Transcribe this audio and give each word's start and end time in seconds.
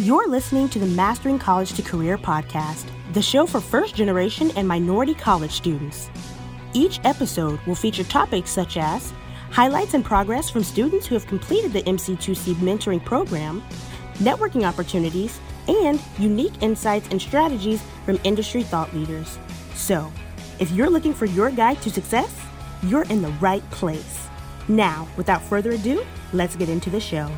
You're 0.00 0.28
listening 0.28 0.70
to 0.70 0.78
the 0.78 0.86
Mastering 0.86 1.38
College 1.38 1.74
to 1.74 1.82
Career 1.82 2.16
podcast, 2.16 2.86
the 3.12 3.20
show 3.20 3.44
for 3.44 3.60
first 3.60 3.94
generation 3.94 4.50
and 4.56 4.66
minority 4.66 5.12
college 5.12 5.52
students. 5.52 6.08
Each 6.72 6.98
episode 7.04 7.60
will 7.66 7.74
feature 7.74 8.04
topics 8.04 8.48
such 8.48 8.78
as 8.78 9.12
highlights 9.50 9.92
and 9.92 10.02
progress 10.02 10.48
from 10.48 10.64
students 10.64 11.06
who 11.06 11.16
have 11.16 11.26
completed 11.26 11.74
the 11.74 11.82
MC2C 11.82 12.54
mentoring 12.54 13.04
program, 13.04 13.62
networking 14.14 14.66
opportunities, 14.66 15.38
and 15.68 16.00
unique 16.18 16.62
insights 16.62 17.06
and 17.10 17.20
strategies 17.20 17.82
from 18.06 18.18
industry 18.24 18.62
thought 18.62 18.94
leaders. 18.94 19.38
So, 19.74 20.10
if 20.58 20.70
you're 20.70 20.88
looking 20.88 21.12
for 21.12 21.26
your 21.26 21.50
guide 21.50 21.82
to 21.82 21.90
success, 21.90 22.34
you're 22.84 23.04
in 23.10 23.20
the 23.20 23.32
right 23.32 23.70
place. 23.70 24.28
Now, 24.66 25.06
without 25.18 25.42
further 25.42 25.72
ado, 25.72 26.06
let's 26.32 26.56
get 26.56 26.70
into 26.70 26.88
the 26.88 27.00
show. 27.00 27.30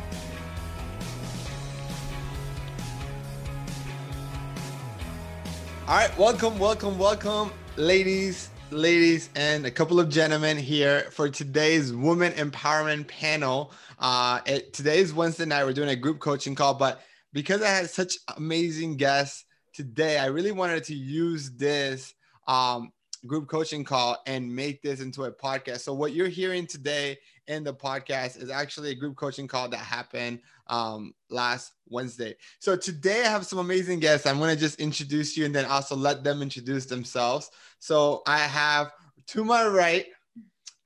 Welcome, 6.23 6.57
welcome, 6.57 6.97
welcome, 6.97 7.51
ladies, 7.75 8.49
ladies, 8.71 9.29
and 9.35 9.65
a 9.65 9.69
couple 9.69 9.99
of 9.99 10.07
gentlemen 10.07 10.57
here 10.57 11.01
for 11.11 11.27
today's 11.27 11.91
woman 11.91 12.31
empowerment 12.33 13.05
panel. 13.09 13.73
Uh, 13.99 14.39
it, 14.45 14.71
today's 14.71 15.13
Wednesday 15.13 15.43
night. 15.43 15.65
We're 15.65 15.73
doing 15.73 15.89
a 15.89 15.97
group 15.97 16.19
coaching 16.19 16.55
call, 16.55 16.75
but 16.75 17.01
because 17.33 17.61
I 17.61 17.67
had 17.67 17.89
such 17.89 18.13
amazing 18.37 18.95
guests 18.95 19.43
today, 19.73 20.17
I 20.17 20.27
really 20.27 20.53
wanted 20.53 20.85
to 20.85 20.95
use 20.95 21.51
this 21.57 22.13
um, 22.47 22.93
group 23.27 23.49
coaching 23.49 23.83
call 23.83 24.15
and 24.25 24.55
make 24.55 24.81
this 24.81 25.01
into 25.01 25.25
a 25.25 25.31
podcast. 25.33 25.81
So 25.81 25.93
what 25.93 26.13
you're 26.13 26.29
hearing 26.29 26.67
today 26.67 27.17
in 27.47 27.63
the 27.63 27.73
podcast 27.73 28.41
is 28.41 28.49
actually 28.49 28.91
a 28.91 28.95
group 28.95 29.15
coaching 29.15 29.47
call 29.47 29.69
that 29.69 29.77
happened 29.77 30.39
um, 30.67 31.13
last 31.29 31.73
Wednesday. 31.89 32.35
So 32.59 32.75
today 32.75 33.21
I 33.21 33.29
have 33.29 33.45
some 33.45 33.59
amazing 33.59 33.99
guests. 33.99 34.25
I'm 34.25 34.39
going 34.39 34.53
to 34.53 34.59
just 34.59 34.79
introduce 34.79 35.35
you 35.35 35.45
and 35.45 35.53
then 35.53 35.65
also 35.65 35.95
let 35.95 36.23
them 36.23 36.41
introduce 36.41 36.85
themselves. 36.85 37.49
So 37.79 38.21
I 38.25 38.39
have 38.39 38.91
to 39.27 39.43
my 39.43 39.67
right, 39.67 40.05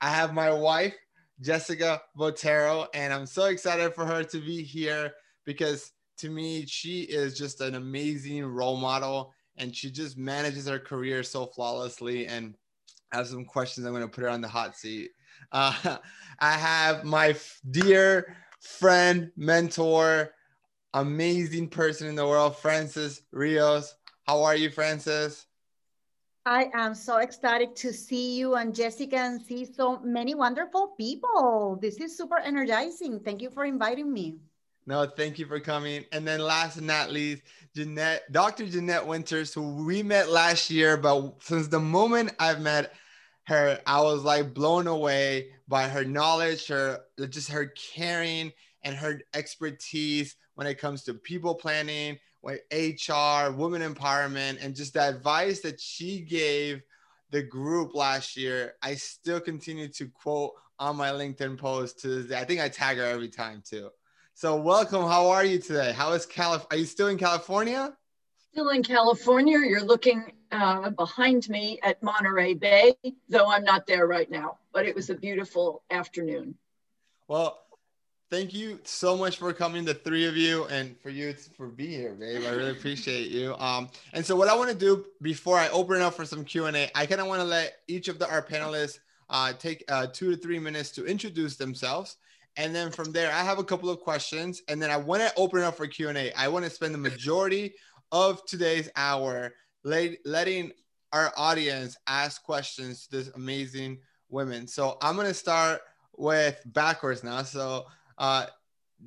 I 0.00 0.10
have 0.10 0.34
my 0.34 0.52
wife, 0.52 0.94
Jessica 1.40 2.02
Botero, 2.16 2.86
and 2.94 3.12
I'm 3.12 3.26
so 3.26 3.46
excited 3.46 3.94
for 3.94 4.04
her 4.04 4.24
to 4.24 4.40
be 4.40 4.62
here 4.62 5.12
because 5.44 5.92
to 6.18 6.28
me, 6.28 6.66
she 6.66 7.02
is 7.02 7.38
just 7.38 7.60
an 7.60 7.76
amazing 7.76 8.44
role 8.44 8.76
model 8.76 9.32
and 9.56 9.74
she 9.74 9.90
just 9.90 10.18
manages 10.18 10.66
her 10.66 10.78
career 10.78 11.22
so 11.22 11.46
flawlessly. 11.46 12.26
And 12.26 12.54
I 13.12 13.18
have 13.18 13.28
some 13.28 13.44
questions. 13.44 13.86
I'm 13.86 13.92
going 13.92 14.02
to 14.02 14.08
put 14.08 14.22
her 14.22 14.28
on 14.28 14.40
the 14.40 14.48
hot 14.48 14.76
seat. 14.76 15.10
Uh, 15.52 15.98
I 16.40 16.52
have 16.52 17.04
my 17.04 17.34
dear 17.70 18.36
friend, 18.60 19.30
mentor, 19.36 20.34
amazing 20.94 21.68
person 21.68 22.06
in 22.06 22.14
the 22.14 22.26
world, 22.26 22.56
Francis 22.56 23.22
Rios. 23.32 23.94
How 24.26 24.42
are 24.44 24.54
you, 24.54 24.70
Francis? 24.70 25.46
I 26.46 26.70
am 26.72 26.94
so 26.94 27.18
ecstatic 27.18 27.74
to 27.76 27.92
see 27.92 28.38
you 28.38 28.54
and 28.54 28.74
Jessica 28.74 29.16
and 29.16 29.40
see 29.40 29.66
so 29.66 29.98
many 29.98 30.34
wonderful 30.34 30.94
people. 30.96 31.78
This 31.80 31.96
is 31.96 32.16
super 32.16 32.38
energizing. 32.38 33.20
Thank 33.20 33.42
you 33.42 33.50
for 33.50 33.64
inviting 33.64 34.10
me. 34.10 34.36
No, 34.86 35.04
thank 35.04 35.38
you 35.38 35.44
for 35.44 35.60
coming. 35.60 36.06
And 36.12 36.26
then 36.26 36.40
last 36.40 36.76
but 36.76 36.84
not 36.84 37.12
least, 37.12 37.42
Jeanette, 37.76 38.32
Dr. 38.32 38.66
Jeanette 38.66 39.06
Winters, 39.06 39.52
who 39.52 39.84
we 39.84 40.02
met 40.02 40.30
last 40.30 40.70
year, 40.70 40.96
but 40.96 41.34
since 41.42 41.68
the 41.68 41.80
moment 41.80 42.32
I've 42.38 42.62
met 42.62 42.94
her, 43.48 43.80
I 43.86 44.00
was 44.02 44.24
like 44.24 44.52
blown 44.52 44.86
away 44.86 45.48
by 45.68 45.88
her 45.88 46.04
knowledge, 46.04 46.68
her 46.68 47.00
just 47.30 47.50
her 47.50 47.72
caring 47.94 48.52
and 48.82 48.94
her 48.94 49.22
expertise 49.34 50.36
when 50.54 50.66
it 50.66 50.78
comes 50.78 51.02
to 51.04 51.14
people 51.14 51.54
planning, 51.54 52.18
with 52.42 52.60
HR, 52.70 53.50
women 53.50 53.82
empowerment, 53.82 54.58
and 54.62 54.76
just 54.76 54.94
the 54.94 55.08
advice 55.08 55.60
that 55.60 55.80
she 55.80 56.20
gave 56.20 56.82
the 57.30 57.42
group 57.42 57.94
last 57.94 58.36
year. 58.36 58.74
I 58.82 58.94
still 58.94 59.40
continue 59.40 59.88
to 59.88 60.08
quote 60.08 60.52
on 60.78 60.96
my 60.96 61.10
LinkedIn 61.10 61.58
post 61.58 62.00
to 62.00 62.08
this 62.08 62.26
day. 62.26 62.38
I 62.38 62.44
think 62.44 62.60
I 62.60 62.68
tag 62.68 62.98
her 62.98 63.04
every 63.04 63.28
time 63.28 63.62
too. 63.66 63.90
So 64.34 64.56
welcome. 64.56 65.02
How 65.02 65.28
are 65.30 65.44
you 65.44 65.58
today? 65.58 65.92
How 65.92 66.12
is 66.12 66.26
Calif? 66.26 66.64
Are 66.70 66.76
you 66.76 66.84
still 66.84 67.08
in 67.08 67.18
California? 67.18 67.96
Still 68.58 68.70
in 68.70 68.82
California. 68.82 69.60
You're 69.60 69.84
looking 69.84 70.32
uh, 70.50 70.90
behind 70.90 71.48
me 71.48 71.78
at 71.84 72.02
Monterey 72.02 72.54
Bay, 72.54 72.92
though 73.28 73.48
I'm 73.48 73.62
not 73.62 73.86
there 73.86 74.08
right 74.08 74.28
now, 74.28 74.58
but 74.72 74.84
it 74.84 74.96
was 74.96 75.10
a 75.10 75.14
beautiful 75.14 75.84
afternoon. 75.92 76.56
Well, 77.28 77.60
thank 78.30 78.52
you 78.52 78.80
so 78.82 79.16
much 79.16 79.36
for 79.36 79.52
coming, 79.52 79.84
the 79.84 79.94
three 79.94 80.26
of 80.26 80.36
you, 80.36 80.64
and 80.64 80.98
for 80.98 81.10
you 81.10 81.34
for 81.56 81.68
being 81.68 82.00
here, 82.00 82.14
babe. 82.14 82.42
I 82.48 82.50
really 82.50 82.72
appreciate 82.72 83.30
you. 83.30 83.54
Um, 83.58 83.90
and 84.12 84.26
so 84.26 84.34
what 84.34 84.48
I 84.48 84.56
want 84.56 84.70
to 84.70 84.76
do 84.76 85.06
before 85.22 85.56
I 85.56 85.68
open 85.68 86.02
up 86.02 86.14
for 86.14 86.24
some 86.24 86.44
Q 86.44 86.66
and 86.66 86.76
A, 86.76 86.90
I 86.96 87.06
kind 87.06 87.20
of 87.20 87.28
want 87.28 87.40
to 87.40 87.46
let 87.46 87.76
each 87.86 88.08
of 88.08 88.18
the, 88.18 88.28
our 88.28 88.42
panelists 88.42 88.98
uh, 89.30 89.52
take 89.52 89.84
uh, 89.88 90.08
two 90.12 90.32
to 90.32 90.36
three 90.36 90.58
minutes 90.58 90.90
to 90.96 91.06
introduce 91.06 91.54
themselves. 91.54 92.16
And 92.56 92.74
then 92.74 92.90
from 92.90 93.12
there, 93.12 93.30
I 93.30 93.44
have 93.44 93.60
a 93.60 93.64
couple 93.64 93.88
of 93.88 94.00
questions, 94.00 94.62
and 94.66 94.82
then 94.82 94.90
I 94.90 94.96
want 94.96 95.22
to 95.22 95.32
open 95.36 95.62
up 95.62 95.76
for 95.76 95.86
Q 95.86 96.08
and 96.08 96.18
A. 96.18 96.32
I 96.36 96.48
want 96.48 96.64
to 96.64 96.70
spend 96.72 96.92
the 96.92 96.98
majority 96.98 97.74
of 98.12 98.44
today's 98.46 98.90
hour 98.96 99.52
letting 99.84 100.72
our 101.12 101.32
audience 101.36 101.96
ask 102.06 102.42
questions 102.42 103.06
to 103.06 103.16
this 103.16 103.28
amazing 103.34 103.98
women. 104.28 104.66
So 104.66 104.98
I'm 105.00 105.14
going 105.16 105.28
to 105.28 105.34
start 105.34 105.80
with 106.16 106.60
backwards 106.66 107.24
now. 107.24 107.42
So, 107.42 107.86
uh, 108.18 108.46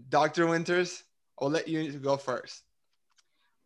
Dr. 0.10 0.48
Winters, 0.48 1.04
I'll 1.40 1.50
let 1.50 1.68
you 1.68 1.92
go 1.94 2.18
first. 2.18 2.64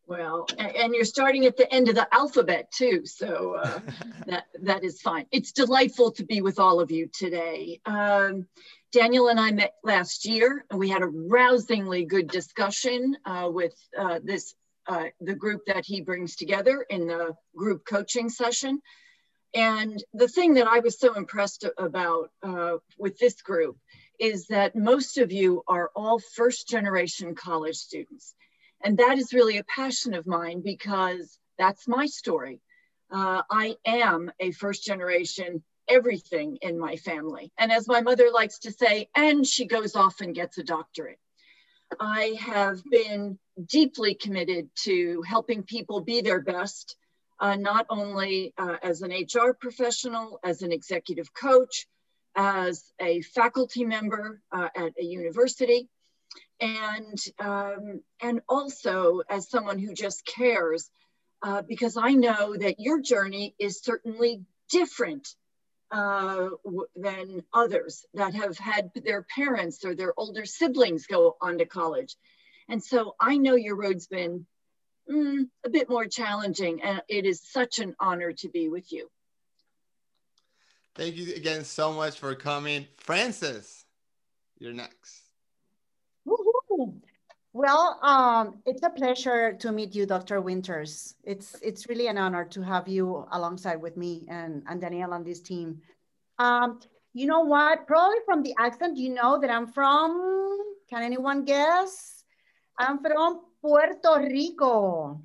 Well, 0.08 0.48
and 0.60 0.94
you're 0.94 1.04
starting 1.04 1.46
at 1.46 1.58
the 1.58 1.72
end 1.74 1.90
of 1.90 1.96
the 1.96 2.08
alphabet 2.14 2.72
too, 2.72 3.06
so 3.06 3.56
uh, 3.56 3.80
that 4.28 4.46
that 4.62 4.84
is 4.84 5.02
fine. 5.02 5.26
It's 5.32 5.52
delightful 5.52 6.12
to 6.12 6.24
be 6.24 6.42
with 6.42 6.60
all 6.60 6.80
of 6.80 6.92
you 6.92 7.10
today. 7.12 7.82
Um, 7.88 8.48
Daniel 8.92 9.30
and 9.30 9.40
I 9.40 9.52
met 9.52 9.74
last 9.84 10.26
year, 10.26 10.64
and 10.70 10.80
we 10.80 10.90
had 10.90 11.02
a 11.02 11.08
rousingly 11.08 12.06
good 12.06 12.28
discussion 12.28 13.18
uh, 13.26 13.50
with 13.52 13.74
uh, 13.98 14.20
this 14.24 14.54
uh, 14.88 15.06
the 15.22 15.36
group 15.36 15.62
that 15.68 15.86
he 15.86 16.02
brings 16.02 16.36
together 16.36 16.86
in 16.90 17.08
the 17.08 17.36
group 17.56 17.86
coaching 17.86 18.30
session. 18.30 18.82
And 19.54 20.04
the 20.14 20.28
thing 20.28 20.56
that 20.56 20.68
I 20.68 20.80
was 20.80 21.00
so 21.00 21.14
impressed 21.14 21.66
about 21.78 22.30
uh, 22.44 22.78
with 22.98 23.18
this 23.20 23.42
group 23.42 23.78
is 24.20 24.48
that 24.48 24.76
most 24.76 25.18
of 25.18 25.32
you 25.32 25.64
are 25.68 25.92
all 25.96 26.20
first 26.20 26.68
generation 26.68 27.36
college 27.36 27.78
students. 27.78 28.36
And 28.84 28.98
that 28.98 29.18
is 29.18 29.34
really 29.34 29.58
a 29.58 29.64
passion 29.64 30.14
of 30.14 30.28
mine 30.28 30.62
because 30.64 31.38
that's 31.58 31.88
my 31.88 32.06
story. 32.06 32.62
Uh, 33.10 33.44
I 33.50 33.78
am 33.86 34.32
a 34.40 34.52
first 34.52 34.84
generation 34.84 35.64
everything 35.88 36.58
in 36.62 36.80
my 36.80 36.96
family. 36.98 37.52
And 37.58 37.72
as 37.72 37.88
my 37.88 38.02
mother 38.02 38.30
likes 38.34 38.60
to 38.60 38.72
say, 38.72 39.10
and 39.16 39.46
she 39.46 39.66
goes 39.66 39.96
off 39.96 40.22
and 40.22 40.36
gets 40.36 40.58
a 40.58 40.64
doctorate. 40.64 41.20
I 42.00 42.38
have 42.40 42.84
been 42.84 43.40
deeply 43.64 44.16
committed 44.16 44.70
to 44.84 45.22
helping 45.22 45.64
people 45.64 46.02
be 46.02 46.22
their 46.22 46.42
best, 46.42 46.96
uh, 47.40 47.56
not 47.56 47.86
only 47.90 48.54
uh, 48.58 48.78
as 48.82 49.02
an 49.02 49.12
HR 49.12 49.54
professional, 49.54 50.40
as 50.44 50.62
an 50.62 50.72
executive 50.72 51.34
coach, 51.34 51.88
as 52.36 52.84
a 53.00 53.22
faculty 53.22 53.86
member 53.86 54.42
uh, 54.52 54.70
at 54.76 54.94
a 55.00 55.04
university, 55.04 55.88
and, 56.60 57.18
um, 57.40 58.02
and 58.22 58.42
also 58.50 59.22
as 59.30 59.50
someone 59.50 59.80
who 59.80 59.94
just 59.94 60.26
cares, 60.26 60.90
uh, 61.44 61.62
because 61.62 61.98
I 61.98 62.12
know 62.12 62.56
that 62.56 62.80
your 62.80 63.02
journey 63.02 63.56
is 63.60 63.82
certainly 63.82 64.44
different 64.70 65.28
uh, 65.92 66.50
than 66.96 67.44
others 67.54 68.06
that 68.14 68.34
have 68.34 68.58
had 68.58 68.92
their 68.96 69.26
parents 69.36 69.84
or 69.86 69.96
their 69.96 70.14
older 70.18 70.46
siblings 70.46 71.08
go 71.08 71.38
on 71.42 71.58
to 71.58 71.66
college. 71.66 72.16
And 72.68 72.84
so 72.84 73.16
I 73.20 73.38
know 73.38 73.56
your 73.56 73.76
road's 73.76 74.08
been 74.08 74.46
mm, 75.10 75.48
a 75.64 75.70
bit 75.70 75.90
more 75.90 76.08
challenging, 76.08 76.82
and 76.82 77.02
it 77.08 77.26
is 77.26 77.42
such 77.42 77.80
an 77.80 77.96
honor 78.00 78.34
to 78.34 78.50
be 78.50 78.70
with 78.70 78.92
you. 78.92 79.10
Thank 80.96 81.16
you 81.16 81.36
again 81.36 81.66
so 81.66 81.92
much 81.92 82.20
for 82.20 82.34
coming. 82.36 82.88
Francis, 82.98 83.86
you're 84.58 84.74
next. 84.74 85.25
Well, 87.56 87.98
um, 88.04 88.60
it's 88.66 88.84
a 88.84 88.90
pleasure 88.90 89.54
to 89.54 89.72
meet 89.72 89.96
you, 89.96 90.06
Dr. 90.06 90.42
Winters. 90.42 91.16
It's 91.24 91.56
it's 91.62 91.88
really 91.88 92.08
an 92.08 92.18
honor 92.18 92.44
to 92.52 92.62
have 92.62 92.86
you 92.86 93.26
alongside 93.32 93.80
with 93.82 93.96
me 93.96 94.26
and, 94.28 94.62
and 94.68 94.82
Danielle 94.82 95.14
on 95.14 95.24
this 95.24 95.40
team. 95.40 95.80
Um, 96.38 96.82
you 97.14 97.28
know 97.28 97.46
what? 97.48 97.88
Probably 97.88 98.18
from 98.26 98.44
the 98.44 98.54
accent, 98.60 98.98
you 98.98 99.14
know 99.14 99.40
that 99.40 99.50
I'm 99.50 99.68
from, 99.68 100.60
can 100.90 101.02
anyone 101.02 101.46
guess? 101.46 102.26
I'm 102.78 103.00
from 103.00 103.40
Puerto 103.62 104.20
Rico. 104.20 105.22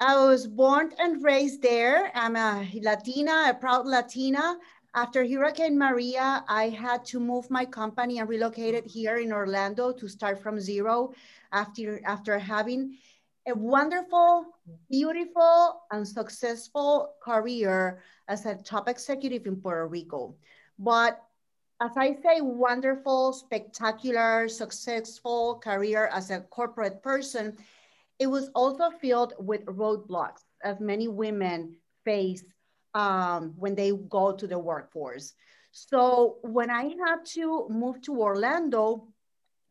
I 0.00 0.24
was 0.24 0.46
born 0.46 0.94
and 0.98 1.22
raised 1.22 1.60
there. 1.60 2.10
I'm 2.14 2.36
a 2.36 2.66
Latina, 2.80 3.50
a 3.50 3.52
proud 3.52 3.84
Latina. 3.84 4.56
After 4.98 5.24
Hurricane 5.24 5.78
Maria, 5.78 6.42
I 6.48 6.70
had 6.70 7.04
to 7.04 7.20
move 7.20 7.48
my 7.52 7.64
company 7.64 8.18
and 8.18 8.28
relocated 8.28 8.84
here 8.84 9.18
in 9.18 9.32
Orlando 9.32 9.92
to 9.92 10.08
start 10.08 10.42
from 10.42 10.58
zero 10.58 11.12
after, 11.52 12.00
after 12.04 12.36
having 12.36 12.98
a 13.46 13.54
wonderful, 13.54 14.46
beautiful, 14.90 15.82
and 15.92 16.02
successful 16.02 17.14
career 17.22 18.02
as 18.26 18.44
a 18.44 18.56
top 18.56 18.88
executive 18.88 19.46
in 19.46 19.54
Puerto 19.62 19.86
Rico. 19.86 20.34
But 20.80 21.22
as 21.80 21.92
I 21.96 22.16
say, 22.20 22.40
wonderful, 22.40 23.32
spectacular, 23.32 24.48
successful 24.48 25.60
career 25.62 26.10
as 26.12 26.32
a 26.32 26.40
corporate 26.40 27.04
person, 27.04 27.56
it 28.18 28.26
was 28.26 28.50
also 28.52 28.90
filled 28.90 29.34
with 29.38 29.64
roadblocks, 29.66 30.42
as 30.64 30.80
many 30.80 31.06
women 31.06 31.76
face 32.04 32.42
um, 32.98 33.54
when 33.56 33.76
they 33.76 33.92
go 34.08 34.32
to 34.32 34.46
the 34.46 34.58
workforce. 34.58 35.34
So 35.70 36.38
when 36.42 36.68
I 36.68 36.82
had 36.82 37.24
to 37.34 37.68
move 37.68 38.02
to 38.02 38.20
Orlando, 38.20 39.06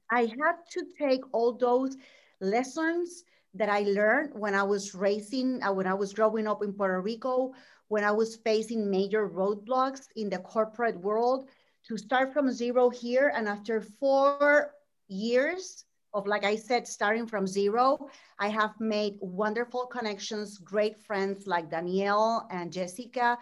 I 0.09 0.21
had 0.21 0.57
to 0.71 0.85
take 0.97 1.23
all 1.33 1.51
those 1.51 1.97
lessons 2.39 3.23
that 3.55 3.67
I 3.67 3.81
learned 3.81 4.31
when 4.33 4.55
I 4.55 4.63
was 4.63 4.95
raising, 4.95 5.61
uh, 5.61 5.73
when 5.73 5.87
I 5.87 5.93
was 5.93 6.13
growing 6.13 6.47
up 6.47 6.63
in 6.63 6.71
Puerto 6.71 7.01
Rico, 7.01 7.53
when 7.89 8.05
I 8.05 8.11
was 8.11 8.37
facing 8.37 8.89
major 8.89 9.27
roadblocks 9.27 10.07
in 10.15 10.29
the 10.29 10.39
corporate 10.39 10.97
world 10.97 11.49
to 11.87 11.97
start 11.97 12.31
from 12.31 12.51
zero 12.51 12.89
here. 12.89 13.33
And 13.35 13.47
after 13.47 13.81
four 13.81 14.73
years 15.09 15.83
of, 16.13 16.27
like 16.27 16.43
I 16.43 16.55
said, 16.55 16.87
starting 16.87 17.27
from 17.27 17.47
zero, 17.47 18.09
I 18.39 18.47
have 18.49 18.79
made 18.79 19.17
wonderful 19.19 19.85
connections, 19.85 20.57
great 20.57 20.99
friends 20.99 21.47
like 21.47 21.69
Danielle 21.69 22.47
and 22.51 22.71
Jessica. 22.71 23.37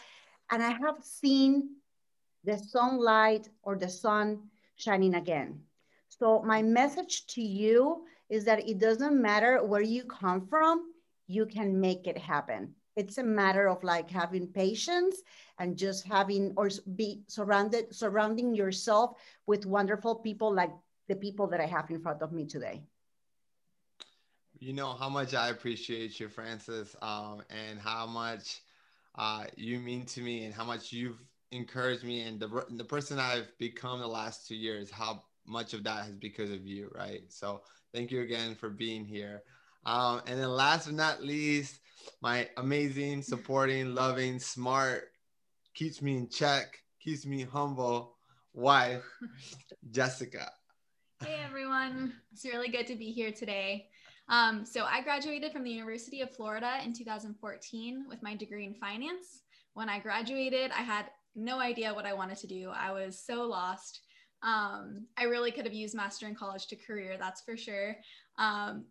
And 0.51 0.62
I 0.63 0.71
have 0.71 1.03
seen 1.03 1.75
the 2.44 2.57
sunlight 2.57 3.50
or 3.63 3.75
the 3.75 3.89
sun 3.89 4.50
shining 4.75 5.15
again. 5.15 5.62
So 6.09 6.41
my 6.44 6.62
message 6.62 7.27
to 7.27 7.41
you 7.41 8.06
is 8.29 8.45
that 8.45 8.68
it 8.68 8.79
doesn't 8.79 9.21
matter 9.21 9.63
where 9.63 9.81
you 9.81 10.03
come 10.03 10.47
from, 10.47 10.91
you 11.27 11.45
can 11.45 11.79
make 11.79 12.07
it 12.07 12.18
happen. 12.18 12.73
It's 12.95 13.18
a 13.18 13.23
matter 13.23 13.68
of 13.68 13.83
like 13.83 14.09
having 14.09 14.47
patience 14.47 15.21
and 15.59 15.77
just 15.77 16.06
having 16.06 16.53
or 16.56 16.69
be 16.95 17.23
surrounded 17.27 17.94
surrounding 17.94 18.56
yourself 18.56 19.18
with 19.45 19.65
wonderful 19.65 20.15
people 20.15 20.53
like 20.53 20.71
the 21.07 21.16
people 21.16 21.48
that 21.48 21.60
I 21.60 21.66
have 21.66 21.90
in 21.90 22.02
front 22.02 22.22
of 22.22 22.31
me 22.31 22.46
today. 22.46 22.84
You 24.60 24.74
know 24.74 24.94
how 24.94 25.10
much 25.10 25.34
I 25.34 25.50
appreciate 25.50 26.19
you, 26.19 26.30
Francis, 26.30 26.96
um, 27.02 27.44
and 27.50 27.80
how 27.80 28.06
much 28.06 28.62
uh, 29.16 29.46
you 29.56 29.80
mean 29.80 30.06
to 30.07 30.22
me, 30.22 30.46
and 30.46 30.54
how 30.54 30.63
much 30.63 30.92
you've 30.94 31.22
encouraged 31.52 32.04
me, 32.04 32.22
and 32.22 32.40
the 32.40 32.66
the 32.72 32.84
person 32.84 33.19
I've 33.19 33.56
become 33.57 34.00
the 34.00 34.07
last 34.07 34.48
two 34.48 34.56
years. 34.56 34.90
How 34.90 35.24
much 35.46 35.74
of 35.74 35.84
that 35.84 36.07
is 36.07 36.16
because 36.16 36.52
of 36.52 36.66
you, 36.66 36.90
right? 36.96 37.22
So 37.30 37.62
thank 37.94 38.12
you 38.12 38.22
again 38.22 38.56
for 38.56 38.69
being 38.69 39.06
here. 39.06 39.44
Um, 39.86 40.22
and 40.25 40.40
then 40.40 40.50
last 40.50 40.88
but 40.88 40.96
not 40.96 41.22
least, 41.22 41.80
my 42.22 42.50
amazing, 42.57 43.22
supporting, 43.22 43.94
loving, 43.94 44.40
smart, 44.40 45.12
keeps 45.74 46.02
me 46.02 46.18
in 46.18 46.30
check, 46.30 46.80
keeps 47.00 47.25
me 47.25 47.44
humble 47.44 48.18
wife, 48.54 49.04
Jessica. 49.92 50.52
Hey 51.23 51.39
everyone, 51.45 52.12
it's 52.33 52.44
really 52.44 52.67
good 52.67 52.85
to 52.88 52.95
be 52.95 53.09
here 53.09 53.31
today. 53.31 53.88
Um, 54.27 54.65
so 54.65 54.83
I 54.83 55.01
graduated 55.01 55.53
from 55.53 55.63
the 55.63 55.71
University 55.71 56.19
of 56.19 56.35
Florida 56.35 56.79
in 56.83 56.91
2014 56.91 58.06
with 58.09 58.21
my 58.21 58.35
degree 58.35 58.65
in 58.65 58.73
finance. 58.73 59.44
When 59.75 59.88
I 59.88 60.00
graduated, 60.00 60.71
I 60.71 60.81
had 60.81 61.06
no 61.33 61.59
idea 61.59 61.94
what 61.94 62.06
I 62.06 62.13
wanted 62.13 62.38
to 62.39 62.47
do. 62.47 62.69
I 62.75 62.91
was 62.91 63.17
so 63.17 63.44
lost. 63.44 64.01
Um, 64.44 65.07
I 65.17 65.23
really 65.23 65.51
could 65.51 65.63
have 65.63 65.73
used 65.73 65.95
master 65.95 66.27
in 66.27 66.35
college 66.35 66.67
to 66.67 66.75
career, 66.75 67.15
that's 67.18 67.41
for 67.41 67.56
sure. 67.56 67.95
Um, 68.38 68.83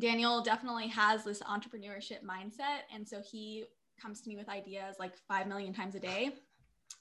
Daniel 0.00 0.42
definitely 0.42 0.88
has 0.88 1.22
this 1.22 1.40
entrepreneurship 1.42 2.24
mindset. 2.24 2.82
And 2.92 3.08
so 3.08 3.22
he 3.22 3.66
comes 4.02 4.20
to 4.22 4.28
me 4.28 4.36
with 4.36 4.48
ideas 4.48 4.96
like 4.98 5.12
5 5.28 5.46
million 5.46 5.72
times 5.72 5.94
a 5.94 6.00
day. 6.00 6.34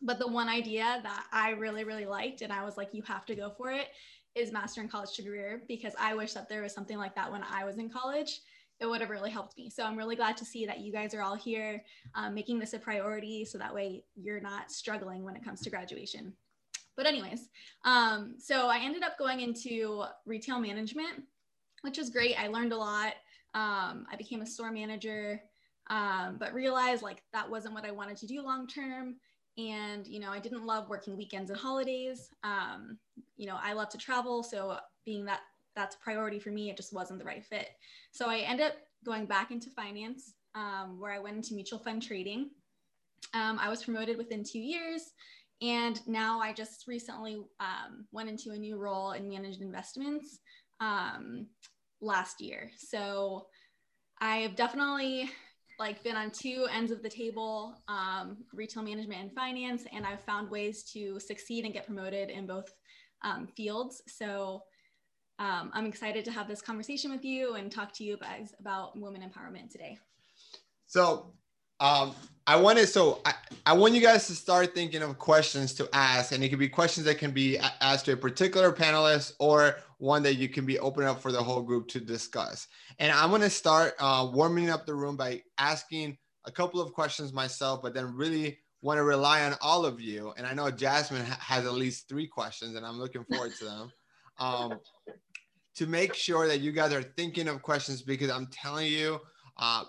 But 0.02 0.20
the 0.20 0.28
one 0.28 0.48
idea 0.48 1.00
that 1.04 1.26
I 1.34 1.52
really, 1.52 1.84
really 1.84 2.06
liked, 2.06 2.42
and 2.42 2.54
I 2.54 2.64
was 2.64 2.78
like, 2.78 2.94
you 2.94 3.02
have 3.04 3.26
to 3.26 3.36
go 3.36 3.50
for 3.50 3.72
it, 3.72 3.88
is 4.36 4.52
master 4.52 4.86
college 4.88 5.16
to 5.16 5.24
career 5.24 5.64
because 5.68 5.94
I 6.00 6.16
wish 6.16 6.34
that 6.34 6.50
there 6.50 6.62
was 6.62 6.74
something 6.74 6.98
like 6.98 7.16
that 7.16 7.32
when 7.32 7.44
I 7.44 7.66
was 7.66 7.78
in 7.78 7.90
college. 7.90 8.42
It 8.80 8.86
would 8.86 9.02
have 9.02 9.10
really 9.10 9.32
helped 9.32 9.58
me. 9.58 9.70
So 9.70 9.84
I'm 9.84 9.98
really 9.98 10.16
glad 10.16 10.38
to 10.38 10.46
see 10.46 10.66
that 10.66 10.80
you 10.80 10.94
guys 10.94 11.14
are 11.14 11.22
all 11.22 11.36
here 11.36 11.84
um, 12.16 12.34
making 12.34 12.60
this 12.60 12.74
a 12.74 12.80
priority 12.80 13.44
so 13.44 13.58
that 13.58 13.74
way 13.76 14.04
you're 14.16 14.40
not 14.40 14.72
struggling 14.72 15.24
when 15.24 15.36
it 15.36 15.44
comes 15.44 15.60
to 15.62 15.70
graduation. 15.70 16.32
But, 16.96 17.06
anyways, 17.06 17.50
um, 17.86 18.36
so 18.38 18.68
I 18.68 18.80
ended 18.80 19.04
up 19.04 19.18
going 19.18 19.42
into 19.42 20.04
retail 20.26 20.60
management 20.60 21.24
which 21.82 21.98
was 21.98 22.10
great. 22.10 22.40
I 22.40 22.48
learned 22.48 22.74
a 22.74 22.78
lot. 22.78 23.14
Um, 23.54 24.06
I 24.12 24.16
became 24.18 24.42
a 24.42 24.46
store 24.46 24.72
manager, 24.72 25.42
um, 25.90 26.38
but 26.40 26.54
realized 26.54 27.02
like 27.02 27.24
that 27.34 27.50
wasn't 27.50 27.74
what 27.74 27.86
I 27.86 27.92
wanted 27.92 28.18
to 28.18 28.28
do 28.28 28.42
long 28.42 28.68
term. 28.68 29.16
And, 29.60 30.08
you 30.08 30.20
know, 30.20 30.32
I 30.32 30.40
didn't 30.40 30.66
love 30.66 30.90
working 30.90 31.18
weekends 31.18 31.50
and 31.50 31.60
holidays. 31.60 32.30
Um, 32.44 32.98
you 33.36 33.46
know, 33.46 33.58
I 33.62 33.74
love 33.74 33.90
to 33.90 33.98
travel. 33.98 34.42
So 34.42 34.78
being 35.06 35.26
that 35.26 35.42
that's 35.76 35.96
a 35.96 36.00
priority 36.00 36.40
for 36.40 36.50
me, 36.50 36.70
it 36.70 36.78
just 36.78 36.94
wasn't 36.94 37.20
the 37.20 37.26
right 37.26 37.44
fit. 37.44 37.70
So 38.12 38.30
I 38.30 38.40
ended 38.40 38.68
up 38.68 38.74
going 39.06 39.26
back 39.26 39.52
into 39.52 39.70
finance 39.70 40.34
um, 40.56 41.00
where 41.00 41.12
I 41.12 41.20
went 41.20 41.36
into 41.36 41.54
mutual 41.56 41.80
fund 41.80 42.02
trading. 42.02 42.52
Um, 43.34 43.60
I 43.62 43.70
was 43.70 43.84
promoted 43.84 44.18
within 44.18 44.44
two 44.44 44.60
years. 44.60 45.12
And 45.62 46.00
now 46.08 46.40
I 46.40 46.54
just 46.54 46.88
recently 46.88 47.36
um, 47.60 48.06
went 48.12 48.30
into 48.30 48.52
a 48.52 48.58
new 48.58 48.78
role 48.78 49.12
in 49.12 49.28
managed 49.28 49.62
investments 49.62 50.40
um, 50.80 51.48
last 52.02 52.40
year. 52.40 52.72
So 52.78 53.48
I 54.22 54.38
have 54.38 54.56
definitely 54.56 55.30
like 55.80 56.04
been 56.04 56.18
on 56.18 56.30
two 56.30 56.68
ends 56.72 56.92
of 56.92 57.02
the 57.02 57.10
table, 57.10 57.74
um, 57.88 58.38
retail 58.54 58.84
management 58.84 59.22
and 59.22 59.32
finance, 59.34 59.84
and 59.94 60.06
I've 60.06 60.22
found 60.22 60.52
ways 60.52 60.84
to 60.94 61.20
succeed 61.20 61.64
and 61.64 61.74
get 61.74 61.86
promoted 61.86 62.30
in 62.30 62.46
both 62.46 62.70
um, 63.24 63.48
fields. 63.48 64.04
So 64.08 64.64
um, 65.40 65.72
I'm 65.74 65.86
excited 65.86 66.26
to 66.26 66.32
have 66.32 66.50
this 66.50 66.62
conversation 66.62 67.12
with 67.12 67.24
you 67.24 67.56
and 67.56 67.72
talk 67.72 67.94
to 67.94 68.04
you 68.04 68.18
guys 68.18 68.54
about 68.60 69.00
women 69.00 69.22
empowerment 69.22 69.70
today. 69.72 69.98
So 70.88 71.34
um, 71.80 72.16
I 72.48 72.56
wanted 72.56 72.90
so 72.90 73.22
I, 73.26 73.34
I 73.68 73.74
want 73.74 73.94
you 73.94 74.02
guys 74.02 74.26
to 74.28 74.34
start 74.34 74.74
thinking 74.74 75.04
of 75.04 75.20
questions 75.20 75.74
to 75.76 75.88
ask, 75.94 76.32
and 76.32 76.44
it 76.44 76.50
could 76.50 76.58
be 76.58 76.68
questions 76.68 77.06
that 77.06 77.20
can 77.20 77.32
be 77.32 77.60
asked 77.80 78.06
to 78.06 78.14
a 78.14 78.18
particular 78.18 78.72
panelist 78.72 79.34
or 79.40 79.76
one 80.00 80.24
that 80.24 80.36
you 80.36 80.50
can 80.50 80.66
be 80.66 80.80
open 80.80 81.04
up 81.04 81.22
for 81.22 81.32
the 81.32 81.42
whole 81.42 81.62
group 81.62 81.88
to 81.90 82.00
discuss. 82.00 82.68
And 82.98 83.12
I'm 83.12 83.30
going 83.30 83.42
to 83.42 83.50
start 83.52 83.94
uh, 84.00 84.28
warming 84.34 84.70
up 84.70 84.86
the 84.86 84.96
room 84.96 85.16
by 85.16 85.44
asking 85.60 86.18
a 86.46 86.52
couple 86.52 86.82
of 86.82 86.94
questions 86.94 87.34
myself, 87.34 87.82
but 87.84 87.94
then 87.94 88.16
really 88.16 88.58
want 88.82 88.98
to 88.98 89.04
rely 89.04 89.44
on 89.44 89.56
all 89.62 89.86
of 89.86 90.02
you. 90.02 90.34
And 90.38 90.48
I 90.48 90.54
know 90.54 90.72
Jasmine 90.72 91.26
ha- 91.26 91.38
has 91.40 91.66
at 91.66 91.74
least 91.74 92.10
three 92.10 92.28
questions, 92.28 92.76
and 92.76 92.86
I'm 92.86 92.98
looking 92.98 93.24
forward 93.26 93.54
to 93.60 93.66
them. 93.66 93.92
Um, 94.42 94.80
to 95.76 95.86
make 95.86 96.14
sure 96.14 96.48
that 96.48 96.62
you 96.62 96.72
guys 96.72 96.94
are 96.94 97.04
thinking 97.04 97.50
of 97.50 97.62
questions 97.62 98.02
because 98.02 98.32
I'm 98.32 98.48
telling 98.48 98.88
you, 98.88 99.20
uh, 99.58 99.84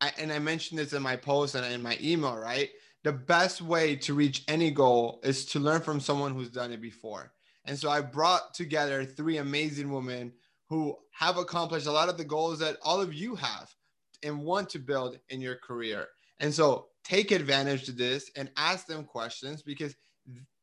I, 0.00 0.12
and 0.18 0.32
I 0.32 0.38
mentioned 0.38 0.78
this 0.78 0.92
in 0.92 1.02
my 1.02 1.16
post 1.16 1.54
and 1.54 1.64
in 1.72 1.82
my 1.82 1.98
email, 2.02 2.36
right? 2.36 2.70
The 3.04 3.12
best 3.12 3.62
way 3.62 3.96
to 3.96 4.14
reach 4.14 4.44
any 4.48 4.70
goal 4.70 5.20
is 5.22 5.46
to 5.46 5.60
learn 5.60 5.80
from 5.80 6.00
someone 6.00 6.34
who's 6.34 6.50
done 6.50 6.72
it 6.72 6.80
before. 6.80 7.32
And 7.64 7.78
so 7.78 7.90
I 7.90 8.00
brought 8.00 8.54
together 8.54 9.04
three 9.04 9.38
amazing 9.38 9.90
women 9.90 10.32
who 10.68 10.96
have 11.12 11.36
accomplished 11.36 11.86
a 11.86 11.92
lot 11.92 12.08
of 12.08 12.18
the 12.18 12.24
goals 12.24 12.58
that 12.58 12.78
all 12.82 13.00
of 13.00 13.14
you 13.14 13.34
have 13.36 13.74
and 14.22 14.42
want 14.42 14.68
to 14.70 14.78
build 14.78 15.18
in 15.28 15.40
your 15.40 15.56
career. 15.56 16.08
And 16.40 16.52
so 16.52 16.88
take 17.04 17.30
advantage 17.30 17.88
of 17.88 17.96
this 17.96 18.30
and 18.36 18.50
ask 18.56 18.86
them 18.86 19.04
questions 19.04 19.62
because 19.62 19.94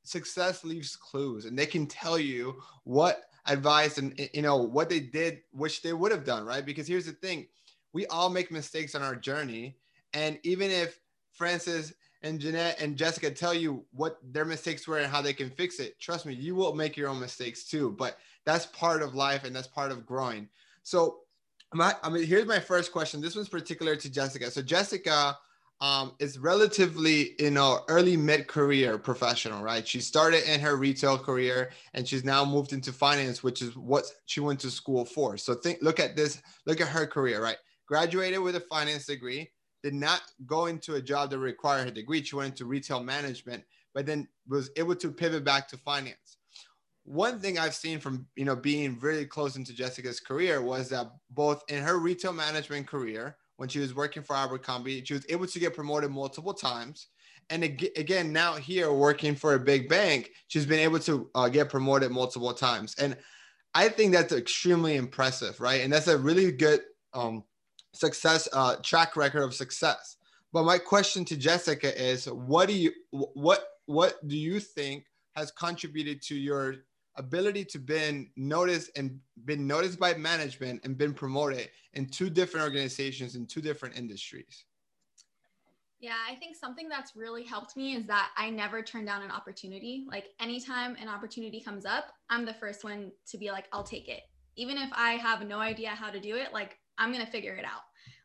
success 0.03 0.63
leaves 0.63 0.95
clues 0.95 1.45
and 1.45 1.57
they 1.57 1.65
can 1.65 1.87
tell 1.87 2.19
you 2.19 2.61
what 2.83 3.23
advice 3.47 3.97
and 3.97 4.19
you 4.33 4.41
know 4.41 4.57
what 4.57 4.89
they 4.89 4.99
did 4.99 5.39
which 5.51 5.81
they 5.81 5.93
would 5.93 6.11
have 6.11 6.25
done 6.25 6.45
right 6.45 6.65
because 6.65 6.87
here's 6.87 7.05
the 7.05 7.13
thing 7.13 7.45
we 7.93 8.07
all 8.07 8.29
make 8.29 8.51
mistakes 8.51 8.95
on 8.95 9.01
our 9.01 9.15
journey. 9.15 9.77
And 10.13 10.39
even 10.43 10.69
if 10.69 10.99
Francis 11.31 11.93
and 12.23 12.39
Jeanette 12.39 12.81
and 12.81 12.97
Jessica 12.97 13.29
tell 13.29 13.53
you 13.53 13.85
what 13.91 14.17
their 14.23 14.45
mistakes 14.45 14.87
were 14.87 14.97
and 14.97 15.11
how 15.11 15.21
they 15.21 15.33
can 15.33 15.49
fix 15.49 15.79
it, 15.79 15.99
trust 15.99 16.25
me, 16.25 16.33
you 16.33 16.55
will 16.55 16.75
make 16.75 16.97
your 16.97 17.09
own 17.09 17.19
mistakes 17.19 17.63
too. 17.63 17.91
But 17.91 18.17
that's 18.45 18.65
part 18.67 19.01
of 19.01 19.15
life 19.15 19.43
and 19.43 19.55
that's 19.55 19.67
part 19.67 19.91
of 19.91 20.05
growing. 20.05 20.49
So, 20.83 21.19
my, 21.73 21.95
I 22.03 22.09
mean, 22.09 22.25
here's 22.25 22.45
my 22.45 22.59
first 22.59 22.91
question. 22.91 23.21
This 23.21 23.35
one's 23.35 23.49
particular 23.49 23.95
to 23.95 24.09
Jessica. 24.09 24.51
So, 24.51 24.61
Jessica 24.61 25.37
um, 25.81 26.13
is 26.19 26.37
relatively, 26.37 27.31
you 27.39 27.49
know, 27.49 27.79
early 27.87 28.15
mid 28.15 28.47
career 28.47 28.97
professional, 28.97 29.63
right? 29.63 29.87
She 29.87 29.99
started 29.99 30.43
in 30.51 30.59
her 30.59 30.75
retail 30.75 31.17
career 31.17 31.71
and 31.93 32.07
she's 32.07 32.23
now 32.23 32.45
moved 32.45 32.73
into 32.73 32.91
finance, 32.91 33.43
which 33.43 33.61
is 33.61 33.75
what 33.75 34.05
she 34.25 34.39
went 34.39 34.59
to 34.61 34.69
school 34.71 35.03
for. 35.03 35.35
So, 35.37 35.55
think, 35.55 35.79
look 35.81 35.99
at 35.99 36.15
this, 36.15 36.41
look 36.65 36.79
at 36.79 36.87
her 36.87 37.07
career, 37.07 37.41
right? 37.41 37.57
Graduated 37.93 38.39
with 38.39 38.55
a 38.55 38.59
finance 38.59 39.05
degree, 39.05 39.51
did 39.83 39.93
not 39.93 40.23
go 40.47 40.65
into 40.65 40.95
a 40.95 41.01
job 41.01 41.29
that 41.29 41.37
required 41.37 41.87
a 41.87 41.91
degree. 41.91 42.23
She 42.23 42.35
went 42.35 42.49
into 42.49 42.65
retail 42.65 43.03
management, 43.03 43.63
but 43.93 44.07
then 44.07 44.27
was 44.47 44.71
able 44.77 44.95
to 44.95 45.11
pivot 45.11 45.43
back 45.43 45.67
to 45.67 45.77
finance. 45.77 46.37
One 47.03 47.39
thing 47.39 47.59
I've 47.59 47.75
seen 47.75 47.99
from 47.99 48.25
you 48.35 48.45
know 48.45 48.55
being 48.55 48.97
really 48.99 49.27
close 49.27 49.57
into 49.57 49.75
Jessica's 49.75 50.19
career 50.19 50.59
was 50.63 50.89
that 50.89 51.05
both 51.29 51.63
in 51.67 51.83
her 51.83 51.99
retail 51.99 52.33
management 52.33 52.87
career, 52.87 53.37
when 53.57 53.69
she 53.69 53.77
was 53.77 53.93
working 53.93 54.23
for 54.23 54.35
Abercrombie, 54.35 55.05
she 55.05 55.13
was 55.13 55.27
able 55.29 55.45
to 55.45 55.59
get 55.59 55.75
promoted 55.75 56.09
multiple 56.09 56.55
times. 56.55 57.09
And 57.51 57.63
again, 57.63 58.33
now 58.33 58.55
here 58.55 58.91
working 58.91 59.35
for 59.35 59.53
a 59.53 59.59
big 59.59 59.87
bank, 59.87 60.31
she's 60.47 60.65
been 60.65 60.79
able 60.79 60.99
to 61.01 61.29
uh, 61.35 61.47
get 61.47 61.69
promoted 61.69 62.09
multiple 62.09 62.55
times. 62.55 62.95
And 62.97 63.15
I 63.75 63.89
think 63.89 64.13
that's 64.13 64.33
extremely 64.33 64.95
impressive, 64.95 65.59
right? 65.59 65.81
And 65.81 65.93
that's 65.93 66.07
a 66.07 66.17
really 66.17 66.51
good 66.51 66.81
um, 67.13 67.43
success 67.93 68.47
uh, 68.53 68.75
track 68.77 69.15
record 69.15 69.43
of 69.43 69.53
success. 69.53 70.17
But 70.51 70.65
my 70.65 70.77
question 70.77 71.25
to 71.25 71.37
Jessica 71.37 71.99
is, 71.99 72.25
what 72.25 72.67
do 72.67 72.73
you 72.73 72.91
what 73.11 73.65
what 73.85 74.27
do 74.27 74.37
you 74.37 74.59
think 74.59 75.05
has 75.35 75.51
contributed 75.51 76.21
to 76.23 76.35
your 76.35 76.75
ability 77.15 77.63
to 77.63 77.79
been 77.79 78.29
noticed 78.35 78.91
and 78.95 79.19
been 79.45 79.67
noticed 79.67 79.99
by 79.99 80.13
management 80.15 80.81
and 80.83 80.97
been 80.97 81.13
promoted 81.13 81.69
in 81.93 82.07
two 82.07 82.29
different 82.29 82.63
organizations 82.63 83.35
in 83.35 83.45
two 83.45 83.61
different 83.61 83.97
industries? 83.97 84.65
Yeah, 85.99 86.15
I 86.29 86.35
think 86.35 86.57
something 86.57 86.89
that's 86.89 87.15
really 87.15 87.43
helped 87.43 87.77
me 87.77 87.95
is 87.95 88.05
that 88.07 88.31
I 88.35 88.49
never 88.49 88.81
turn 88.81 89.05
down 89.05 89.21
an 89.21 89.31
opportunity. 89.31 90.05
Like 90.09 90.25
anytime 90.39 90.97
an 91.01 91.07
opportunity 91.07 91.61
comes 91.61 91.85
up, 91.85 92.11
I'm 92.29 92.45
the 92.45 92.53
first 92.53 92.83
one 92.83 93.11
to 93.27 93.37
be 93.37 93.51
like, 93.51 93.67
I'll 93.71 93.85
take 93.85 94.09
it. 94.09 94.23
Even 94.57 94.77
if 94.77 94.89
I 94.93 95.13
have 95.13 95.47
no 95.47 95.59
idea 95.59 95.89
how 95.89 96.09
to 96.09 96.19
do 96.19 96.35
it, 96.35 96.51
like 96.51 96.77
I'm 96.97 97.11
going 97.11 97.25
to 97.25 97.31
figure 97.31 97.55
it 97.55 97.65
out. 97.65 97.81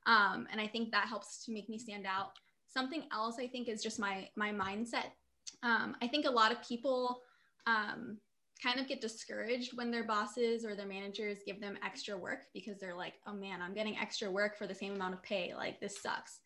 Um, 0.07 0.47
and 0.51 0.61
I 0.61 0.67
think 0.67 0.91
that 0.91 1.09
helps 1.09 1.45
to 1.45 1.53
make 1.53 1.69
me 1.69 1.79
stand 1.79 2.07
out. 2.07 2.33
Something 2.67 3.05
else 3.13 3.37
I 3.39 3.47
think 3.47 3.69
is 3.69 3.83
just 3.83 3.99
my 3.99 4.29
my 4.37 4.51
mindset. 4.51 5.13
Um, 5.63 5.97
I 6.03 6.09
think 6.09 6.27
a 6.27 6.31
lot 6.31 6.53
of 6.53 6.63
people 6.67 7.23
um, 7.67 8.19
kind 8.63 8.81
of 8.81 8.89
get 8.89 9.01
discouraged 9.01 9.77
when 9.77 9.91
their 9.91 10.05
bosses 10.05 10.65
or 10.65 10.75
their 10.75 10.87
managers 10.87 11.39
give 11.47 11.61
them 11.61 11.79
extra 11.85 12.17
work 12.17 12.41
because 12.53 12.79
they're 12.79 12.97
like, 12.97 13.15
oh 13.27 13.35
man, 13.35 13.61
I'm 13.63 13.75
getting 13.75 13.97
extra 13.97 14.31
work 14.31 14.57
for 14.57 14.67
the 14.67 14.75
same 14.75 14.95
amount 14.95 15.15
of 15.15 15.23
pay. 15.23 15.55
Like 15.55 15.81
this 15.81 16.03
sucks. 16.03 16.41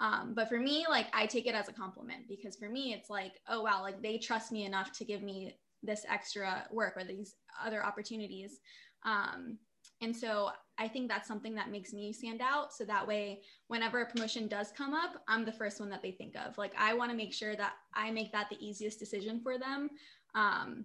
Um, 0.00 0.32
but 0.34 0.48
for 0.48 0.58
me, 0.58 0.86
like 0.88 1.06
I 1.12 1.26
take 1.26 1.46
it 1.46 1.54
as 1.54 1.68
a 1.68 1.72
compliment 1.72 2.28
because 2.28 2.56
for 2.56 2.68
me, 2.68 2.94
it's 2.94 3.10
like, 3.10 3.32
oh 3.48 3.62
wow, 3.62 3.82
like 3.82 4.00
they 4.00 4.18
trust 4.18 4.52
me 4.52 4.64
enough 4.64 4.92
to 4.92 5.04
give 5.04 5.22
me 5.22 5.56
this 5.82 6.04
extra 6.08 6.64
work 6.70 6.94
or 6.96 7.04
these 7.04 7.34
other 7.64 7.84
opportunities. 7.84 8.60
Um, 9.04 9.58
and 10.00 10.14
so 10.14 10.50
I 10.78 10.86
think 10.86 11.08
that's 11.08 11.26
something 11.26 11.54
that 11.56 11.70
makes 11.70 11.92
me 11.92 12.12
stand 12.12 12.40
out. 12.40 12.72
So 12.72 12.84
that 12.84 13.06
way, 13.06 13.42
whenever 13.66 14.00
a 14.00 14.06
promotion 14.06 14.46
does 14.46 14.70
come 14.70 14.94
up, 14.94 15.22
I'm 15.26 15.44
the 15.44 15.52
first 15.52 15.80
one 15.80 15.90
that 15.90 16.02
they 16.02 16.12
think 16.12 16.36
of. 16.36 16.56
Like 16.56 16.72
I 16.78 16.94
want 16.94 17.10
to 17.10 17.16
make 17.16 17.32
sure 17.32 17.56
that 17.56 17.72
I 17.94 18.10
make 18.10 18.32
that 18.32 18.48
the 18.48 18.64
easiest 18.64 18.98
decision 18.98 19.40
for 19.40 19.58
them 19.58 19.90
um, 20.34 20.84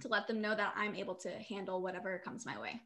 to 0.00 0.08
let 0.08 0.26
them 0.26 0.40
know 0.40 0.54
that 0.54 0.72
I'm 0.76 0.94
able 0.94 1.14
to 1.16 1.30
handle 1.30 1.82
whatever 1.82 2.18
comes 2.24 2.46
my 2.46 2.58
way. 2.58 2.80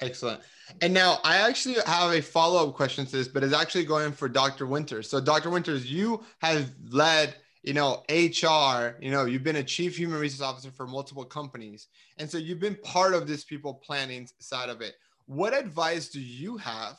Excellent. 0.00 0.40
And 0.80 0.94
now 0.94 1.18
I 1.24 1.36
actually 1.36 1.76
have 1.86 2.12
a 2.12 2.22
follow 2.22 2.68
up 2.68 2.74
question 2.74 3.04
to 3.04 3.12
this, 3.12 3.28
but 3.28 3.44
it's 3.44 3.54
actually 3.54 3.84
going 3.84 4.12
for 4.12 4.28
Dr. 4.28 4.66
Winters. 4.66 5.10
So, 5.10 5.20
Dr. 5.20 5.50
Winters, 5.50 5.90
you 5.90 6.24
have 6.40 6.70
led, 6.88 7.34
you 7.62 7.74
know, 7.74 8.02
HR, 8.08 8.96
you 9.02 9.10
know, 9.10 9.26
you've 9.26 9.42
been 9.42 9.56
a 9.56 9.62
chief 9.62 9.98
human 9.98 10.18
resource 10.18 10.40
officer 10.40 10.70
for 10.70 10.86
multiple 10.86 11.24
companies. 11.24 11.88
And 12.16 12.30
so 12.30 12.38
you've 12.38 12.60
been 12.60 12.76
part 12.76 13.12
of 13.12 13.26
this 13.26 13.44
people 13.44 13.74
planning 13.74 14.26
side 14.38 14.70
of 14.70 14.80
it. 14.80 14.94
What 15.30 15.56
advice 15.56 16.08
do 16.08 16.20
you 16.20 16.56
have 16.56 16.98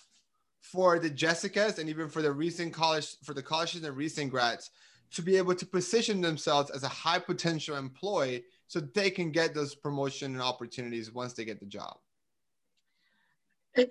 for 0.62 1.00
the 1.00 1.10
Jessicas 1.10 1.80
and 1.80 1.90
even 1.90 2.08
for 2.08 2.22
the 2.22 2.32
recent 2.32 2.72
college, 2.72 3.18
for 3.26 3.34
the 3.34 3.44
college 3.44 3.76
and 3.76 3.84
the 3.84 3.92
recent 3.92 4.32
grads 4.32 4.70
to 5.16 5.22
be 5.22 5.36
able 5.36 5.54
to 5.54 5.66
position 5.66 6.22
themselves 6.22 6.72
as 6.72 6.84
a 6.84 6.88
high 6.88 7.20
potential 7.20 7.76
employee 7.76 8.46
so 8.68 8.80
they 8.80 9.10
can 9.10 9.34
get 9.34 9.54
those 9.54 9.76
promotion 9.76 10.32
and 10.32 10.42
opportunities 10.42 11.12
once 11.12 11.34
they 11.34 11.44
get 11.44 11.60
the 11.60 11.66
job? 11.66 11.98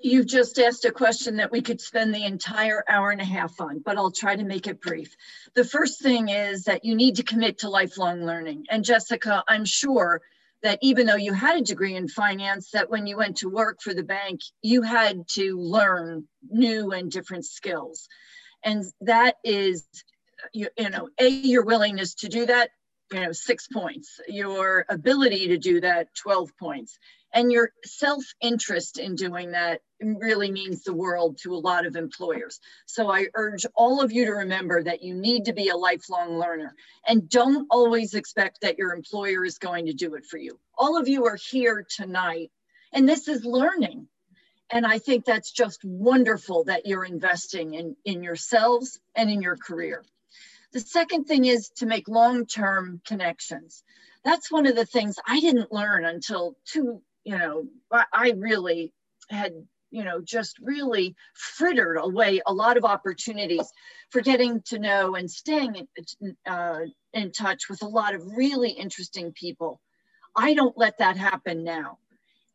You've 0.00 0.26
just 0.26 0.59
asked 0.59 0.87
a 0.87 0.90
question 0.90 1.37
that 1.37 1.52
we 1.52 1.61
could 1.61 1.82
spend 1.82 2.14
the 2.14 2.25
entire 2.25 2.82
hour 2.88 3.11
and 3.11 3.20
a 3.20 3.26
half 3.26 3.61
on, 3.61 3.80
but 3.80 3.99
I'll 3.99 4.11
try 4.11 4.37
to 4.37 4.44
make 4.44 4.66
it 4.66 4.80
brief. 4.80 5.14
The 5.52 5.66
first 5.66 6.00
thing 6.00 6.30
is 6.30 6.64
that 6.64 6.87
you 6.87 6.94
need 6.94 7.16
to 7.16 7.23
commit 7.23 7.59
to 7.59 7.68
lifelong 7.68 8.25
learning. 8.25 8.68
And 8.70 8.87
Jessica, 8.87 9.44
I'm 9.47 9.66
sure 9.66 10.23
that 10.62 10.79
even 10.83 11.07
though 11.07 11.17
you 11.17 11.33
had 11.33 11.57
a 11.57 11.64
degree 11.64 11.95
in 11.95 12.09
finance, 12.09 12.71
that 12.73 12.90
when 12.90 13.07
you 13.07 13.17
went 13.17 13.38
to 13.38 13.49
work 13.49 13.79
for 13.83 13.95
the 13.95 14.02
bank, 14.02 14.40
you 14.62 14.83
had 14.83 15.26
to 15.29 15.59
learn 15.59 16.25
new 16.49 16.93
and 16.93 17.11
different 17.11 17.47
skills. 17.47 18.09
And 18.62 18.85
that 19.02 19.37
is, 19.45 19.87
you, 20.52 20.69
you 20.76 20.90
know, 20.90 21.09
A, 21.19 21.29
your 21.29 21.64
willingness 21.64 22.14
to 22.17 22.29
do 22.29 22.47
that, 22.47 22.71
you 23.12 23.21
know, 23.21 23.33
six 23.33 23.67
points, 23.69 24.21
your 24.29 24.85
ability 24.88 25.49
to 25.49 25.59
do 25.59 25.81
that, 25.81 26.09
12 26.14 26.50
points 26.59 26.99
and 27.33 27.52
your 27.52 27.71
self 27.85 28.25
interest 28.40 28.99
in 28.99 29.14
doing 29.14 29.52
that 29.52 29.81
really 30.00 30.50
means 30.50 30.83
the 30.83 30.95
world 30.95 31.38
to 31.38 31.54
a 31.54 31.57
lot 31.57 31.87
of 31.87 31.97
employers. 31.97 32.61
So 32.87 33.11
I 33.11 33.26
urge 33.35 33.66
all 33.75 34.02
of 34.02 34.12
you 34.12 34.25
to 34.26 34.33
remember 34.33 34.83
that 34.83 35.02
you 35.02 35.14
need 35.14 35.45
to 35.47 35.52
be 35.52 35.69
a 35.69 35.76
lifelong 35.76 36.38
learner 36.38 36.75
and 37.07 37.28
don't 37.28 37.66
always 37.71 38.14
expect 38.14 38.61
that 38.62 38.78
your 38.78 38.95
employer 38.95 39.45
is 39.45 39.59
going 39.59 39.87
to 39.87 39.92
do 39.92 40.14
it 40.14 40.26
for 40.26 40.38
you. 40.38 40.59
All 40.76 40.97
of 40.97 41.09
you 41.09 41.26
are 41.26 41.38
here 41.50 41.87
tonight, 41.88 42.50
and 42.92 43.09
this 43.09 43.28
is 43.28 43.45
learning. 43.45 44.09
And 44.71 44.87
I 44.87 44.99
think 44.99 45.25
that's 45.25 45.50
just 45.50 45.85
wonderful 45.85 46.64
that 46.64 46.87
you're 46.87 47.04
investing 47.04 47.75
in, 47.75 47.97
in 48.04 48.23
yourselves 48.23 49.00
and 49.16 49.28
in 49.28 49.42
your 49.42 49.57
career. 49.57 50.04
The 50.73 50.80
second 50.80 51.25
thing 51.25 51.45
is 51.45 51.71
to 51.76 51.87
make 51.87 52.09
long 52.09 52.47
term 52.47 53.00
connections. 53.04 53.83
That's 54.25 54.52
one 54.52 54.66
of 54.66 54.76
the 54.76 54.87
things 54.87 55.16
I 55.26 55.40
didn't 55.40 55.73
learn 55.73 56.04
until 56.04 56.57
two, 56.64 57.02
you 57.25 57.37
know, 57.37 57.66
I 57.90 58.35
really 58.37 58.92
had, 59.28 59.52
you 59.90 60.04
know, 60.04 60.20
just 60.20 60.59
really 60.61 61.14
frittered 61.35 61.99
away 62.00 62.40
a 62.47 62.52
lot 62.52 62.76
of 62.76 62.85
opportunities 62.85 63.70
for 64.11 64.20
getting 64.20 64.62
to 64.62 64.78
know 64.78 65.14
and 65.14 65.30
staying 65.30 65.87
in, 66.20 66.37
uh, 66.47 66.80
in 67.12 67.32
touch 67.32 67.68
with 67.68 67.82
a 67.82 67.88
lot 67.88 68.14
of 68.14 68.23
really 68.37 68.70
interesting 68.70 69.32
people. 69.32 69.80
I 70.37 70.54
don't 70.54 70.78
let 70.78 70.99
that 70.99 71.16
happen 71.16 71.64
now. 71.64 71.99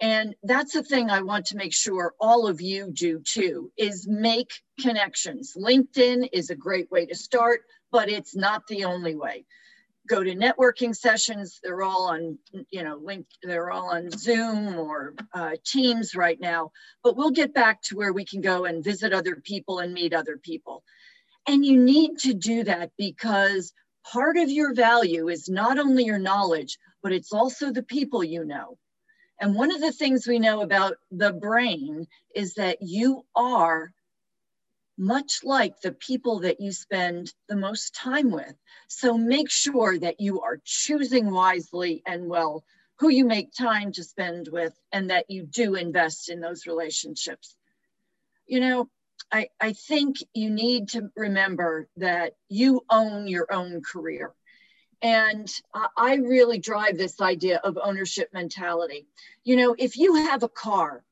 And 0.01 0.35
that's 0.43 0.73
the 0.73 0.83
thing 0.83 1.09
I 1.09 1.21
want 1.21 1.45
to 1.47 1.57
make 1.57 1.73
sure 1.73 2.13
all 2.19 2.47
of 2.47 2.61
you 2.61 2.91
do 2.91 3.21
too, 3.21 3.71
is 3.77 4.07
make 4.07 4.51
connections. 4.79 5.53
LinkedIn 5.57 6.29
is 6.33 6.49
a 6.49 6.55
great 6.55 6.91
way 6.91 7.05
to 7.05 7.15
start, 7.15 7.61
but 7.91 8.09
it's 8.09 8.35
not 8.35 8.67
the 8.67 8.85
only 8.85 9.15
way 9.15 9.45
go 10.07 10.23
to 10.23 10.35
networking 10.35 10.95
sessions. 10.95 11.59
They're 11.63 11.83
all 11.83 12.07
on, 12.07 12.37
you 12.69 12.83
know, 12.83 12.97
link. 12.97 13.27
They're 13.43 13.71
all 13.71 13.89
on 13.91 14.11
Zoom 14.11 14.77
or 14.77 15.13
uh, 15.33 15.51
Teams 15.65 16.15
right 16.15 16.39
now. 16.39 16.71
But 17.03 17.15
we'll 17.15 17.31
get 17.31 17.53
back 17.53 17.81
to 17.83 17.95
where 17.95 18.13
we 18.13 18.25
can 18.25 18.41
go 18.41 18.65
and 18.65 18.83
visit 18.83 19.13
other 19.13 19.35
people 19.35 19.79
and 19.79 19.93
meet 19.93 20.13
other 20.13 20.37
people. 20.37 20.83
And 21.47 21.65
you 21.65 21.77
need 21.77 22.17
to 22.19 22.33
do 22.33 22.63
that 22.63 22.91
because 22.97 23.73
part 24.11 24.37
of 24.37 24.49
your 24.49 24.73
value 24.73 25.29
is 25.29 25.49
not 25.49 25.77
only 25.79 26.05
your 26.05 26.19
knowledge, 26.19 26.77
but 27.03 27.11
it's 27.11 27.31
also 27.31 27.71
the 27.71 27.83
people 27.83 28.23
you 28.23 28.45
know. 28.45 28.77
And 29.39 29.55
one 29.55 29.73
of 29.73 29.81
the 29.81 29.91
things 29.91 30.27
we 30.27 30.39
know 30.39 30.61
about 30.61 30.95
the 31.11 31.33
brain 31.33 32.07
is 32.33 32.55
that 32.55 32.77
you 32.81 33.25
are 33.35 33.91
much 34.97 35.43
like 35.43 35.79
the 35.81 35.91
people 35.91 36.39
that 36.39 36.59
you 36.59 36.71
spend 36.71 37.33
the 37.49 37.55
most 37.55 37.93
time 37.95 38.31
with. 38.31 38.55
So 38.87 39.17
make 39.17 39.49
sure 39.49 39.97
that 39.99 40.19
you 40.19 40.41
are 40.41 40.61
choosing 40.63 41.31
wisely 41.31 42.01
and 42.05 42.27
well 42.27 42.63
who 42.99 43.09
you 43.09 43.25
make 43.25 43.51
time 43.53 43.91
to 43.91 44.03
spend 44.03 44.47
with 44.51 44.73
and 44.91 45.09
that 45.09 45.29
you 45.29 45.43
do 45.43 45.75
invest 45.75 46.29
in 46.29 46.39
those 46.39 46.65
relationships. 46.65 47.55
You 48.47 48.61
know, 48.61 48.89
I, 49.31 49.49
I 49.59 49.73
think 49.73 50.17
you 50.33 50.49
need 50.49 50.89
to 50.89 51.09
remember 51.15 51.89
that 51.97 52.33
you 52.47 52.85
own 52.89 53.27
your 53.27 53.51
own 53.51 53.81
career. 53.81 54.33
And 55.01 55.51
I 55.97 56.15
really 56.15 56.57
drive 56.57 56.97
this 56.97 57.21
idea 57.21 57.59
of 57.63 57.77
ownership 57.83 58.29
mentality. 58.33 59.07
You 59.43 59.57
know, 59.57 59.75
if 59.77 59.97
you 59.97 60.15
have 60.15 60.41
a 60.41 60.49
car 60.49 61.03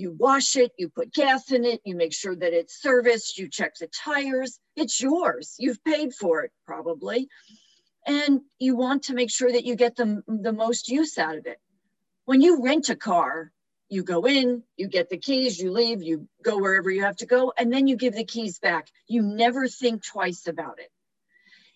you 0.00 0.16
wash 0.18 0.56
it, 0.56 0.72
you 0.78 0.88
put 0.88 1.12
gas 1.12 1.52
in 1.52 1.64
it, 1.64 1.80
you 1.84 1.94
make 1.94 2.12
sure 2.12 2.34
that 2.34 2.52
it's 2.52 2.80
serviced, 2.80 3.38
you 3.38 3.48
check 3.48 3.74
the 3.76 3.88
tires. 3.88 4.58
It's 4.74 5.00
yours. 5.00 5.54
You've 5.58 5.82
paid 5.84 6.14
for 6.14 6.42
it 6.42 6.52
probably. 6.66 7.28
And 8.06 8.40
you 8.58 8.76
want 8.76 9.04
to 9.04 9.14
make 9.14 9.30
sure 9.30 9.52
that 9.52 9.64
you 9.64 9.76
get 9.76 9.96
the, 9.96 10.22
the 10.26 10.52
most 10.52 10.88
use 10.88 11.18
out 11.18 11.36
of 11.36 11.46
it. 11.46 11.58
When 12.24 12.40
you 12.40 12.64
rent 12.64 12.88
a 12.88 12.96
car, 12.96 13.52
you 13.90 14.02
go 14.02 14.24
in, 14.26 14.62
you 14.76 14.88
get 14.88 15.10
the 15.10 15.18
keys, 15.18 15.58
you 15.58 15.70
leave, 15.70 16.02
you 16.02 16.28
go 16.42 16.58
wherever 16.58 16.90
you 16.90 17.02
have 17.02 17.16
to 17.16 17.26
go, 17.26 17.52
and 17.58 17.72
then 17.72 17.86
you 17.86 17.96
give 17.96 18.14
the 18.14 18.24
keys 18.24 18.58
back. 18.58 18.88
You 19.06 19.22
never 19.22 19.68
think 19.68 20.04
twice 20.04 20.46
about 20.46 20.78
it. 20.78 20.90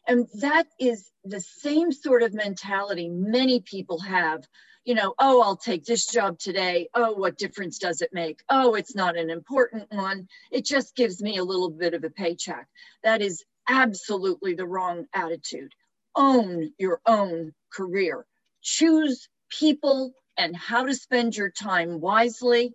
And 0.06 0.28
that 0.40 0.66
is 0.78 1.10
the 1.24 1.40
same 1.40 1.90
sort 1.92 2.22
of 2.22 2.34
mentality 2.34 3.08
many 3.08 3.60
people 3.60 4.00
have 4.00 4.44
you 4.84 4.94
know, 4.94 5.14
oh, 5.18 5.42
I'll 5.42 5.56
take 5.56 5.84
this 5.84 6.06
job 6.06 6.38
today. 6.38 6.88
Oh, 6.94 7.12
what 7.12 7.38
difference 7.38 7.78
does 7.78 8.02
it 8.02 8.10
make? 8.12 8.40
Oh, 8.50 8.74
it's 8.74 8.94
not 8.94 9.16
an 9.16 9.30
important 9.30 9.90
one. 9.90 10.28
It 10.50 10.64
just 10.64 10.94
gives 10.94 11.22
me 11.22 11.38
a 11.38 11.44
little 11.44 11.70
bit 11.70 11.94
of 11.94 12.04
a 12.04 12.10
paycheck. 12.10 12.68
That 13.02 13.22
is 13.22 13.44
absolutely 13.68 14.54
the 14.54 14.66
wrong 14.66 15.06
attitude. 15.14 15.72
own 16.16 16.72
your 16.78 17.00
own 17.06 17.52
career. 17.72 18.24
Choose 18.62 19.28
people 19.48 20.12
and 20.36 20.54
how 20.56 20.84
to 20.84 20.94
spend 20.94 21.36
your 21.36 21.50
time 21.50 22.00
wisely 22.00 22.72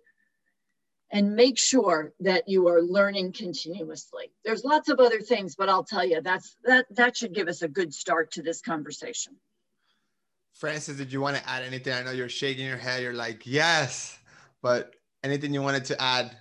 and 1.12 1.34
make 1.34 1.58
sure 1.58 2.12
that 2.20 2.48
you 2.48 2.68
are 2.68 2.82
learning 2.82 3.32
continuously. 3.32 4.30
There's 4.44 4.64
lots 4.64 4.88
of 4.88 5.00
other 5.00 5.20
things, 5.20 5.56
but 5.56 5.68
I'll 5.68 5.84
tell 5.84 6.04
you 6.04 6.20
that's 6.20 6.56
that 6.64 6.86
that 6.90 7.16
should 7.16 7.34
give 7.34 7.48
us 7.48 7.62
a 7.62 7.68
good 7.68 7.94
start 7.94 8.32
to 8.32 8.42
this 8.42 8.60
conversation. 8.60 9.36
Frances, 10.60 10.98
did 10.98 11.10
you 11.10 11.22
want 11.22 11.38
to 11.38 11.48
add 11.48 11.62
anything? 11.62 11.94
I 11.94 12.02
know 12.02 12.10
you're 12.10 12.28
shaking 12.28 12.66
your 12.66 12.76
head. 12.76 13.02
You're 13.02 13.14
like, 13.14 13.46
yes, 13.46 14.18
but 14.60 14.94
anything 15.24 15.54
you 15.54 15.62
wanted 15.62 15.86
to 15.86 16.00
add? 16.00 16.36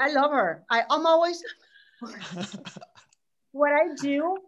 I 0.00 0.10
love 0.10 0.30
her. 0.30 0.64
I, 0.70 0.82
I'm 0.88 1.04
always 1.04 1.44
what 3.52 3.72
I 3.72 3.94
do. 4.00 4.38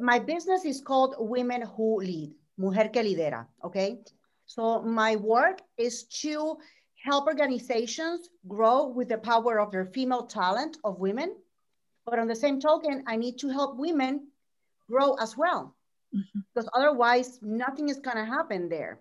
My 0.00 0.18
business 0.18 0.64
is 0.64 0.80
called 0.80 1.16
Women 1.18 1.64
Who 1.76 1.98
Lead, 1.98 2.32
Mujer 2.56 2.88
que 2.88 3.02
Lidera. 3.02 3.46
Okay, 3.62 4.00
so 4.46 4.80
my 4.80 5.16
work 5.16 5.60
is 5.76 6.04
to 6.22 6.56
help 7.04 7.26
organizations 7.26 8.30
grow 8.48 8.86
with 8.86 9.10
the 9.10 9.18
power 9.18 9.60
of 9.60 9.70
their 9.70 9.84
female 9.84 10.24
talent 10.24 10.78
of 10.82 10.98
women. 10.98 11.36
But 12.06 12.18
on 12.18 12.26
the 12.26 12.36
same 12.36 12.58
token, 12.58 13.04
I 13.06 13.16
need 13.16 13.38
to 13.40 13.50
help 13.50 13.76
women 13.76 14.28
grow 14.88 15.12
as 15.20 15.36
well, 15.36 15.76
mm-hmm. 16.14 16.40
because 16.54 16.68
otherwise 16.74 17.38
nothing 17.42 17.88
is 17.88 17.98
gonna 17.98 18.24
happen 18.24 18.68
there. 18.68 18.98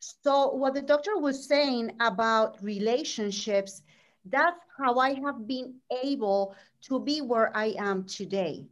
So 0.00 0.52
what 0.52 0.74
the 0.74 0.82
doctor 0.82 1.18
was 1.18 1.46
saying 1.46 1.92
about 2.00 2.62
relationships, 2.62 3.82
that's 4.24 4.58
how 4.78 4.98
I 4.98 5.14
have 5.14 5.46
been 5.46 5.74
able 6.02 6.56
to 6.82 7.00
be 7.00 7.20
where 7.20 7.56
I 7.56 7.74
am 7.78 8.04
today. 8.04 8.66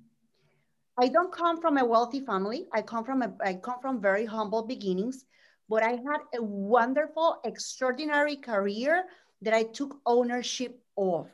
I 0.99 1.09
don't 1.09 1.32
come 1.32 1.61
from 1.61 1.78
a 1.78 1.85
wealthy 1.85 2.20
family. 2.20 2.66
I 2.73 2.82
come 2.82 3.04
from 3.04 3.23
a, 3.23 3.32
I 3.44 3.54
come 3.54 3.80
from 3.80 4.00
very 4.00 4.26
humble 4.26 4.62
beginnings 4.66 5.25
but 5.70 5.85
I 5.85 5.90
had 5.90 6.20
a 6.35 6.42
wonderful, 6.42 7.40
extraordinary 7.44 8.35
career 8.35 9.04
that 9.40 9.54
I 9.54 9.62
took 9.62 10.00
ownership 10.04 10.82
of. 10.99 11.28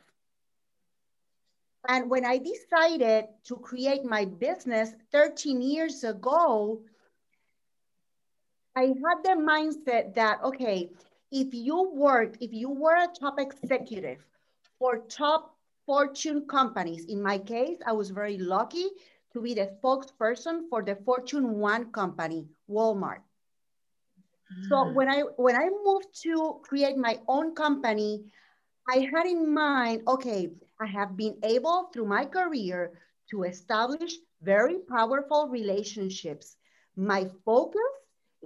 And 1.87 2.09
when 2.09 2.25
I 2.25 2.37
decided 2.37 3.25
to 3.45 3.55
create 3.55 4.03
my 4.03 4.25
business 4.25 4.91
13 5.11 5.61
years 5.61 6.03
ago, 6.03 6.81
I 8.75 8.87
had 8.87 9.23
the 9.23 9.41
mindset 9.41 10.13
that, 10.15 10.43
okay, 10.43 10.89
if 11.31 11.53
you 11.53 11.89
worked, 11.93 12.37
if 12.41 12.53
you 12.53 12.69
were 12.69 12.95
a 12.95 13.07
top 13.19 13.39
executive 13.39 14.19
for 14.79 14.99
top 15.09 15.55
Fortune 15.85 16.45
companies, 16.47 17.05
in 17.05 17.23
my 17.23 17.37
case, 17.37 17.77
I 17.85 17.93
was 17.93 18.09
very 18.09 18.37
lucky 18.37 18.87
to 19.31 19.41
be 19.41 19.53
the 19.53 19.71
spokesperson 19.81 20.69
for 20.69 20.83
the 20.83 20.95
Fortune 21.05 21.59
1 21.59 21.91
company, 21.91 22.47
Walmart. 22.69 23.21
So 24.69 24.75
mm. 24.75 24.93
when 24.93 25.09
I 25.09 25.21
when 25.37 25.55
I 25.55 25.69
moved 25.83 26.07
to 26.23 26.59
create 26.63 26.97
my 26.97 27.19
own 27.27 27.53
company, 27.55 28.23
I 28.87 29.07
had 29.13 29.25
in 29.25 29.53
mind, 29.53 30.03
okay, 30.07 30.51
I 30.79 30.85
have 30.85 31.17
been 31.17 31.37
able 31.43 31.89
through 31.91 32.05
my 32.05 32.25
career 32.25 32.99
to 33.29 33.43
establish 33.43 34.13
very 34.41 34.79
powerful 34.79 35.47
relationships. 35.47 36.57
My 36.95 37.29
focus 37.45 37.93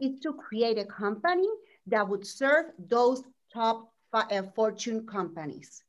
is 0.01 0.19
to 0.21 0.33
create 0.33 0.77
a 0.77 0.85
company 0.85 1.47
that 1.87 2.07
would 2.07 2.25
serve 2.25 2.67
those 2.79 3.23
top 3.53 3.91
uh, 4.13 4.43
fortune 4.55 5.05
companies. 5.05 5.83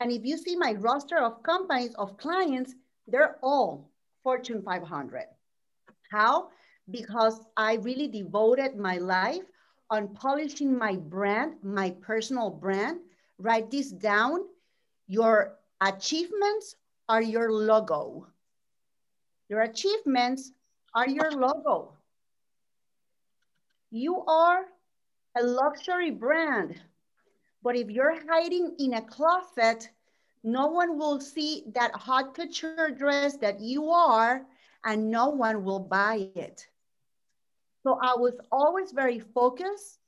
And 0.00 0.12
if 0.12 0.24
you 0.24 0.36
see 0.36 0.56
my 0.56 0.72
roster 0.72 1.18
of 1.18 1.42
companies, 1.42 1.94
of 1.94 2.16
clients, 2.18 2.74
they're 3.06 3.38
all 3.42 3.90
Fortune 4.22 4.62
500. 4.62 5.24
How? 6.10 6.50
because 6.90 7.40
I 7.56 7.74
really 7.76 8.08
devoted 8.08 8.76
my 8.76 8.96
life 8.98 9.42
on 9.90 10.14
polishing 10.14 10.76
my 10.76 10.96
brand, 10.96 11.54
my 11.62 11.90
personal 11.90 12.50
brand. 12.50 13.00
Write 13.38 13.70
this 13.70 13.90
down. 13.90 14.40
Your 15.08 15.56
achievements 15.80 16.76
are 17.08 17.22
your 17.22 17.50
logo. 17.50 18.26
Your 19.48 19.62
achievements 19.62 20.52
are 20.94 21.08
your 21.08 21.32
logo. 21.32 21.94
You 23.90 24.22
are 24.26 24.66
a 25.36 25.42
luxury 25.42 26.10
brand, 26.10 26.78
but 27.62 27.74
if 27.74 27.90
you're 27.90 28.18
hiding 28.28 28.76
in 28.78 28.94
a 28.94 29.02
closet, 29.02 29.88
no 30.44 30.66
one 30.66 30.98
will 30.98 31.20
see 31.20 31.64
that 31.74 31.92
haute 31.94 32.34
couture 32.34 32.90
dress 32.90 33.36
that 33.38 33.60
you 33.60 33.90
are 33.90 34.46
and 34.84 35.10
no 35.10 35.30
one 35.30 35.64
will 35.64 35.80
buy 35.80 36.28
it. 36.34 36.68
So 37.82 37.98
I 38.00 38.14
was 38.16 38.34
always 38.52 38.92
very 38.92 39.18
focused 39.18 39.98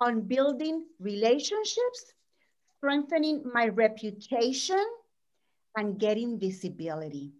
on 0.00 0.22
building 0.22 0.86
relationships, 0.98 2.14
strengthening 2.78 3.42
my 3.52 3.68
reputation, 3.68 4.84
and 5.76 5.98
getting 5.98 6.38
visibility. 6.38 7.32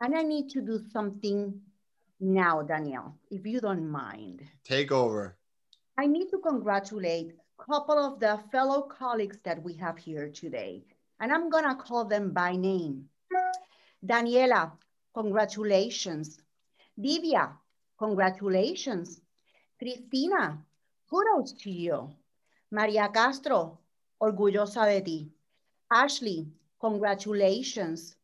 And 0.00 0.16
I 0.16 0.22
need 0.22 0.48
to 0.50 0.60
do 0.60 0.80
something 0.92 1.60
now, 2.20 2.62
Danielle, 2.62 3.16
if 3.30 3.46
you 3.46 3.60
don't 3.60 3.88
mind. 3.88 4.42
Take 4.64 4.90
over. 4.90 5.36
I 5.96 6.06
need 6.06 6.28
to 6.30 6.38
congratulate 6.38 7.34
a 7.60 7.64
couple 7.64 7.98
of 7.98 8.18
the 8.18 8.40
fellow 8.50 8.82
colleagues 8.82 9.38
that 9.44 9.62
we 9.62 9.74
have 9.74 9.96
here 9.96 10.28
today. 10.28 10.82
And 11.20 11.32
I'm 11.32 11.50
gonna 11.50 11.76
call 11.76 12.04
them 12.04 12.32
by 12.32 12.56
name. 12.56 13.08
Daniela, 14.04 14.72
congratulations. 15.14 16.38
Divya, 16.98 17.52
Congratulations. 17.98 19.20
Cristina, 19.78 20.64
kudos 21.10 21.52
to 21.52 21.70
you. 21.70 22.10
Maria 22.70 23.08
Castro, 23.08 23.78
orgullosa 24.20 24.84
de 24.86 25.00
ti. 25.00 25.28
Ashley, 25.90 26.46
congratulations. 26.80 28.16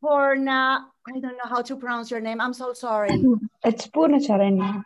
Purna, 0.00 0.86
I 1.06 1.20
don't 1.20 1.36
know 1.36 1.48
how 1.48 1.62
to 1.62 1.76
pronounce 1.76 2.10
your 2.10 2.20
name. 2.20 2.40
I'm 2.40 2.52
so 2.52 2.72
sorry. 2.72 3.24
It's 3.64 3.86
Purna 3.86 4.18
Charanya. 4.18 4.84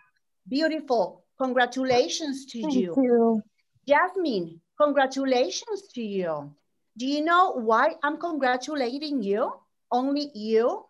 Beautiful. 0.49 1.25
Congratulations 1.39 2.47
to 2.47 2.63
Thank 2.63 2.75
you. 2.75 2.95
you. 2.97 3.43
Jasmine, 3.87 4.61
congratulations 4.81 5.89
to 5.95 6.03
you. 6.03 6.55
Do 6.97 7.07
you 7.07 7.25
know 7.25 7.53
why 7.53 7.95
I'm 8.03 8.19
congratulating 8.19 9.23
you? 9.23 9.53
Only 9.91 10.31
you? 10.35 10.85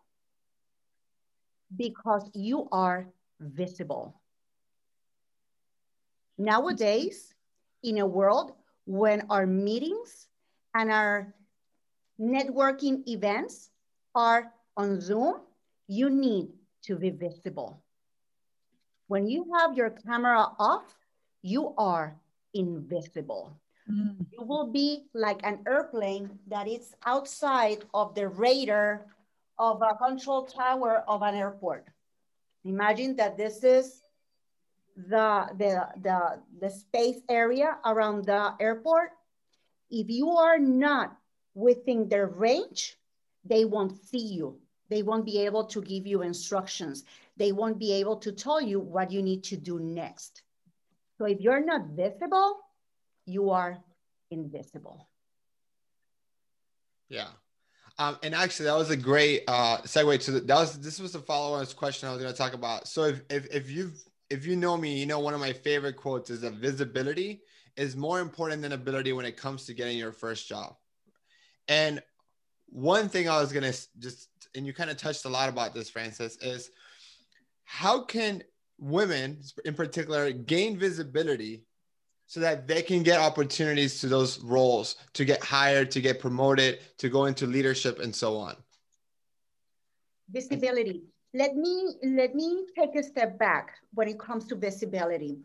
because 1.77 2.31
you 2.35 2.69
are 2.73 3.07
visible. 3.41 4.15
Nowadays, 6.37 7.35
in 7.83 7.99
a 7.99 8.07
world 8.07 8.53
when 8.89 9.29
our 9.29 9.45
meetings 9.45 10.33
and 10.73 10.91
our 10.91 11.35
networking 12.19 13.07
events 13.07 13.69
are 14.15 14.51
on 14.79 14.99
Zoom, 14.99 15.45
you 15.89 16.09
need 16.09 16.49
to 16.85 16.97
be 16.97 17.11
visible. 17.11 17.85
When 19.07 19.29
you 19.29 19.45
have 19.61 19.77
your 19.77 19.91
camera 19.91 20.49
off, 20.59 20.97
you 21.43 21.75
are 21.77 22.17
invisible. 22.55 23.53
Mm. 23.91 24.25
You 24.33 24.43
will 24.43 24.73
be 24.73 25.05
like 25.13 25.45
an 25.45 25.61
airplane 25.69 26.39
that 26.49 26.67
is 26.67 26.97
outside 27.05 27.85
of 27.93 28.15
the 28.15 28.29
radar 28.29 29.05
of 29.59 29.83
a 29.83 29.97
control 29.97 30.45
tower 30.45 31.05
of 31.07 31.21
an 31.21 31.35
airport. 31.35 31.85
Imagine 32.65 33.17
that 33.17 33.37
this 33.37 33.63
is 33.65 34.03
the, 35.07 35.49
the, 35.57 35.89
the, 36.03 36.41
the 36.61 36.71
space 36.71 37.21
area 37.29 37.79
around 37.85 38.25
the 38.25 38.55
airport. 38.61 39.11
If 39.91 40.11
you 40.11 40.31
are 40.31 40.59
not 40.59 41.17
within 41.55 42.09
their 42.09 42.27
range, 42.27 42.97
they 43.45 43.65
won't 43.65 43.97
see 44.05 44.19
you. 44.19 44.59
They 44.91 45.03
won't 45.03 45.25
be 45.25 45.39
able 45.41 45.65
to 45.67 45.83
give 45.83 46.07
you 46.07 46.23
instructions. 46.23 47.05
They 47.37 47.53
won't 47.53 47.79
be 47.79 47.93
able 47.93 48.17
to 48.17 48.33
tell 48.33 48.61
you 48.61 48.81
what 48.81 49.13
you 49.13 49.23
need 49.23 49.45
to 49.45 49.57
do 49.57 49.79
next. 49.79 50.43
So 51.19 51.27
if 51.27 51.41
you're 51.41 51.65
not 51.65 51.89
visible, 51.89 52.59
you 53.27 53.51
are 53.51 53.79
invisible. 54.31 55.09
Yeah, 57.09 57.29
um, 57.99 58.17
and 58.23 58.35
actually, 58.35 58.67
that 58.67 58.77
was 58.77 58.91
a 58.91 58.97
great 58.97 59.43
uh, 59.49 59.79
segue 59.79 60.23
to 60.25 60.31
the, 60.33 60.41
that 60.41 60.55
was 60.55 60.79
this 60.79 61.01
was 61.01 61.13
the 61.13 61.19
follow-on 61.19 61.67
question 61.67 62.09
I 62.09 62.13
was 62.13 62.23
going 62.23 62.33
to 62.33 62.39
talk 62.39 62.55
about. 62.55 62.87
So 62.87 63.05
if 63.05 63.23
if 63.29 63.47
if 63.53 63.71
you 63.71 63.91
if 64.31 64.47
you 64.47 64.57
know 64.57 64.77
me, 64.77 64.99
you 64.99 65.07
know 65.07 65.21
one 65.21 65.35
of 65.35 65.41
my 65.41 65.53
favorite 65.53 65.97
quotes 65.97 66.31
is 66.31 66.41
that 66.43 66.55
visibility 66.55 67.43
is 67.77 67.97
more 67.97 68.21
important 68.21 68.63
than 68.63 68.73
ability 68.73 69.13
when 69.13 69.25
it 69.25 69.37
comes 69.37 69.65
to 69.67 69.75
getting 69.75 69.97
your 69.97 70.13
first 70.13 70.49
job. 70.49 70.77
And 71.69 72.03
one 72.67 73.09
thing 73.09 73.29
I 73.29 73.41
was 73.41 73.53
going 73.53 73.71
to 73.71 73.79
just 73.99 74.29
and 74.55 74.67
you 74.67 74.73
kind 74.73 74.91
of 74.91 74.97
touched 74.97 75.25
a 75.25 75.29
lot 75.29 75.49
about 75.49 75.75
this, 75.75 75.91
Francis, 75.91 76.37
is 76.39 76.71
how 77.65 78.01
can 78.01 78.43
women 78.79 79.41
in 79.65 79.75
particular 79.75 80.31
gain 80.33 80.79
visibility 80.79 81.65
so 82.27 82.41
that 82.41 82.69
they 82.69 82.83
can 82.83 83.03
get 83.03 83.19
opportunities 83.19 84.01
to 84.01 84.07
those 84.07 84.39
roles 84.41 84.97
to 85.15 85.25
get 85.25 85.43
hired 85.43 85.91
to 85.91 86.01
get 86.01 86.21
promoted 86.21 86.79
to 86.99 87.09
go 87.09 87.25
into 87.25 87.47
leadership 87.47 87.99
and 87.99 88.15
so 88.15 88.37
on 88.37 88.55
visibility 90.31 91.03
let 91.35 91.57
me 91.57 91.97
let 92.03 92.35
me 92.35 92.67
take 92.77 92.95
a 92.97 93.03
step 93.03 93.39
back 93.39 93.73
when 93.95 94.09
it 94.09 94.19
comes 94.19 94.47
to 94.47 94.55
visibility. 94.57 95.39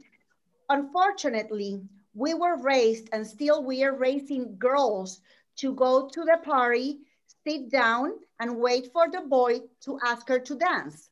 Unfortunately, 0.70 1.82
we 2.14 2.34
were 2.34 2.58
raised 2.62 3.10
and 3.12 3.26
still 3.26 3.64
we 3.64 3.84
are 3.84 3.96
raising 3.96 4.58
girls 4.58 5.22
to 5.58 5.74
go 5.74 6.08
to 6.10 6.24
the 6.24 6.38
party, 6.44 7.00
sit 7.46 7.70
down 7.70 8.14
and 8.40 8.58
wait 8.58 8.92
for 8.94 9.10
the 9.10 9.22
boy 9.22 9.60
to 9.82 10.00
ask 10.06 10.28
her 10.30 10.40
to 10.40 10.56
dance. 10.56 11.10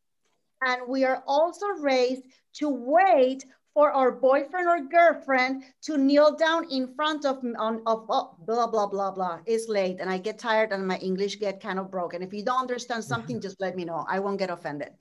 And 0.62 0.88
we 0.88 1.04
are 1.04 1.24
also 1.28 1.68
raised 1.80 2.24
to 2.54 2.70
wait 2.70 3.46
for 3.74 3.92
our 3.92 4.12
boyfriend 4.12 4.68
or 4.68 4.82
girlfriend 4.82 5.64
to 5.82 5.98
kneel 5.98 6.36
down 6.36 6.70
in 6.70 6.94
front 6.94 7.26
of 7.26 7.44
on 7.58 7.82
of 7.86 8.06
oh, 8.10 8.36
blah 8.46 8.68
blah 8.68 8.88
blah 8.88 9.12
blah. 9.12 9.40
It's 9.46 9.70
late 9.70 9.98
and 10.00 10.10
I 10.10 10.18
get 10.18 10.38
tired 10.38 10.72
and 10.72 10.86
my 10.88 10.98
English 10.98 11.40
get 11.40 11.62
kind 11.62 11.80
of 11.80 11.90
broken. 11.90 12.22
If 12.22 12.34
you 12.34 12.44
don't 12.44 12.60
understand 12.60 13.04
something, 13.04 13.40
just 13.40 13.62
let 13.62 13.76
me 13.76 13.86
know. 13.86 14.06
I 14.08 14.20
won't 14.20 14.40
get 14.40 14.50
offended. 14.50 14.92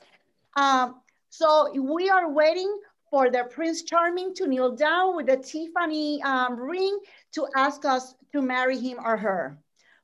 Um, 0.57 1.01
so 1.31 1.71
we 1.81 2.11
are 2.11 2.31
waiting 2.31 2.73
for 3.11 3.29
the 3.29 3.45
Prince 3.51 3.83
Charming 3.83 4.35
to 4.35 4.47
kneel 4.47 4.77
down 4.77 5.17
with 5.17 5.27
the 5.27 5.37
Tiffany 5.37 6.23
um, 6.23 6.59
ring 6.59 6.99
to 7.33 7.49
ask 7.57 7.85
us 7.85 8.15
to 8.33 8.41
marry 8.41 8.79
him 8.79 8.99
or 9.05 9.17
her. 9.17 9.59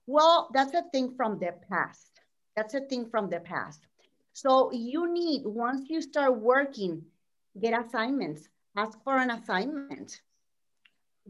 Well, 0.06 0.50
that's 0.52 0.74
a 0.74 0.82
thing 0.92 1.14
from 1.16 1.38
the 1.38 1.54
past. 1.68 2.20
That's 2.56 2.74
a 2.74 2.80
thing 2.80 3.08
from 3.08 3.30
the 3.30 3.40
past. 3.40 3.86
So 4.32 4.72
you 4.72 5.12
need, 5.12 5.42
once 5.44 5.88
you 5.88 6.02
start 6.02 6.38
working, 6.38 7.02
get 7.60 7.78
assignments, 7.78 8.48
ask 8.76 9.02
for 9.02 9.16
an 9.16 9.30
assignment, 9.30 10.20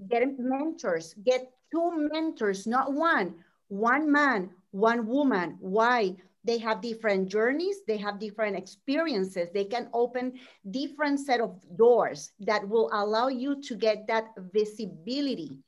get 0.08 0.22
mentors, 0.38 1.14
get 1.24 1.52
two 1.72 2.08
mentors, 2.12 2.66
not 2.66 2.92
one, 2.92 3.34
one 3.68 4.10
man, 4.10 4.50
one 4.72 5.06
woman. 5.06 5.56
Why? 5.60 6.16
They 6.44 6.58
have 6.58 6.80
different 6.80 7.28
journeys, 7.28 7.78
they 7.88 7.96
have 7.96 8.20
different 8.20 8.56
experiences. 8.56 9.48
They 9.52 9.64
can 9.64 9.88
open 9.92 10.38
different 10.70 11.18
set 11.18 11.40
of 11.40 11.60
doors 11.76 12.30
that 12.38 12.68
will 12.68 12.88
allow 12.92 13.26
you 13.28 13.60
to 13.62 13.74
get 13.74 14.06
that 14.06 14.28
visibility. 14.52 15.58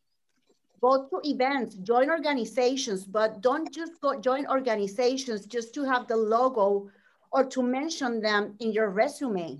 Go 0.80 1.08
to 1.08 1.20
events, 1.28 1.74
join 1.76 2.08
organizations, 2.10 3.04
but 3.04 3.40
don't 3.40 3.74
just 3.74 4.00
go 4.00 4.20
join 4.20 4.46
organizations 4.46 5.46
just 5.46 5.74
to 5.74 5.82
have 5.82 6.06
the 6.06 6.16
logo 6.16 6.88
or 7.32 7.44
to 7.44 7.62
mention 7.62 8.20
them 8.20 8.54
in 8.60 8.72
your 8.72 8.90
resume. 8.90 9.58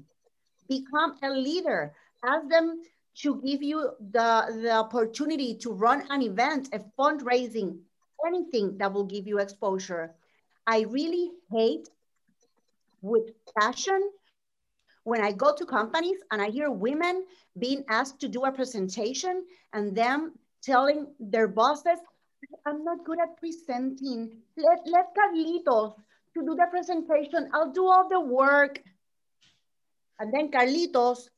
Become 0.69 1.17
a 1.25 1.31
leader. 1.31 1.95
Ask 2.25 2.49
them 2.49 2.83
to 3.23 3.41
give 3.43 3.63
you 3.63 3.91
the, 3.99 4.59
the 4.63 4.73
opportunity 4.73 5.55
to 5.57 5.73
run 5.73 6.05
an 6.11 6.23
event, 6.23 6.69
a 6.73 6.81
fundraising, 6.99 7.79
anything 8.27 8.79
that 8.79 8.93
will 8.93 9.05
give 9.05 9.27
you 9.27 9.39
exposure. 9.39 10.15
I 10.67 10.83
really 10.83 11.31
hate 11.51 11.89
with 13.03 13.31
passion 13.59 14.11
when 15.05 15.23
I 15.23 15.33
go 15.33 15.55
to 15.55 15.65
companies 15.65 16.19
and 16.31 16.43
I 16.43 16.51
hear 16.51 16.71
women 16.71 17.25
being 17.59 17.85
asked 17.89 18.21
to 18.21 18.29
do 18.29 18.45
a 18.45 18.53
presentation 18.53 19.45
and 19.73 19.97
them 19.97 20.35
telling 20.63 21.07
their 21.19 21.49
bosses, 21.49 21.99
I'm 22.67 22.85
not 22.85 23.05
good 23.05 23.19
at 23.21 23.39
presenting. 23.39 24.37
Let, 24.57 24.81
let 24.87 25.07
Carlitos 25.17 25.95
to 26.35 26.43
do 26.43 26.55
the 26.55 26.67
presentation. 26.71 27.49
I'll 27.55 27.73
do 27.73 27.87
all 27.87 28.09
the 28.09 28.21
work. 28.21 28.83
And 30.21 30.33
then 30.33 30.51
Carlitos 30.51 31.31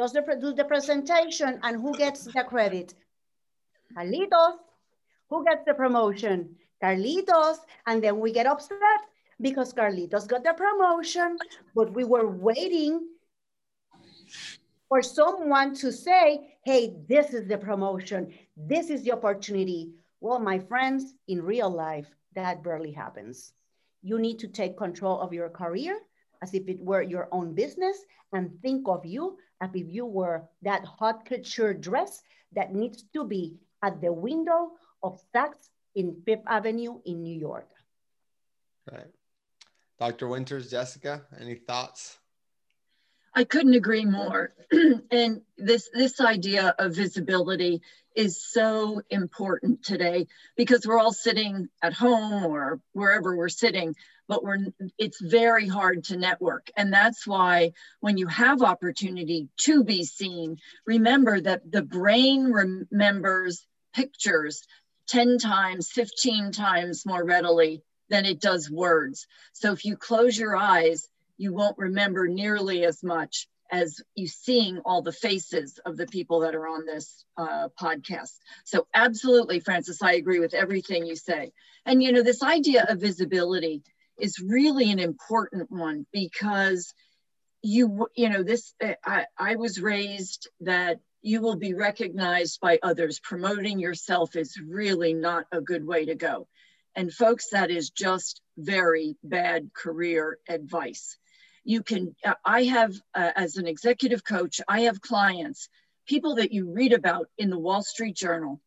does 0.00 0.14
the, 0.14 0.22
do 0.40 0.54
the 0.54 0.64
presentation 0.64 1.60
and 1.62 1.76
who 1.76 1.94
gets 1.94 2.24
the 2.24 2.42
credit? 2.42 2.94
Carlitos. 3.94 4.56
Who 5.28 5.44
gets 5.44 5.62
the 5.66 5.74
promotion? 5.74 6.56
Carlitos. 6.82 7.58
And 7.86 8.02
then 8.02 8.18
we 8.18 8.32
get 8.32 8.46
upset 8.46 9.02
because 9.42 9.74
Carlitos 9.74 10.26
got 10.26 10.42
the 10.42 10.54
promotion, 10.54 11.36
but 11.74 11.92
we 11.92 12.04
were 12.04 12.26
waiting 12.26 13.08
for 14.88 15.02
someone 15.02 15.74
to 15.74 15.92
say, 15.92 16.56
hey, 16.64 16.94
this 17.06 17.34
is 17.34 17.46
the 17.46 17.58
promotion. 17.58 18.32
This 18.56 18.88
is 18.88 19.02
the 19.02 19.12
opportunity. 19.12 19.90
Well, 20.22 20.38
my 20.38 20.60
friends, 20.60 21.12
in 21.28 21.42
real 21.42 21.68
life, 21.68 22.08
that 22.34 22.64
barely 22.64 22.92
happens. 22.92 23.52
You 24.02 24.18
need 24.18 24.38
to 24.38 24.48
take 24.48 24.78
control 24.78 25.20
of 25.20 25.34
your 25.34 25.50
career 25.50 25.98
as 26.42 26.54
if 26.54 26.66
it 26.68 26.80
were 26.80 27.02
your 27.02 27.28
own 27.32 27.54
business 27.54 27.98
and 28.32 28.50
think 28.62 28.88
of 28.88 29.04
you 29.04 29.36
as 29.60 29.70
if 29.74 29.86
you 29.88 30.06
were 30.06 30.42
that 30.62 30.84
haute 30.84 31.24
couture 31.24 31.74
dress 31.74 32.22
that 32.52 32.74
needs 32.74 33.04
to 33.12 33.24
be 33.24 33.56
at 33.82 34.00
the 34.00 34.12
window 34.12 34.72
of 35.02 35.20
Saks 35.34 35.68
in 35.94 36.22
Fifth 36.24 36.44
Avenue 36.46 37.00
in 37.04 37.22
New 37.22 37.38
York. 37.38 37.68
Right. 38.90 39.10
Dr. 39.98 40.28
Winters, 40.28 40.70
Jessica, 40.70 41.22
any 41.38 41.54
thoughts? 41.54 42.18
I 43.34 43.44
couldn't 43.44 43.74
agree 43.74 44.04
more. 44.04 44.52
and 45.10 45.42
this 45.56 45.88
this 45.92 46.20
idea 46.20 46.74
of 46.78 46.94
visibility 46.94 47.82
is 48.16 48.42
so 48.42 49.02
important 49.08 49.84
today 49.84 50.26
because 50.56 50.86
we're 50.86 50.98
all 50.98 51.12
sitting 51.12 51.68
at 51.82 51.92
home 51.92 52.44
or 52.44 52.80
wherever 52.92 53.36
we're 53.36 53.48
sitting, 53.48 53.94
but 54.30 54.44
we're 54.44 54.58
it's 54.96 55.20
very 55.20 55.68
hard 55.68 56.04
to 56.04 56.16
network. 56.16 56.70
And 56.76 56.92
that's 56.92 57.26
why 57.26 57.72
when 58.00 58.16
you 58.16 58.28
have 58.28 58.62
opportunity 58.62 59.48
to 59.62 59.84
be 59.84 60.04
seen, 60.04 60.58
remember 60.86 61.40
that 61.40 61.70
the 61.70 61.82
brain 61.82 62.44
remembers 62.44 63.66
pictures 63.92 64.62
10 65.08 65.38
times, 65.38 65.90
15 65.90 66.52
times 66.52 67.04
more 67.04 67.24
readily 67.24 67.82
than 68.08 68.24
it 68.24 68.40
does 68.40 68.70
words. 68.70 69.26
So 69.52 69.72
if 69.72 69.84
you 69.84 69.96
close 69.96 70.38
your 70.38 70.56
eyes 70.56 71.08
you 71.40 71.54
won't 71.54 71.78
remember 71.78 72.28
nearly 72.28 72.84
as 72.84 73.02
much 73.02 73.48
as 73.72 74.02
you 74.14 74.26
seeing 74.26 74.78
all 74.84 75.00
the 75.00 75.12
faces 75.12 75.80
of 75.86 75.96
the 75.96 76.06
people 76.06 76.40
that 76.40 76.54
are 76.54 76.68
on 76.68 76.84
this 76.84 77.24
uh, 77.38 77.68
podcast. 77.80 78.34
So 78.64 78.86
absolutely, 78.94 79.60
Francis, 79.60 80.02
I 80.02 80.14
agree 80.14 80.38
with 80.38 80.52
everything 80.52 81.06
you 81.06 81.16
say. 81.16 81.52
And 81.86 82.02
you 82.02 82.12
know, 82.12 82.22
this 82.22 82.42
idea 82.42 82.84
of 82.90 83.00
visibility 83.00 83.82
is 84.20 84.40
really 84.40 84.90
an 84.90 84.98
important 84.98 85.70
one 85.70 86.06
because 86.12 86.92
you, 87.62 88.08
you 88.16 88.28
know, 88.28 88.42
this, 88.42 88.74
I, 89.04 89.26
I 89.38 89.56
was 89.56 89.80
raised 89.80 90.48
that 90.60 91.00
you 91.22 91.42
will 91.42 91.56
be 91.56 91.74
recognized 91.74 92.60
by 92.60 92.78
others. 92.82 93.20
Promoting 93.20 93.78
yourself 93.78 94.36
is 94.36 94.58
really 94.66 95.12
not 95.12 95.44
a 95.52 95.60
good 95.60 95.86
way 95.86 96.06
to 96.06 96.14
go. 96.14 96.48
And 96.96 97.12
folks, 97.12 97.50
that 97.50 97.70
is 97.70 97.90
just 97.90 98.40
very 98.56 99.16
bad 99.22 99.70
career 99.74 100.38
advice 100.48 101.18
you 101.64 101.82
can 101.82 102.14
i 102.44 102.64
have 102.64 102.94
uh, 103.14 103.30
as 103.36 103.56
an 103.56 103.66
executive 103.66 104.24
coach 104.24 104.60
i 104.68 104.80
have 104.80 105.00
clients 105.00 105.68
people 106.06 106.36
that 106.36 106.52
you 106.52 106.72
read 106.72 106.92
about 106.92 107.28
in 107.38 107.50
the 107.50 107.58
wall 107.58 107.82
street 107.82 108.16
journal 108.16 108.60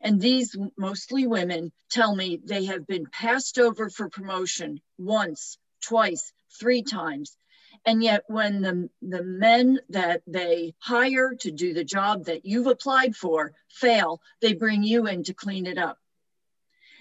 and 0.00 0.20
these 0.20 0.56
mostly 0.76 1.26
women 1.26 1.72
tell 1.90 2.14
me 2.14 2.40
they 2.44 2.64
have 2.64 2.86
been 2.86 3.06
passed 3.06 3.58
over 3.58 3.90
for 3.90 4.08
promotion 4.08 4.80
once 4.98 5.58
twice 5.82 6.32
three 6.58 6.82
times 6.82 7.36
and 7.84 8.02
yet 8.02 8.24
when 8.26 8.62
the, 8.62 8.88
the 9.02 9.22
men 9.22 9.78
that 9.90 10.22
they 10.26 10.74
hire 10.78 11.34
to 11.34 11.50
do 11.50 11.74
the 11.74 11.84
job 11.84 12.24
that 12.24 12.44
you've 12.44 12.66
applied 12.66 13.14
for 13.14 13.52
fail 13.68 14.20
they 14.40 14.54
bring 14.54 14.82
you 14.82 15.06
in 15.06 15.22
to 15.22 15.34
clean 15.34 15.66
it 15.66 15.78
up 15.78 15.98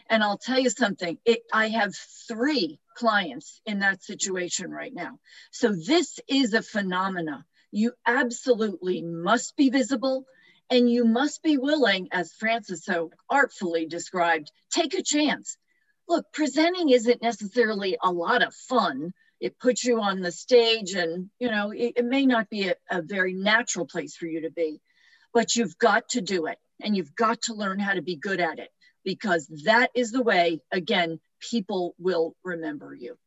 and 0.10 0.24
i'll 0.24 0.38
tell 0.38 0.60
you 0.60 0.70
something 0.70 1.18
it, 1.26 1.42
i 1.54 1.70
have 1.70 1.94
three 2.28 2.80
clients 2.96 3.62
in 3.66 3.80
that 3.80 4.04
situation 4.04 4.72
right 4.72 4.94
now. 4.94 5.20
So 5.52 5.74
this 5.74 6.20
is 6.28 6.54
a 6.54 6.62
phenomena. 6.62 7.46
You 7.72 7.92
absolutely 8.06 9.02
must 9.04 9.56
be 9.56 9.70
visible 9.70 10.26
and 10.70 10.90
you 10.90 11.06
must 11.06 11.44
be 11.44 11.58
willing, 11.58 12.10
as 12.12 12.34
Francis 12.34 12.86
so 12.86 13.12
artfully 13.30 13.86
described, 13.86 14.52
take 14.72 14.94
a 14.94 15.04
chance. 15.04 15.58
Look, 16.08 16.26
presenting 16.34 16.90
isn't 16.90 17.22
necessarily 17.22 17.98
a 18.02 18.12
lot 18.12 18.44
of 18.44 18.54
fun. 18.54 19.14
It 19.40 19.60
puts 19.60 19.84
you 19.84 20.02
on 20.02 20.22
the 20.22 20.32
stage 20.32 20.94
and, 20.94 21.30
you 21.40 21.50
know, 21.50 21.72
it, 21.72 21.94
it 21.98 22.06
may 22.06 22.26
not 22.26 22.50
be 22.50 22.70
a, 22.70 22.76
a 22.90 23.02
very 23.02 23.34
natural 23.34 23.86
place 23.86 24.16
for 24.16 24.26
you 24.26 24.42
to 24.42 24.52
be, 24.52 24.82
but 25.34 25.56
you've 25.56 25.78
got 25.78 26.10
to 26.10 26.22
do 26.22 26.46
it 26.48 26.58
and 26.82 26.96
you've 26.96 27.16
got 27.16 27.44
to 27.44 27.54
learn 27.54 27.80
how 27.80 27.94
to 27.94 28.02
be 28.02 28.16
good 28.16 28.40
at 28.40 28.60
it 28.60 28.70
because 29.04 29.48
that 29.66 29.92
is 29.94 30.12
the 30.12 30.24
way, 30.24 30.62
again, 30.72 31.20
people 31.40 31.96
will 32.00 32.36
remember 32.44 32.94
you. 32.94 33.18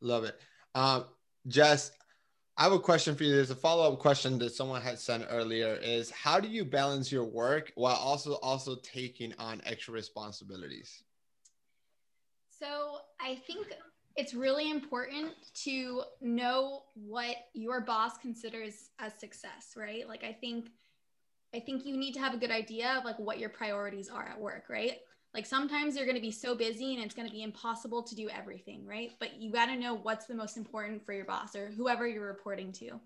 Love 0.00 0.24
it. 0.24 0.38
Um, 0.74 1.04
Jess, 1.46 1.90
I 2.56 2.64
have 2.64 2.72
a 2.72 2.78
question 2.78 3.14
for 3.14 3.24
you. 3.24 3.34
There's 3.34 3.50
a 3.50 3.56
follow-up 3.56 3.98
question 3.98 4.38
that 4.38 4.52
someone 4.52 4.82
had 4.82 4.98
sent 4.98 5.24
earlier 5.30 5.78
is 5.82 6.10
how 6.10 6.40
do 6.40 6.48
you 6.48 6.64
balance 6.64 7.10
your 7.10 7.24
work 7.24 7.72
while 7.74 7.96
also 7.96 8.34
also 8.42 8.76
taking 8.82 9.32
on 9.38 9.62
extra 9.64 9.94
responsibilities? 9.94 11.02
So 12.50 12.98
I 13.18 13.36
think 13.46 13.68
it's 14.16 14.34
really 14.34 14.70
important 14.70 15.32
to 15.64 16.02
know 16.20 16.82
what 16.94 17.36
your 17.54 17.80
boss 17.80 18.18
considers 18.18 18.90
as 18.98 19.14
success, 19.18 19.74
right? 19.76 20.06
Like 20.06 20.24
I 20.24 20.32
think 20.32 20.68
I 21.54 21.60
think 21.60 21.86
you 21.86 21.96
need 21.96 22.12
to 22.12 22.20
have 22.20 22.34
a 22.34 22.36
good 22.36 22.50
idea 22.50 22.94
of 22.98 23.04
like 23.04 23.18
what 23.18 23.38
your 23.38 23.48
priorities 23.48 24.08
are 24.08 24.28
at 24.28 24.38
work, 24.38 24.64
right? 24.68 24.98
Like 25.32 25.46
sometimes 25.46 25.96
you're 25.96 26.06
going 26.06 26.16
to 26.16 26.22
be 26.22 26.32
so 26.32 26.54
busy 26.54 26.94
and 26.94 27.04
it's 27.04 27.14
going 27.14 27.28
to 27.28 27.32
be 27.32 27.42
impossible 27.42 28.02
to 28.02 28.14
do 28.16 28.28
everything, 28.28 28.84
right? 28.84 29.12
But 29.20 29.40
you 29.40 29.52
got 29.52 29.66
to 29.66 29.76
know 29.76 29.94
what's 29.94 30.26
the 30.26 30.34
most 30.34 30.56
important 30.56 31.04
for 31.06 31.12
your 31.12 31.24
boss 31.24 31.54
or 31.54 31.70
whoever 31.76 32.06
you're 32.06 32.26
reporting 32.26 32.72
to. 32.72 33.00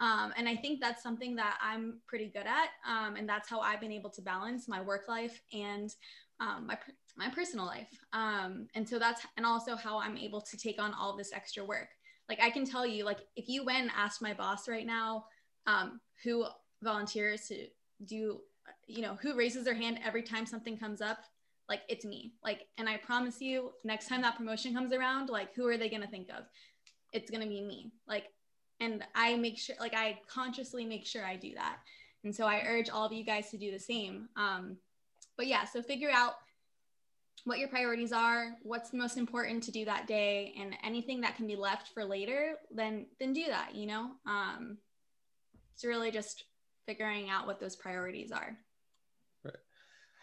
Um, 0.00 0.32
and 0.36 0.48
I 0.48 0.56
think 0.56 0.80
that's 0.80 1.02
something 1.02 1.36
that 1.36 1.58
I'm 1.60 2.00
pretty 2.06 2.28
good 2.28 2.46
at. 2.46 2.68
Um, 2.88 3.16
and 3.16 3.28
that's 3.28 3.50
how 3.50 3.60
I've 3.60 3.80
been 3.80 3.92
able 3.92 4.10
to 4.10 4.22
balance 4.22 4.68
my 4.68 4.80
work 4.80 5.08
life 5.08 5.42
and 5.52 5.94
um, 6.40 6.68
my, 6.68 6.78
my 7.16 7.28
personal 7.28 7.66
life. 7.66 7.88
Um, 8.12 8.68
and 8.74 8.88
so 8.88 8.98
that's, 8.98 9.26
and 9.36 9.44
also 9.44 9.76
how 9.76 9.98
I'm 9.98 10.16
able 10.16 10.40
to 10.40 10.56
take 10.56 10.80
on 10.80 10.94
all 10.94 11.16
this 11.16 11.32
extra 11.32 11.64
work. 11.64 11.88
Like 12.28 12.40
I 12.40 12.50
can 12.50 12.64
tell 12.64 12.86
you, 12.86 13.04
like 13.04 13.20
if 13.36 13.48
you 13.48 13.64
went 13.64 13.82
and 13.82 13.90
asked 13.96 14.22
my 14.22 14.32
boss 14.32 14.68
right 14.68 14.86
now 14.86 15.24
um, 15.66 16.00
who 16.22 16.46
volunteers 16.82 17.48
to 17.48 17.66
do, 18.04 18.40
you 18.86 19.02
know, 19.02 19.18
who 19.20 19.34
raises 19.34 19.64
their 19.64 19.74
hand 19.74 19.98
every 20.04 20.22
time 20.22 20.46
something 20.46 20.76
comes 20.76 21.00
up, 21.00 21.18
like 21.68 21.82
it's 21.88 22.04
me. 22.04 22.32
Like, 22.42 22.66
and 22.78 22.88
I 22.88 22.96
promise 22.96 23.40
you, 23.40 23.72
next 23.84 24.08
time 24.08 24.22
that 24.22 24.36
promotion 24.36 24.74
comes 24.74 24.92
around, 24.92 25.28
like 25.28 25.54
who 25.54 25.66
are 25.68 25.76
they 25.76 25.88
going 25.88 26.02
to 26.02 26.08
think 26.08 26.28
of? 26.30 26.44
It's 27.12 27.30
going 27.30 27.42
to 27.42 27.48
be 27.48 27.62
me. 27.62 27.92
Like 28.06 28.24
and 28.80 29.04
i 29.14 29.36
make 29.36 29.58
sure 29.58 29.76
like 29.80 29.94
i 29.94 30.18
consciously 30.28 30.84
make 30.84 31.06
sure 31.06 31.24
i 31.24 31.36
do 31.36 31.54
that 31.54 31.78
and 32.24 32.34
so 32.34 32.44
i 32.44 32.62
urge 32.66 32.90
all 32.90 33.04
of 33.04 33.12
you 33.12 33.24
guys 33.24 33.50
to 33.50 33.58
do 33.58 33.70
the 33.70 33.78
same 33.78 34.28
um, 34.36 34.76
but 35.36 35.46
yeah 35.46 35.64
so 35.64 35.82
figure 35.82 36.10
out 36.10 36.34
what 37.44 37.58
your 37.58 37.68
priorities 37.68 38.12
are 38.12 38.56
what's 38.62 38.92
most 38.92 39.16
important 39.16 39.62
to 39.62 39.70
do 39.70 39.84
that 39.84 40.06
day 40.06 40.54
and 40.58 40.74
anything 40.84 41.20
that 41.20 41.36
can 41.36 41.46
be 41.46 41.56
left 41.56 41.88
for 41.94 42.04
later 42.04 42.54
then 42.70 43.06
then 43.18 43.32
do 43.32 43.46
that 43.46 43.74
you 43.74 43.86
know 43.86 44.10
um, 44.26 44.76
it's 45.74 45.84
really 45.84 46.10
just 46.10 46.44
figuring 46.86 47.30
out 47.30 47.46
what 47.46 47.60
those 47.60 47.76
priorities 47.76 48.32
are 48.32 48.56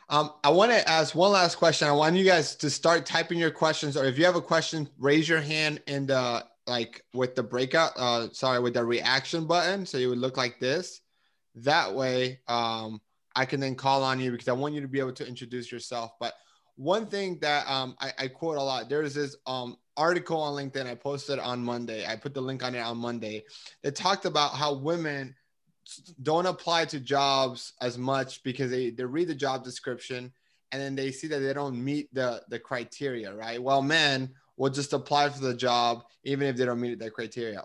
um, 0.09 0.31
I 0.43 0.49
want 0.49 0.71
to 0.71 0.87
ask 0.87 1.15
one 1.15 1.31
last 1.31 1.55
question. 1.55 1.87
I 1.87 1.91
want 1.91 2.15
you 2.15 2.23
guys 2.23 2.55
to 2.57 2.69
start 2.69 3.05
typing 3.05 3.39
your 3.39 3.51
questions, 3.51 3.97
or 3.97 4.05
if 4.05 4.17
you 4.17 4.25
have 4.25 4.35
a 4.35 4.41
question, 4.41 4.87
raise 4.99 5.27
your 5.27 5.41
hand 5.41 5.81
in 5.87 6.05
the 6.07 6.45
like 6.67 7.03
with 7.13 7.35
the 7.35 7.43
breakout, 7.43 7.91
uh, 7.95 8.29
sorry, 8.31 8.59
with 8.59 8.73
the 8.73 8.83
reaction 8.83 9.45
button. 9.45 9.85
So 9.85 9.97
you 9.97 10.09
would 10.09 10.19
look 10.19 10.37
like 10.37 10.59
this. 10.59 11.01
That 11.55 11.93
way, 11.93 12.39
um, 12.47 13.01
I 13.35 13.45
can 13.45 13.59
then 13.59 13.75
call 13.75 14.03
on 14.03 14.19
you 14.19 14.31
because 14.31 14.47
I 14.47 14.53
want 14.53 14.73
you 14.73 14.81
to 14.81 14.87
be 14.87 14.99
able 14.99 15.13
to 15.13 15.27
introduce 15.27 15.71
yourself. 15.71 16.11
But 16.19 16.33
one 16.75 17.05
thing 17.05 17.39
that 17.41 17.69
um, 17.69 17.95
I, 17.99 18.11
I 18.17 18.27
quote 18.27 18.57
a 18.57 18.61
lot, 18.61 18.89
there's 18.89 19.13
this 19.13 19.35
um, 19.47 19.77
article 19.97 20.41
on 20.41 20.53
LinkedIn 20.53 20.85
I 20.85 20.95
posted 20.95 21.39
on 21.39 21.63
Monday. 21.63 22.05
I 22.05 22.15
put 22.15 22.33
the 22.33 22.41
link 22.41 22.63
on 22.63 22.75
it 22.75 22.79
on 22.79 22.97
Monday. 22.97 23.43
It 23.83 23.95
talked 23.95 24.25
about 24.25 24.51
how 24.51 24.73
women 24.73 25.35
don't 26.21 26.45
apply 26.45 26.85
to 26.85 26.99
jobs 26.99 27.73
as 27.81 27.97
much 27.97 28.43
because 28.43 28.71
they, 28.71 28.89
they 28.89 29.03
read 29.03 29.27
the 29.27 29.35
job 29.35 29.63
description 29.63 30.31
and 30.71 30.81
then 30.81 30.95
they 30.95 31.11
see 31.11 31.27
that 31.27 31.39
they 31.39 31.53
don't 31.53 31.81
meet 31.81 32.13
the, 32.13 32.41
the 32.49 32.59
criteria, 32.59 33.33
right? 33.33 33.61
Well, 33.61 33.81
men 33.81 34.31
will 34.57 34.69
just 34.69 34.93
apply 34.93 35.29
for 35.29 35.41
the 35.41 35.53
job 35.53 36.03
even 36.23 36.47
if 36.47 36.55
they 36.55 36.65
don't 36.65 36.81
meet 36.81 36.99
that 36.99 37.13
criteria. 37.13 37.63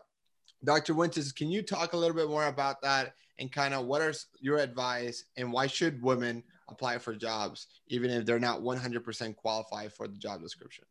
Dr. 0.62 0.94
Winters, 0.94 1.32
can 1.32 1.50
you 1.50 1.62
talk 1.62 1.94
a 1.94 1.96
little 1.96 2.16
bit 2.16 2.28
more 2.28 2.46
about 2.46 2.82
that 2.82 3.14
and 3.38 3.50
kind 3.50 3.72
of 3.72 3.86
what 3.86 4.02
are 4.02 4.12
your 4.40 4.58
advice 4.58 5.24
and 5.36 5.50
why 5.50 5.66
should 5.66 6.02
women 6.02 6.42
apply 6.68 6.98
for 6.98 7.14
jobs 7.14 7.66
even 7.88 8.10
if 8.10 8.26
they're 8.26 8.38
not 8.38 8.60
100% 8.60 9.36
qualified 9.36 9.92
for 9.92 10.06
the 10.06 10.18
job 10.18 10.42
description? 10.42 10.84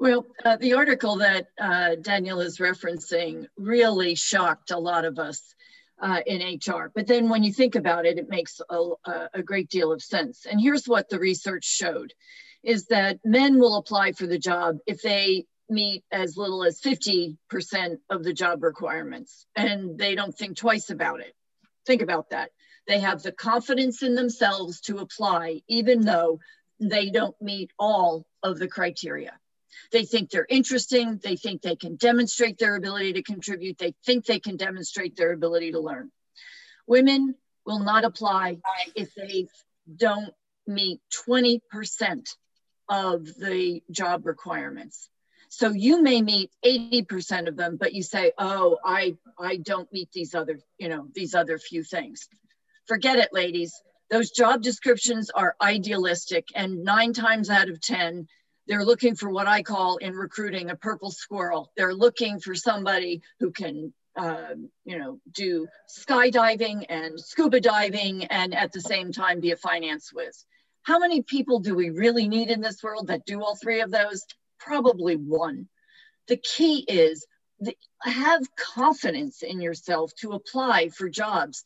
Well, 0.00 0.26
uh, 0.44 0.56
the 0.56 0.74
article 0.74 1.16
that 1.16 1.48
uh, 1.60 1.96
Daniel 1.96 2.40
is 2.40 2.58
referencing 2.58 3.46
really 3.56 4.14
shocked 4.14 4.70
a 4.70 4.78
lot 4.78 5.04
of 5.04 5.18
us 5.18 5.54
uh, 6.02 6.20
in 6.26 6.58
HR. 6.58 6.90
But 6.94 7.06
then 7.06 7.28
when 7.28 7.44
you 7.44 7.52
think 7.52 7.76
about 7.76 8.04
it, 8.04 8.18
it 8.18 8.28
makes 8.28 8.60
a, 8.68 8.90
a 9.32 9.42
great 9.42 9.70
deal 9.70 9.92
of 9.92 10.02
sense. 10.02 10.44
And 10.50 10.60
here's 10.60 10.86
what 10.86 11.08
the 11.08 11.20
research 11.20 11.64
showed 11.64 12.12
is 12.64 12.86
that 12.86 13.20
men 13.24 13.58
will 13.58 13.76
apply 13.76 14.12
for 14.12 14.26
the 14.26 14.38
job 14.38 14.78
if 14.86 15.00
they 15.00 15.46
meet 15.70 16.04
as 16.12 16.36
little 16.36 16.64
as 16.64 16.80
50% 16.80 17.36
of 18.10 18.24
the 18.24 18.32
job 18.32 18.62
requirements 18.62 19.46
and 19.56 19.96
they 19.96 20.14
don't 20.14 20.36
think 20.36 20.56
twice 20.56 20.90
about 20.90 21.20
it. 21.20 21.34
Think 21.86 22.02
about 22.02 22.30
that. 22.30 22.50
They 22.86 23.00
have 23.00 23.22
the 23.22 23.32
confidence 23.32 24.02
in 24.02 24.14
themselves 24.14 24.80
to 24.82 24.98
apply 24.98 25.62
even 25.68 26.02
though 26.02 26.40
they 26.80 27.10
don't 27.10 27.40
meet 27.40 27.70
all 27.78 28.26
of 28.42 28.58
the 28.58 28.68
criteria. 28.68 29.38
They 29.90 30.04
think 30.04 30.30
they're 30.30 30.46
interesting. 30.48 31.20
They 31.22 31.36
think 31.36 31.62
they 31.62 31.76
can 31.76 31.96
demonstrate 31.96 32.58
their 32.58 32.76
ability 32.76 33.14
to 33.14 33.22
contribute. 33.22 33.78
They 33.78 33.94
think 34.04 34.26
they 34.26 34.40
can 34.40 34.56
demonstrate 34.56 35.16
their 35.16 35.32
ability 35.32 35.72
to 35.72 35.80
learn. 35.80 36.10
Women 36.86 37.34
will 37.64 37.80
not 37.80 38.04
apply 38.04 38.58
if 38.94 39.14
they 39.14 39.46
don't 39.96 40.32
meet 40.66 41.00
20% 41.28 41.60
of 42.88 43.24
the 43.24 43.82
job 43.90 44.26
requirements. 44.26 45.08
So 45.48 45.70
you 45.70 46.02
may 46.02 46.22
meet 46.22 46.50
80% 46.64 47.46
of 47.46 47.56
them, 47.56 47.76
but 47.76 47.92
you 47.92 48.02
say, 48.02 48.32
oh, 48.38 48.78
I, 48.84 49.16
I 49.38 49.56
don't 49.56 49.92
meet 49.92 50.10
these 50.12 50.34
other, 50.34 50.58
you 50.78 50.88
know, 50.88 51.08
these 51.14 51.34
other 51.34 51.58
few 51.58 51.84
things. 51.84 52.28
Forget 52.86 53.18
it, 53.18 53.28
ladies. 53.32 53.74
Those 54.10 54.30
job 54.30 54.62
descriptions 54.62 55.30
are 55.30 55.54
idealistic 55.60 56.48
and 56.54 56.84
nine 56.84 57.12
times 57.12 57.50
out 57.50 57.68
of 57.68 57.80
10, 57.80 58.26
they're 58.66 58.84
looking 58.84 59.14
for 59.14 59.30
what 59.30 59.48
I 59.48 59.62
call 59.62 59.96
in 59.96 60.14
recruiting 60.14 60.70
a 60.70 60.76
purple 60.76 61.10
squirrel. 61.10 61.72
They're 61.76 61.94
looking 61.94 62.38
for 62.40 62.54
somebody 62.54 63.22
who 63.40 63.50
can, 63.50 63.92
uh, 64.16 64.54
you 64.84 64.98
know, 64.98 65.18
do 65.32 65.66
skydiving 65.90 66.86
and 66.88 67.18
scuba 67.18 67.60
diving 67.60 68.24
and 68.26 68.54
at 68.54 68.72
the 68.72 68.80
same 68.80 69.12
time 69.12 69.40
be 69.40 69.50
a 69.50 69.56
finance 69.56 70.12
whiz. 70.12 70.44
How 70.82 70.98
many 70.98 71.22
people 71.22 71.60
do 71.60 71.74
we 71.74 71.90
really 71.90 72.28
need 72.28 72.50
in 72.50 72.60
this 72.60 72.82
world 72.82 73.08
that 73.08 73.26
do 73.26 73.42
all 73.42 73.56
three 73.56 73.80
of 73.80 73.90
those? 73.90 74.24
Probably 74.58 75.16
one. 75.16 75.68
The 76.28 76.36
key 76.36 76.84
is 76.86 77.26
the, 77.60 77.76
have 78.02 78.42
confidence 78.56 79.42
in 79.42 79.60
yourself 79.60 80.12
to 80.20 80.32
apply 80.32 80.88
for 80.90 81.08
jobs. 81.08 81.62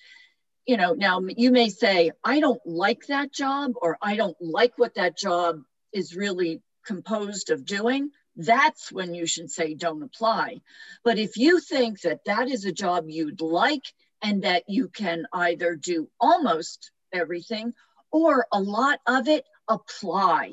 You 0.67 0.77
know, 0.77 0.95
now 0.95 1.21
you 1.29 1.51
may 1.51 1.69
say, 1.69 2.13
I 2.25 2.41
don't 2.41 2.61
like 2.67 3.07
that 3.09 3.33
job 3.33 3.73
or 3.81 3.97
I 4.03 4.17
don't 4.17 4.37
like 4.41 4.73
what 4.77 4.95
that 4.95 5.17
job 5.17 5.63
is 5.93 6.17
really 6.17 6.61
composed 6.87 7.51
of 7.51 7.65
doing. 7.65 8.11
That's 8.37 8.93
when 8.93 9.15
you 9.15 9.27
should 9.27 9.51
say 9.51 9.75
don't 9.75 10.03
apply. 10.03 10.61
But 11.05 11.19
if 11.19 11.37
you 11.37 11.61
think 11.61 12.01
that 12.03 12.25
that 12.27 12.49
is 12.49 12.65
a 12.65 12.73
job 12.73 13.07
you'd 13.09 13.41
like 13.41 13.85
and 14.23 14.43
that 14.43 14.65
you 14.69 14.89
can 14.89 15.27
either 15.33 15.75
do 15.75 16.09
almost 16.21 16.91
everything 17.13 17.75
or 18.11 18.47
a 18.53 18.61
lot 18.61 19.01
of 19.07 19.29
it, 19.29 19.45
apply. 19.69 20.53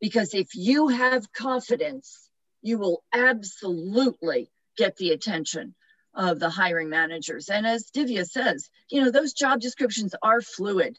Because 0.00 0.34
if 0.34 0.54
you 0.54 0.88
have 0.88 1.32
confidence, 1.32 2.28
you 2.62 2.78
will 2.78 3.02
absolutely 3.12 4.50
get 4.76 4.96
the 4.96 5.10
attention 5.10 5.74
of 6.14 6.38
the 6.40 6.50
hiring 6.50 6.88
managers. 6.88 7.48
And 7.48 7.66
as 7.66 7.90
Divya 7.90 8.26
says, 8.26 8.68
you 8.90 9.02
know, 9.02 9.10
those 9.10 9.32
job 9.32 9.60
descriptions 9.60 10.14
are 10.22 10.40
fluid. 10.40 10.98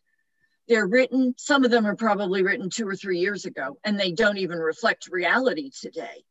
They're 0.67 0.87
written, 0.87 1.33
some 1.37 1.63
of 1.63 1.71
them 1.71 1.85
are 1.85 1.95
probably 1.95 2.43
written 2.43 2.69
two 2.69 2.87
or 2.87 2.95
three 2.95 3.19
years 3.19 3.45
ago, 3.45 3.77
and 3.83 3.99
they 3.99 4.11
don't 4.11 4.37
even 4.37 4.59
reflect 4.59 5.09
reality 5.09 5.71
today. 5.71 6.23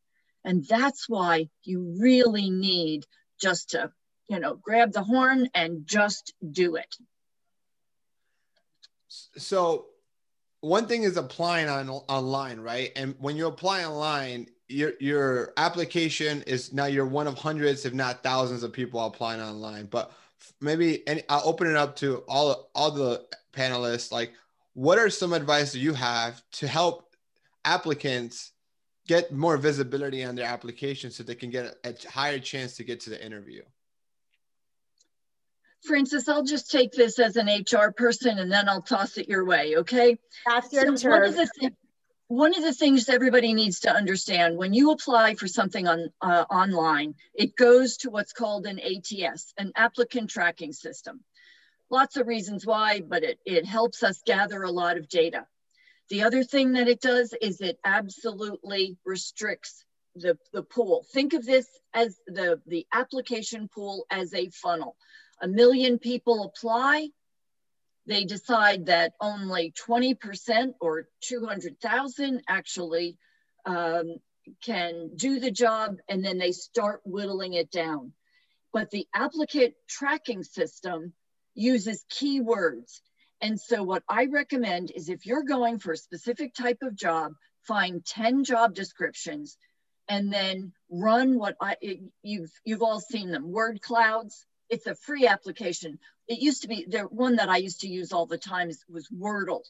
And 0.43 0.65
that's 0.65 1.09
why 1.09 1.49
you 1.63 1.97
really 1.99 2.49
need 2.49 3.05
just 3.41 3.71
to, 3.71 3.91
you 4.29 4.39
know, 4.39 4.55
grab 4.55 4.91
the 4.91 5.03
horn 5.03 5.49
and 5.53 5.85
just 5.85 6.33
do 6.49 6.75
it 6.75 6.95
so 9.37 9.85
one 10.61 10.87
thing 10.87 11.03
is 11.03 11.17
applying 11.17 11.69
on 11.69 11.89
online, 11.89 12.59
right? 12.59 12.91
And 12.95 13.15
when 13.19 13.37
you 13.37 13.47
apply 13.47 13.85
online, 13.85 14.47
your 14.67 14.93
your 14.99 15.53
application 15.57 16.41
is 16.43 16.73
now 16.73 16.85
you're 16.85 17.05
one 17.05 17.27
of 17.27 17.37
hundreds, 17.37 17.85
if 17.85 17.93
not 17.93 18.23
thousands, 18.23 18.63
of 18.63 18.73
people 18.73 19.03
applying 19.05 19.41
online. 19.41 19.85
But 19.85 20.11
maybe 20.59 21.07
and 21.07 21.23
I'll 21.29 21.47
open 21.47 21.67
it 21.67 21.75
up 21.75 21.95
to 21.97 22.23
all 22.27 22.69
all 22.75 22.91
the 22.91 23.25
panelists. 23.57 24.11
Like, 24.11 24.33
what 24.73 24.99
are 24.99 25.09
some 25.09 25.33
advice 25.33 25.71
that 25.71 25.79
you 25.79 25.93
have 25.93 26.41
to 26.53 26.67
help 26.67 27.15
applicants 27.65 28.51
get 29.07 29.31
more 29.31 29.57
visibility 29.57 30.23
on 30.23 30.35
their 30.35 30.45
application 30.45 31.09
so 31.09 31.23
they 31.23 31.35
can 31.35 31.49
get 31.49 31.77
a, 31.83 31.89
a 31.89 32.09
higher 32.09 32.39
chance 32.39 32.75
to 32.77 32.83
get 32.83 32.99
to 33.01 33.09
the 33.09 33.25
interview? 33.25 33.63
Francis, 35.83 36.27
I'll 36.27 36.43
just 36.43 36.69
take 36.69 36.91
this 36.91 37.17
as 37.17 37.37
an 37.37 37.47
HR 37.47 37.91
person 37.91 38.39
and 38.39 38.51
then 38.51 38.67
I'll 38.67 38.81
toss 38.81 39.17
it 39.17 39.29
your 39.29 39.45
way, 39.45 39.77
okay? 39.77 40.17
That's 40.45 40.71
your 40.73 40.97
so 40.97 41.09
turn. 41.09 41.11
One 41.11 41.23
of, 41.23 41.35
the 41.35 41.49
th- 41.59 41.73
one 42.27 42.55
of 42.55 42.63
the 42.63 42.73
things 42.73 43.07
everybody 43.07 43.53
needs 43.53 43.79
to 43.81 43.91
understand 43.91 44.57
when 44.57 44.73
you 44.73 44.91
apply 44.91 45.35
for 45.35 45.47
something 45.47 45.87
on 45.87 46.09
uh, 46.21 46.45
online, 46.49 47.15
it 47.33 47.55
goes 47.55 47.97
to 47.97 48.09
what's 48.09 48.33
called 48.33 48.65
an 48.65 48.79
ATS, 48.79 49.53
an 49.57 49.71
applicant 49.75 50.29
tracking 50.29 50.73
system. 50.73 51.23
Lots 51.89 52.17
of 52.17 52.27
reasons 52.27 52.65
why, 52.65 53.01
but 53.01 53.23
it, 53.23 53.39
it 53.45 53.65
helps 53.65 54.03
us 54.03 54.21
gather 54.25 54.63
a 54.63 54.71
lot 54.71 54.97
of 54.97 55.07
data. 55.07 55.45
The 56.09 56.23
other 56.23 56.43
thing 56.43 56.73
that 56.73 56.87
it 56.87 57.01
does 57.01 57.33
is 57.41 57.61
it 57.61 57.79
absolutely 57.83 58.97
restricts 59.05 59.85
the, 60.15 60.37
the 60.53 60.63
pool. 60.63 61.05
Think 61.13 61.33
of 61.33 61.45
this 61.45 61.67
as 61.93 62.17
the, 62.27 62.61
the 62.65 62.85
application 62.93 63.67
pool 63.67 64.05
as 64.09 64.33
a 64.33 64.49
funnel 64.49 64.95
a 65.41 65.47
million 65.47 65.99
people 65.99 66.43
apply, 66.43 67.09
they 68.05 68.23
decide 68.23 68.85
that 68.87 69.13
only 69.19 69.73
20% 69.87 70.73
or 70.79 71.07
200,000 71.21 72.41
actually 72.47 73.17
um, 73.65 74.15
can 74.63 75.11
do 75.15 75.39
the 75.39 75.51
job, 75.51 75.97
and 76.07 76.23
then 76.23 76.37
they 76.37 76.53
start 76.53 77.01
whittling 77.03 77.53
it 77.53 77.69
down. 77.69 78.13
But 78.71 78.91
the 78.91 79.07
applicant 79.13 79.73
tracking 79.89 80.43
system 80.43 81.13
uses 81.57 82.05
keywords. 82.09 83.01
And 83.41 83.59
so, 83.59 83.83
what 83.83 84.03
I 84.07 84.25
recommend 84.25 84.91
is 84.95 85.09
if 85.09 85.25
you're 85.25 85.43
going 85.43 85.79
for 85.79 85.91
a 85.91 85.97
specific 85.97 86.53
type 86.53 86.79
of 86.81 86.95
job, 86.95 87.33
find 87.63 88.05
10 88.05 88.43
job 88.43 88.73
descriptions 88.73 89.57
and 90.07 90.31
then 90.31 90.71
run 90.89 91.37
what 91.37 91.55
I, 91.61 91.75
it, 91.81 91.99
you've, 92.23 92.51
you've 92.63 92.81
all 92.81 93.01
seen 93.01 93.31
them 93.31 93.51
word 93.51 93.81
clouds. 93.81 94.45
It's 94.69 94.87
a 94.87 94.95
free 94.95 95.27
application. 95.27 95.99
It 96.27 96.39
used 96.39 96.61
to 96.61 96.67
be 96.67 96.85
the 96.87 97.01
one 97.01 97.35
that 97.37 97.49
I 97.49 97.57
used 97.57 97.81
to 97.81 97.89
use 97.89 98.11
all 98.11 98.25
the 98.25 98.37
time 98.37 98.69
was 98.89 99.09
Wordle. 99.09 99.63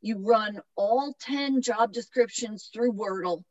You 0.00 0.18
run 0.18 0.60
all 0.76 1.14
10 1.20 1.62
job 1.62 1.92
descriptions 1.92 2.70
through 2.72 2.92
Wordle 2.92 3.42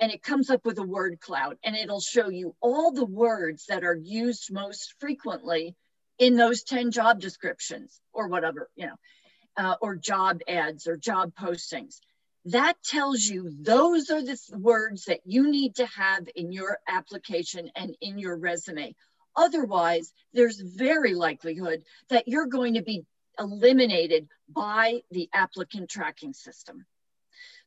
and 0.00 0.12
it 0.12 0.22
comes 0.22 0.50
up 0.50 0.64
with 0.64 0.78
a 0.78 0.82
word 0.82 1.20
cloud 1.20 1.56
and 1.64 1.74
it'll 1.74 2.00
show 2.00 2.28
you 2.28 2.54
all 2.60 2.92
the 2.92 3.06
words 3.06 3.66
that 3.68 3.84
are 3.84 3.96
used 3.96 4.52
most 4.52 4.94
frequently 4.98 5.74
in 6.18 6.36
those 6.36 6.62
10 6.62 6.90
job 6.90 7.20
descriptions 7.20 8.00
or 8.12 8.28
whatever, 8.28 8.68
you 8.76 8.86
know, 8.86 8.96
uh, 9.56 9.76
or 9.80 9.96
job 9.96 10.40
ads 10.48 10.86
or 10.86 10.96
job 10.96 11.32
postings. 11.34 12.00
That 12.46 12.76
tells 12.84 13.24
you 13.24 13.50
those 13.60 14.10
are 14.10 14.22
the 14.22 14.38
words 14.52 15.06
that 15.06 15.20
you 15.24 15.50
need 15.50 15.76
to 15.76 15.86
have 15.86 16.28
in 16.36 16.52
your 16.52 16.78
application 16.86 17.70
and 17.74 17.96
in 18.00 18.18
your 18.18 18.36
resume. 18.36 18.94
Otherwise, 19.34 20.12
there's 20.32 20.60
very 20.60 21.14
likelihood 21.14 21.82
that 22.08 22.28
you're 22.28 22.46
going 22.46 22.74
to 22.74 22.82
be 22.82 23.04
eliminated 23.38 24.28
by 24.48 25.02
the 25.10 25.28
applicant 25.32 25.90
tracking 25.90 26.32
system. 26.32 26.86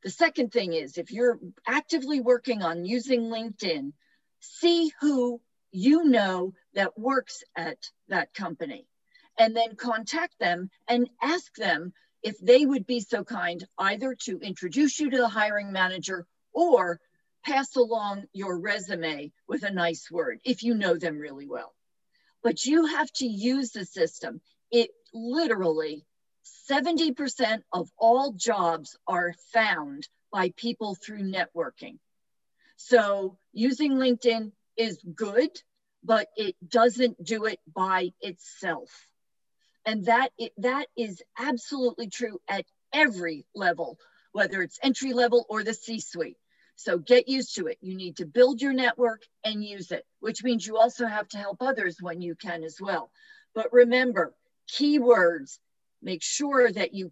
The 0.03 0.09
second 0.09 0.51
thing 0.51 0.73
is 0.73 0.97
if 0.97 1.12
you're 1.12 1.39
actively 1.67 2.21
working 2.21 2.63
on 2.63 2.85
using 2.85 3.23
LinkedIn, 3.23 3.91
see 4.39 4.91
who 5.01 5.41
you 5.71 6.05
know 6.05 6.53
that 6.73 6.97
works 6.97 7.43
at 7.55 7.77
that 8.08 8.34
company 8.34 8.88
and 9.38 9.55
then 9.55 9.75
contact 9.75 10.38
them 10.39 10.69
and 10.88 11.10
ask 11.21 11.53
them 11.55 11.93
if 12.21 12.38
they 12.39 12.65
would 12.65 12.86
be 12.86 12.99
so 12.99 13.23
kind 13.23 13.65
either 13.77 14.15
to 14.25 14.39
introduce 14.39 14.99
you 14.99 15.10
to 15.10 15.17
the 15.17 15.29
hiring 15.29 15.71
manager 15.71 16.25
or 16.53 16.99
pass 17.45 17.75
along 17.75 18.25
your 18.34 18.60
resume 18.60 19.32
with 19.47 19.63
a 19.63 19.71
nice 19.71 20.12
word 20.12 20.39
if 20.43 20.63
you 20.63 20.73
know 20.73 20.95
them 20.97 21.17
really 21.17 21.47
well. 21.47 21.73
But 22.43 22.65
you 22.65 22.86
have 22.86 23.12
to 23.13 23.25
use 23.25 23.71
the 23.71 23.86
system. 23.86 24.41
It 24.71 24.89
literally 25.13 26.05
70% 26.69 27.62
of 27.71 27.89
all 27.97 28.34
jobs 28.34 28.97
are 29.08 29.34
found 29.53 30.08
by 30.32 30.53
people 30.55 30.95
through 30.95 31.23
networking. 31.23 31.97
So 32.75 33.38
using 33.51 33.93
LinkedIn 33.93 34.51
is 34.79 34.99
good, 35.15 35.51
but 36.03 36.29
it 36.35 36.55
doesn't 36.67 37.23
do 37.23 37.45
it 37.45 37.59
by 37.75 38.11
itself. 38.21 38.89
And 39.85 40.05
that, 40.05 40.31
it, 40.37 40.53
that 40.57 40.87
is 40.97 41.21
absolutely 41.37 42.09
true 42.09 42.39
at 42.47 42.65
every 42.93 43.45
level, 43.53 43.99
whether 44.31 44.61
it's 44.61 44.79
entry 44.81 45.13
level 45.13 45.45
or 45.49 45.63
the 45.63 45.73
C 45.73 45.99
suite. 45.99 46.37
So 46.75 46.97
get 46.97 47.27
used 47.27 47.55
to 47.55 47.67
it. 47.67 47.77
You 47.81 47.95
need 47.95 48.17
to 48.17 48.25
build 48.25 48.61
your 48.61 48.71
network 48.71 49.23
and 49.43 49.63
use 49.63 49.91
it, 49.91 50.05
which 50.21 50.43
means 50.43 50.65
you 50.65 50.77
also 50.77 51.05
have 51.05 51.27
to 51.29 51.37
help 51.37 51.57
others 51.61 51.97
when 51.99 52.21
you 52.21 52.35
can 52.35 52.63
as 52.63 52.77
well. 52.79 53.11
But 53.53 53.73
remember, 53.73 54.33
keywords, 54.71 55.59
make 56.01 56.23
sure 56.23 56.71
that 56.71 56.93
you 56.93 57.11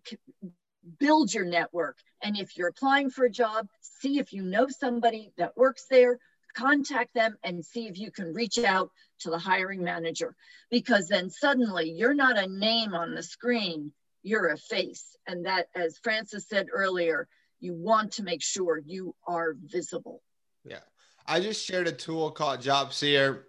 build 0.99 1.34
your 1.34 1.43
network. 1.43 1.97
And 2.23 2.38
if 2.38 2.56
you're 2.56 2.69
applying 2.69 3.10
for 3.10 3.25
a 3.25 3.30
job, 3.30 3.67
see 3.82 4.19
if 4.19 4.32
you 4.32 4.43
know 4.43 4.67
somebody 4.69 5.34
that 5.38 5.58
works 5.58 5.86
there, 5.89 6.17
contact 6.58 7.13
them 7.13 7.38
and 7.43 7.63
see 7.63 7.88
if 7.88 7.98
you 7.98 8.12
can 8.12 8.34
reach 8.34 8.58
out 8.58 8.89
to 9.20 9.30
the 9.30 9.38
hiring 9.38 9.84
manager. 9.84 10.36
Because 10.72 11.08
then 11.08 11.30
suddenly 11.30 11.91
you're 11.91 12.13
not 12.13 12.38
a 12.38 12.48
name 12.48 12.93
on 12.93 13.13
the 13.13 13.24
screen, 13.24 13.91
you're 14.24 14.50
a 14.50 14.58
face. 14.58 15.15
And 15.28 15.46
that, 15.46 15.67
as 15.76 16.00
Frances 16.04 16.48
said 16.48 16.67
earlier, 16.74 17.28
you 17.60 17.74
want 17.74 18.13
to 18.13 18.24
make 18.24 18.43
sure 18.43 18.82
you 18.86 19.15
are 19.28 19.56
visible. 19.63 20.22
Yeah. 20.65 20.80
I 21.26 21.39
just 21.39 21.65
shared 21.65 21.88
a 21.88 21.91
tool 21.91 22.32
called 22.32 22.62
JobSeer 22.62 23.43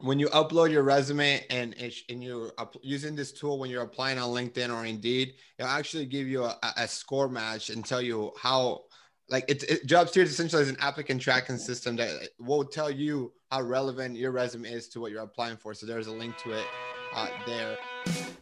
when 0.00 0.18
you 0.18 0.28
upload 0.28 0.70
your 0.70 0.84
resume 0.84 1.44
and 1.50 1.74
and 2.08 2.22
you're 2.22 2.52
using 2.82 3.16
this 3.16 3.32
tool 3.32 3.58
when 3.58 3.68
you're 3.68 3.82
applying 3.82 4.18
on 4.18 4.30
LinkedIn 4.30 4.72
or 4.72 4.84
Indeed, 4.84 5.34
it'll 5.58 5.70
actually 5.70 6.06
give 6.06 6.28
you 6.28 6.44
a, 6.44 6.56
a 6.76 6.86
score 6.86 7.28
match 7.28 7.70
and 7.70 7.84
tell 7.84 8.00
you 8.00 8.32
how 8.40 8.84
like 9.30 9.44
it's 9.48 9.64
it, 9.64 9.86
JobSeer 9.86 10.22
is 10.22 10.30
essentially 10.30 10.68
an 10.68 10.76
applicant 10.80 11.20
tracking 11.20 11.58
system 11.58 11.96
that 11.96 12.30
will 12.38 12.64
tell 12.64 12.90
you 12.90 13.32
how 13.50 13.62
relevant 13.62 14.16
your 14.16 14.30
resume 14.30 14.68
is 14.68 14.88
to 14.88 15.00
what 15.00 15.12
you're 15.12 15.22
applying 15.22 15.56
for. 15.56 15.74
So 15.74 15.86
there's 15.86 16.06
a 16.06 16.12
link 16.12 16.36
to 16.38 16.52
it 16.52 16.64
uh, 17.14 17.28
there. 17.46 17.76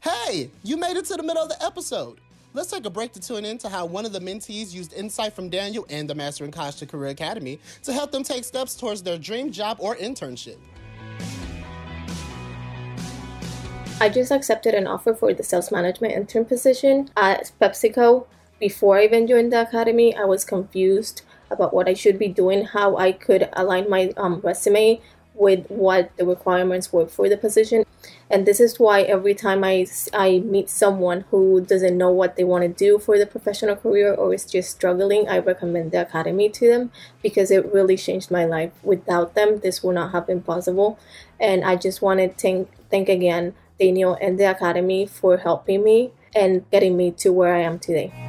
Hey, 0.03 0.51
you 0.63 0.77
made 0.77 0.97
it 0.97 1.05
to 1.07 1.15
the 1.15 1.23
middle 1.23 1.43
of 1.43 1.49
the 1.49 1.65
episode. 1.65 2.21
Let's 2.55 2.71
take 2.71 2.87
a 2.87 2.91
break 2.91 3.13
to 3.13 3.21
tune 3.21 3.45
in 3.45 3.59
to 3.59 3.69
how 3.69 3.85
one 3.85 4.07
of 4.07 4.13
the 4.13 4.21
mentees 4.21 4.73
used 4.73 4.95
insight 4.95 5.35
from 5.35 5.51
Daniel 5.51 5.85
and 5.91 6.09
the 6.09 6.15
Mastering 6.15 6.51
College 6.51 6.77
to 6.77 6.87
Career 6.87 7.11
Academy 7.11 7.59
to 7.83 7.93
help 7.93 8.13
them 8.13 8.23
take 8.23 8.45
steps 8.45 8.75
towards 8.75 9.03
their 9.03 9.19
dream 9.19 9.53
job 9.53 9.77
or 9.79 9.95
internship. 9.97 10.57
I 14.01 14.09
just 14.09 14.31
accepted 14.31 14.75
an 14.75 14.87
offer 14.87 15.15
for 15.15 15.35
the 15.35 15.43
sales 15.43 15.71
management 15.71 16.15
intern 16.15 16.45
position 16.45 17.11
at 17.17 17.53
PepsiCo. 17.61 18.27
Before 18.59 18.97
I 18.97 19.05
even 19.05 19.27
joined 19.27 19.53
the 19.53 19.63
academy, 19.63 20.17
I 20.17 20.25
was 20.25 20.45
confused 20.45 21.21
about 21.51 21.75
what 21.75 21.89
I 21.89 21.95
should 21.95 22.19
be 22.19 22.29
doing, 22.29 22.65
how 22.65 22.97
I 22.97 23.13
could 23.13 23.51
align 23.53 23.91
my 23.91 24.13
um, 24.17 24.41
resume 24.41 25.01
with 25.35 25.67
what 25.69 26.11
the 26.17 26.25
requirements 26.25 26.91
were 26.91 27.07
for 27.07 27.29
the 27.29 27.37
position. 27.37 27.85
And 28.31 28.47
this 28.47 28.59
is 28.59 28.81
why 28.81 29.03
every 29.03 29.35
time 29.35 29.63
I, 29.63 29.87
I 30.15 30.39
meet 30.39 30.71
someone 30.71 31.27
who 31.31 31.61
doesn't 31.61 31.99
know 31.99 32.11
what 32.11 32.37
they 32.37 32.45
want 32.45 32.63
to 32.63 32.69
do 32.69 32.99
for 32.99 33.19
the 33.19 33.27
professional 33.27 33.77
career 33.77 34.15
or 34.15 34.33
is 34.33 34.47
just 34.47 34.71
struggling, 34.71 35.29
I 35.29 35.39
recommend 35.39 35.93
the 35.93 36.01
academy 36.01 36.49
to 36.49 36.69
them 36.69 36.93
because 37.23 37.51
it 37.51 37.71
really 37.75 37.99
changed 37.99 38.31
my 38.31 38.47
life. 38.47 38.73
Without 38.83 39.35
them, 39.35 39.61
this 39.61 39.83
would 39.83 39.97
not 39.97 40.13
have 40.13 40.27
been 40.27 40.41
possible. 40.41 40.99
And 41.39 41.63
I 41.63 41.77
just 41.77 42.01
want 42.01 42.21
to 42.21 42.29
thank, 42.31 42.71
thank 42.91 43.11
again 43.11 43.55
Daniel 43.79 44.17
and 44.21 44.41
the 44.41 44.51
Academy 44.51 45.05
for 45.05 45.37
helping 45.37 45.85
me 45.85 46.13
and 46.35 46.69
getting 46.71 46.97
me 46.97 47.11
to 47.11 47.33
where 47.33 47.55
I 47.55 47.61
am 47.61 47.79
today. 47.79 48.26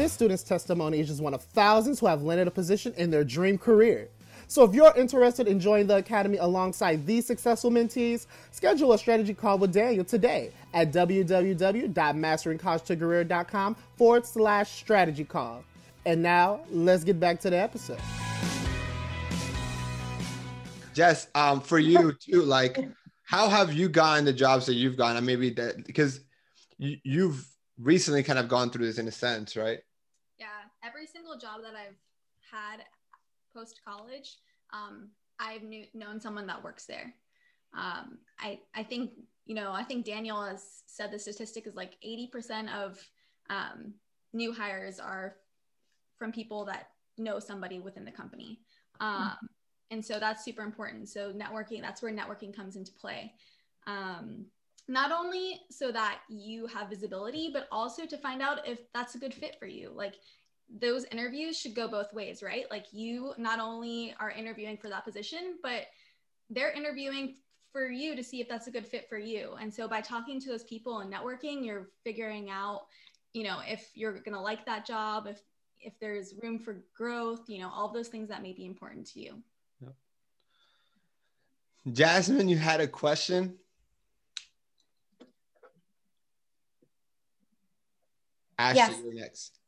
This 0.00 0.14
student's 0.14 0.42
testimony 0.42 0.98
is 1.00 1.08
just 1.08 1.20
one 1.20 1.34
of 1.34 1.42
thousands 1.42 2.00
who 2.00 2.06
have 2.06 2.22
landed 2.22 2.48
a 2.48 2.50
position 2.50 2.94
in 2.96 3.10
their 3.10 3.22
dream 3.22 3.58
career. 3.58 4.08
So 4.48 4.64
if 4.64 4.72
you're 4.72 4.96
interested 4.96 5.46
in 5.46 5.60
joining 5.60 5.88
the 5.88 5.96
Academy 5.96 6.38
alongside 6.38 7.06
these 7.06 7.26
successful 7.26 7.70
mentees, 7.70 8.24
schedule 8.50 8.94
a 8.94 8.98
strategy 8.98 9.34
call 9.34 9.58
with 9.58 9.74
Daniel 9.74 10.06
today 10.06 10.52
at 10.72 10.90
www.masteringcollegetocareer.com 10.90 13.76
forward 13.98 14.24
slash 14.24 14.70
strategy 14.70 15.24
call. 15.24 15.62
And 16.06 16.22
now 16.22 16.60
let's 16.70 17.04
get 17.04 17.20
back 17.20 17.38
to 17.40 17.50
the 17.50 17.58
episode. 17.58 18.00
Jess, 20.94 21.28
um, 21.34 21.60
for 21.60 21.78
you 21.78 22.14
too, 22.14 22.40
like 22.40 22.88
how 23.24 23.50
have 23.50 23.74
you 23.74 23.90
gotten 23.90 24.24
the 24.24 24.32
jobs 24.32 24.64
that 24.64 24.76
you've 24.76 24.96
gotten? 24.96 25.22
maybe 25.26 25.50
that 25.50 25.84
because 25.84 26.20
you, 26.78 26.96
you've 27.04 27.46
recently 27.78 28.22
kind 28.22 28.38
of 28.38 28.48
gone 28.48 28.70
through 28.70 28.86
this 28.86 28.96
in 28.96 29.06
a 29.06 29.12
sense, 29.12 29.58
right? 29.58 29.80
Every 30.84 31.06
single 31.06 31.36
job 31.36 31.62
that 31.62 31.74
I've 31.74 31.98
had 32.50 32.84
post 33.54 33.80
college, 33.84 34.38
um, 34.72 35.08
I've 35.38 35.62
knew, 35.62 35.84
known 35.94 36.20
someone 36.20 36.46
that 36.46 36.62
works 36.62 36.86
there. 36.86 37.14
Um, 37.74 38.18
I 38.38 38.60
I 38.74 38.82
think 38.82 39.12
you 39.46 39.54
know 39.54 39.72
I 39.72 39.84
think 39.84 40.04
Daniel 40.04 40.42
has 40.42 40.82
said 40.86 41.12
the 41.12 41.18
statistic 41.18 41.66
is 41.66 41.74
like 41.74 41.92
eighty 42.02 42.26
percent 42.26 42.68
of 42.74 42.98
um, 43.48 43.94
new 44.32 44.52
hires 44.52 44.98
are 44.98 45.36
from 46.18 46.32
people 46.32 46.64
that 46.66 46.88
know 47.18 47.38
somebody 47.38 47.78
within 47.78 48.04
the 48.04 48.10
company. 48.10 48.60
Um, 49.00 49.36
and 49.90 50.04
so 50.04 50.18
that's 50.18 50.44
super 50.44 50.62
important 50.62 51.08
so 51.08 51.32
networking 51.32 51.80
that's 51.80 52.02
where 52.02 52.12
networking 52.12 52.54
comes 52.54 52.76
into 52.76 52.92
play 52.92 53.32
um, 53.86 54.44
not 54.88 55.12
only 55.12 55.60
so 55.70 55.92
that 55.92 56.20
you 56.28 56.66
have 56.66 56.88
visibility 56.88 57.50
but 57.52 57.68
also 57.70 58.06
to 58.06 58.16
find 58.16 58.40
out 58.40 58.66
if 58.66 58.80
that's 58.92 59.14
a 59.14 59.18
good 59.18 59.34
fit 59.34 59.56
for 59.58 59.66
you 59.66 59.90
like 59.94 60.14
those 60.78 61.04
interviews 61.06 61.58
should 61.58 61.74
go 61.74 61.88
both 61.88 62.12
ways 62.12 62.42
right 62.42 62.66
like 62.70 62.86
you 62.92 63.32
not 63.38 63.58
only 63.58 64.14
are 64.20 64.30
interviewing 64.30 64.76
for 64.76 64.88
that 64.88 65.04
position 65.04 65.56
but 65.62 65.86
they're 66.50 66.72
interviewing 66.72 67.34
for 67.72 67.88
you 67.88 68.14
to 68.14 68.22
see 68.22 68.40
if 68.40 68.48
that's 68.48 68.66
a 68.66 68.70
good 68.70 68.86
fit 68.86 69.08
for 69.08 69.18
you 69.18 69.54
and 69.60 69.72
so 69.72 69.88
by 69.88 70.00
talking 70.00 70.40
to 70.40 70.48
those 70.48 70.64
people 70.64 71.00
and 71.00 71.12
networking 71.12 71.64
you're 71.64 71.88
figuring 72.04 72.50
out 72.50 72.82
you 73.32 73.42
know 73.42 73.58
if 73.66 73.90
you're 73.94 74.12
going 74.12 74.34
to 74.34 74.40
like 74.40 74.64
that 74.64 74.86
job 74.86 75.26
if 75.26 75.40
if 75.80 75.98
there's 75.98 76.34
room 76.42 76.58
for 76.58 76.84
growth 76.94 77.48
you 77.48 77.58
know 77.58 77.70
all 77.74 77.88
those 77.92 78.08
things 78.08 78.28
that 78.28 78.42
may 78.42 78.52
be 78.52 78.66
important 78.66 79.06
to 79.06 79.20
you 79.20 79.42
Jasmine, 81.90 82.48
you 82.48 82.58
had 82.58 82.80
a 82.80 82.86
question? 82.86 83.58
Ashley, 88.58 88.76
Yes. 88.76 89.00
you're 89.02 89.14
next. 89.14 89.59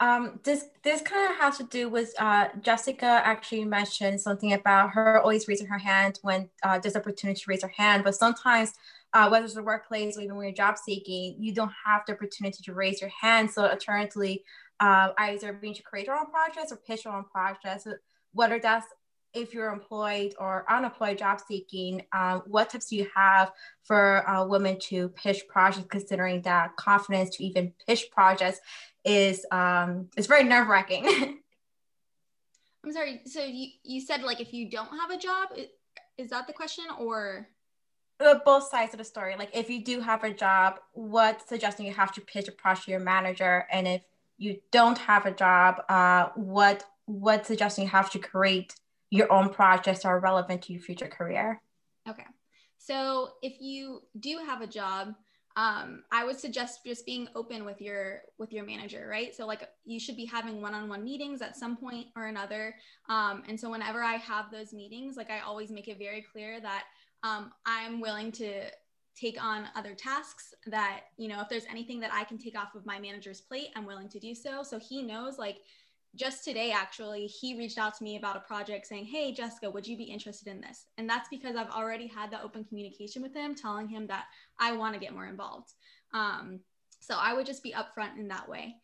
Um, 0.00 0.38
this 0.44 0.66
this 0.84 1.02
kind 1.02 1.30
of 1.30 1.38
has 1.38 1.58
to 1.58 1.64
do 1.64 1.88
with 1.88 2.14
uh, 2.20 2.48
Jessica 2.60 3.20
actually 3.24 3.64
mentioned 3.64 4.20
something 4.20 4.52
about 4.52 4.90
her 4.90 5.20
always 5.20 5.48
raising 5.48 5.66
her 5.66 5.78
hand 5.78 6.20
when 6.22 6.48
uh, 6.62 6.78
there's 6.78 6.94
opportunity 6.94 7.40
to 7.40 7.44
raise 7.48 7.62
her 7.62 7.72
hand. 7.76 8.04
But 8.04 8.14
sometimes, 8.14 8.74
uh, 9.12 9.28
whether 9.28 9.44
it's 9.44 9.54
the 9.54 9.62
workplace 9.62 10.16
or 10.16 10.20
even 10.20 10.36
when 10.36 10.46
you're 10.46 10.54
job 10.54 10.78
seeking, 10.78 11.34
you 11.40 11.52
don't 11.52 11.72
have 11.84 12.02
the 12.06 12.12
opportunity 12.12 12.62
to 12.62 12.74
raise 12.74 13.00
your 13.00 13.10
hand. 13.20 13.50
So 13.50 13.66
alternatively, 13.66 14.44
uh, 14.78 15.10
either 15.18 15.52
being 15.52 15.74
to 15.74 15.82
create 15.82 16.06
your 16.06 16.16
own 16.16 16.30
projects 16.30 16.70
or 16.70 16.76
pitch 16.76 17.04
your 17.04 17.14
own 17.14 17.24
projects, 17.24 17.86
whether 18.32 18.60
that's 18.60 18.86
if 19.34 19.52
you're 19.54 19.72
employed 19.72 20.34
or 20.38 20.64
unemployed 20.68 21.18
job 21.18 21.40
seeking, 21.46 22.02
uh, 22.12 22.40
what 22.46 22.70
tips 22.70 22.86
do 22.86 22.96
you 22.96 23.08
have 23.14 23.52
for 23.82 24.28
uh, 24.28 24.44
women 24.44 24.78
to 24.80 25.08
pitch 25.10 25.46
projects, 25.48 25.86
considering 25.90 26.42
that 26.42 26.76
confidence 26.76 27.36
to 27.36 27.44
even 27.44 27.72
pitch 27.86 28.06
projects 28.10 28.60
is 29.04 29.44
um, 29.50 30.08
is 30.16 30.26
very 30.26 30.44
nerve 30.44 30.68
wracking. 30.68 31.06
I'm 32.84 32.92
sorry. 32.92 33.20
So 33.26 33.44
you, 33.44 33.68
you 33.82 34.00
said 34.00 34.22
like 34.22 34.40
if 34.40 34.52
you 34.52 34.70
don't 34.70 34.88
have 34.98 35.10
a 35.10 35.18
job, 35.18 35.48
is 36.16 36.30
that 36.30 36.46
the 36.46 36.52
question 36.52 36.84
or? 36.98 37.48
Uh, 38.20 38.34
Both 38.44 38.68
sides 38.68 38.94
of 38.94 38.98
the 38.98 39.04
story. 39.04 39.36
Like 39.38 39.50
if 39.54 39.70
you 39.70 39.84
do 39.84 40.00
have 40.00 40.24
a 40.24 40.32
job, 40.32 40.80
what 40.92 41.46
suggestion 41.48 41.86
you 41.86 41.94
have 41.94 42.12
to 42.14 42.20
pitch 42.20 42.48
a 42.48 42.52
project 42.52 42.86
to 42.86 42.90
your 42.92 43.00
manager, 43.00 43.66
and 43.70 43.86
if 43.86 44.02
you 44.38 44.58
don't 44.72 44.98
have 44.98 45.26
a 45.26 45.30
job, 45.30 45.82
uh, 45.88 46.30
what 46.34 46.84
what 47.06 47.46
suggestion 47.46 47.84
you 47.84 47.90
have 47.90 48.10
to 48.10 48.18
create 48.18 48.74
your 49.10 49.32
own 49.32 49.50
projects 49.50 50.04
are 50.04 50.20
relevant 50.20 50.62
to 50.62 50.72
your 50.72 50.82
future 50.82 51.08
career. 51.08 51.60
Okay. 52.08 52.24
So 52.78 53.32
if 53.42 53.60
you 53.60 54.02
do 54.18 54.38
have 54.46 54.60
a 54.60 54.66
job, 54.66 55.14
um, 55.56 56.04
I 56.12 56.24
would 56.24 56.38
suggest 56.38 56.80
just 56.86 57.04
being 57.04 57.26
open 57.34 57.64
with 57.64 57.80
your 57.80 58.22
with 58.38 58.52
your 58.52 58.64
manager, 58.64 59.08
right? 59.10 59.34
So 59.34 59.44
like 59.44 59.68
you 59.84 59.98
should 59.98 60.16
be 60.16 60.24
having 60.24 60.62
one-on-one 60.62 61.02
meetings 61.02 61.42
at 61.42 61.56
some 61.56 61.76
point 61.76 62.06
or 62.14 62.26
another. 62.26 62.76
Um, 63.08 63.42
and 63.48 63.58
so 63.58 63.68
whenever 63.68 64.02
I 64.02 64.14
have 64.14 64.52
those 64.52 64.72
meetings, 64.72 65.16
like 65.16 65.30
I 65.30 65.40
always 65.40 65.70
make 65.72 65.88
it 65.88 65.98
very 65.98 66.24
clear 66.32 66.60
that 66.60 66.84
um, 67.24 67.50
I'm 67.66 68.00
willing 68.00 68.30
to 68.32 68.70
take 69.16 69.42
on 69.42 69.64
other 69.74 69.94
tasks 69.94 70.54
that 70.68 71.00
you 71.16 71.26
know 71.26 71.40
if 71.40 71.48
there's 71.48 71.66
anything 71.68 71.98
that 71.98 72.12
I 72.12 72.22
can 72.22 72.38
take 72.38 72.56
off 72.56 72.76
of 72.76 72.86
my 72.86 73.00
manager's 73.00 73.40
plate, 73.40 73.70
I'm 73.74 73.84
willing 73.84 74.08
to 74.10 74.20
do 74.20 74.36
so. 74.36 74.62
So 74.62 74.78
he 74.78 75.02
knows 75.02 75.38
like 75.38 75.56
just 76.16 76.44
today 76.44 76.72
actually 76.72 77.26
he 77.26 77.56
reached 77.56 77.78
out 77.78 77.96
to 77.96 78.04
me 78.04 78.16
about 78.16 78.36
a 78.36 78.40
project 78.40 78.86
saying 78.86 79.04
hey 79.04 79.32
jessica 79.32 79.70
would 79.70 79.86
you 79.86 79.96
be 79.96 80.04
interested 80.04 80.48
in 80.48 80.60
this? 80.60 80.86
And 80.96 81.08
that's 81.08 81.28
because 81.28 81.56
i've 81.56 81.70
already 81.70 82.06
had 82.06 82.30
that 82.30 82.42
open 82.44 82.64
communication 82.64 83.22
with 83.22 83.34
him 83.34 83.54
telling 83.54 83.88
him 83.88 84.06
that 84.06 84.24
i 84.58 84.72
want 84.72 84.94
to 84.94 85.00
get 85.00 85.14
more 85.14 85.26
involved. 85.26 85.72
Um, 86.12 86.60
so 87.00 87.16
i 87.20 87.34
would 87.34 87.46
just 87.46 87.62
be 87.62 87.74
upfront 87.74 88.18
in 88.18 88.28
that 88.28 88.48
way. 88.48 88.76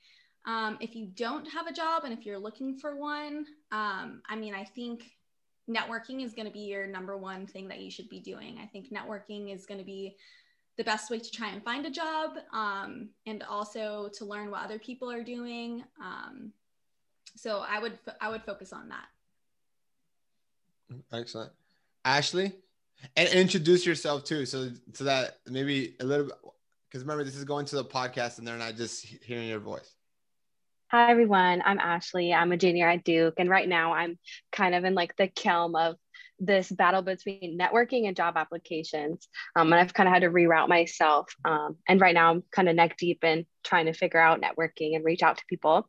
Um, 0.47 0.77
if 0.81 0.95
you 0.95 1.07
don't 1.07 1.47
have 1.47 1.66
a 1.66 1.72
job 1.72 2.05
and 2.05 2.12
if 2.12 2.27
you're 2.27 2.39
looking 2.39 2.77
for 2.77 2.97
one 2.97 3.47
um, 3.72 4.22
i 4.29 4.37
mean 4.37 4.55
i 4.55 4.64
think 4.64 5.05
networking 5.68 6.25
is 6.25 6.35
going 6.35 6.47
to 6.47 6.53
be 6.53 6.61
your 6.61 6.87
number 6.87 7.16
one 7.16 7.47
thing 7.47 7.68
that 7.68 7.81
you 7.81 7.91
should 7.91 8.09
be 8.09 8.20
doing. 8.20 8.59
I 8.62 8.66
think 8.66 8.93
networking 8.93 9.55
is 9.55 9.66
going 9.66 9.79
to 9.79 9.87
be 9.87 10.16
the 10.77 10.85
best 10.85 11.11
way 11.11 11.18
to 11.18 11.31
try 11.31 11.51
and 11.51 11.62
find 11.62 11.87
a 11.87 11.91
job 11.91 12.33
um, 12.53 13.11
and 13.27 13.43
also 13.45 14.11
to 14.14 14.25
learn 14.25 14.51
what 14.51 14.64
other 14.64 14.79
people 14.79 15.11
are 15.11 15.22
doing. 15.22 15.85
Um, 16.03 16.53
so 17.37 17.64
i 17.68 17.78
would 17.78 17.99
i 18.20 18.28
would 18.28 18.43
focus 18.43 18.72
on 18.72 18.89
that 18.89 19.07
Excellent. 21.12 21.51
Ashley, 22.05 22.53
and 23.16 23.28
introduce 23.30 23.87
yourself 23.87 24.24
too, 24.24 24.47
so 24.47 24.70
so 24.93 25.05
that 25.05 25.39
maybe 25.47 25.97
a 26.01 26.05
little 26.05 26.26
bit, 26.26 26.35
because 26.89 27.03
remember 27.03 27.24
this 27.24 27.37
is 27.37 27.45
going 27.45 27.66
to 27.66 27.76
the 27.76 27.85
podcast 27.85 28.39
and 28.39 28.47
they're 28.47 28.57
not 28.57 28.76
just 28.76 29.05
hearing 29.05 29.49
your 29.49 29.61
voice. 29.61 29.95
Hi 30.89 31.11
everyone, 31.11 31.62
I'm 31.64 31.78
Ashley. 31.78 32.32
I'm 32.32 32.53
a 32.53 32.57
junior 32.57 32.89
at 32.89 33.05
Duke, 33.05 33.35
and 33.39 33.49
right 33.49 33.68
now 33.68 33.95
I'm 33.95 34.18
kind 34.53 34.74
of 34.74 34.85
in 34.85 34.95
like 34.95 35.16
the 35.16 35.28
kelm 35.28 35.74
of 35.80 35.97
this 36.41 36.70
battle 36.70 37.03
between 37.03 37.59
networking 37.59 38.07
and 38.07 38.16
job 38.16 38.37
applications. 38.37 39.28
Um, 39.57 39.72
and 39.72 39.80
I've 39.80 39.95
kind 39.95 40.09
of 40.09 40.12
had 40.12 40.22
to 40.22 40.30
reroute 40.30 40.68
myself. 40.68 41.35
Um, 41.45 41.76
and 41.89 42.01
right 42.01 42.14
now 42.14 42.30
I'm 42.30 42.43
kind 42.51 42.68
of 42.68 42.76
neck 42.76 42.97
deep 42.97 43.24
in 43.24 43.47
trying 43.62 43.87
to 43.87 43.93
figure 43.93 44.20
out 44.20 44.43
networking 44.43 44.97
and 44.97 45.05
reach 45.05 45.22
out 45.22 45.39
to 45.39 45.45
people. 45.49 45.89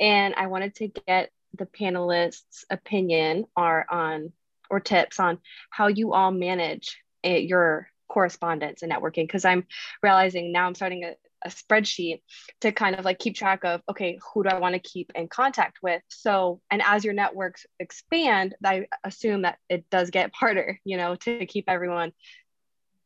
And 0.00 0.34
I 0.34 0.48
wanted 0.48 0.74
to 0.76 0.88
get 0.88 1.30
the 1.56 1.66
panelists' 1.66 2.64
opinion 2.70 3.46
or 3.56 3.86
on 3.90 4.32
or 4.68 4.80
tips 4.80 5.20
on 5.20 5.38
how 5.70 5.86
you 5.86 6.12
all 6.12 6.32
manage 6.32 6.98
eh, 7.22 7.38
your 7.38 7.88
correspondence 8.08 8.82
and 8.82 8.92
networking 8.92 9.24
because 9.24 9.44
I'm 9.44 9.66
realizing 10.02 10.52
now 10.52 10.66
I'm 10.66 10.74
starting 10.74 11.04
a, 11.04 11.14
a 11.46 11.48
spreadsheet 11.48 12.20
to 12.60 12.72
kind 12.72 12.96
of 12.98 13.04
like 13.04 13.18
keep 13.18 13.36
track 13.36 13.64
of 13.64 13.80
okay 13.88 14.18
who 14.32 14.42
do 14.42 14.50
I 14.50 14.58
want 14.58 14.74
to 14.74 14.78
keep 14.78 15.12
in 15.14 15.28
contact 15.28 15.78
with? 15.82 16.02
So 16.08 16.60
and 16.70 16.82
as 16.84 17.04
your 17.04 17.14
networks 17.14 17.66
expand 17.78 18.54
I 18.64 18.86
assume 19.04 19.42
that 19.42 19.58
it 19.68 19.88
does 19.90 20.10
get 20.10 20.32
harder 20.34 20.78
you 20.84 20.96
know 20.96 21.14
to 21.16 21.46
keep 21.46 21.64
everyone 21.68 22.12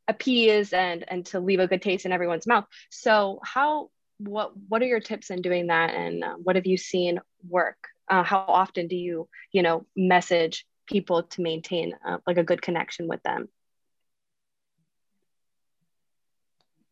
appeased 0.09 0.74
and 0.74 1.05
and 1.09 1.24
to 1.26 1.41
leave 1.41 1.61
a 1.61 1.68
good 1.68 1.82
taste 1.82 2.05
in 2.05 2.12
everyone's 2.12 2.47
mouth. 2.47 2.66
So 2.91 3.41
how 3.43 3.91
what 4.18 4.53
what 4.68 4.82
are 4.82 4.86
your 4.86 5.01
tips 5.01 5.30
in 5.30 5.41
doing 5.41 5.68
that? 5.68 5.95
And 5.95 6.22
uh, 6.22 6.34
what 6.34 6.57
have 6.57 6.66
you 6.66 6.76
seen 6.76 7.20
work? 7.49 7.78
Uh, 8.09 8.22
how 8.22 8.45
often 8.47 8.88
do 8.88 8.97
you 8.97 9.28
you 9.53 9.62
know 9.62 9.86
message 9.97 10.66
people 10.86 11.22
to 11.22 11.43
maintain 11.43 11.95
uh, 12.07 12.18
like 12.26 12.38
a 12.38 12.45
good 12.45 12.61
connection 12.61 13.09
with 13.09 13.22
them? 13.22 13.49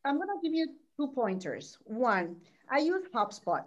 I'm 0.05 0.17
going 0.17 0.29
to 0.29 0.41
give 0.43 0.55
you 0.55 0.69
two 0.99 1.09
pointers. 1.09 1.79
One, 1.85 2.37
I 2.71 2.79
use 2.79 3.07
HubSpot. 3.15 3.65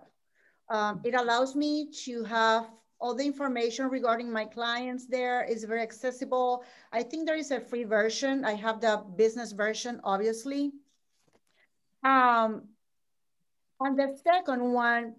Um, 0.70 1.02
it 1.04 1.16
allows 1.16 1.56
me 1.56 1.90
to 2.06 2.24
have 2.26 2.68
all 3.00 3.16
the 3.16 3.26
information 3.26 3.88
regarding 3.88 4.32
my 4.32 4.46
clients 4.46 5.08
there 5.08 5.44
is 5.44 5.64
very 5.64 5.82
accessible. 5.82 6.64
I 6.92 7.02
think 7.02 7.26
there 7.26 7.38
is 7.38 7.52
a 7.52 7.60
free 7.60 7.84
version. 7.84 8.46
I 8.46 8.54
have 8.54 8.80
the 8.80 9.04
business 9.16 9.54
version, 9.54 10.00
obviously. 10.04 10.72
Um, 12.04 12.64
and 13.80 13.98
the 13.98 14.16
second 14.24 14.62
one, 14.62 15.16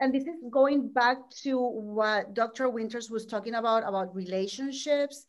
and 0.00 0.12
this 0.12 0.24
is 0.24 0.36
going 0.50 0.88
back 0.88 1.30
to 1.44 1.58
what 1.58 2.34
Dr. 2.34 2.68
Winters 2.68 3.10
was 3.10 3.24
talking 3.24 3.54
about, 3.54 3.88
about 3.88 4.14
relationships. 4.14 5.26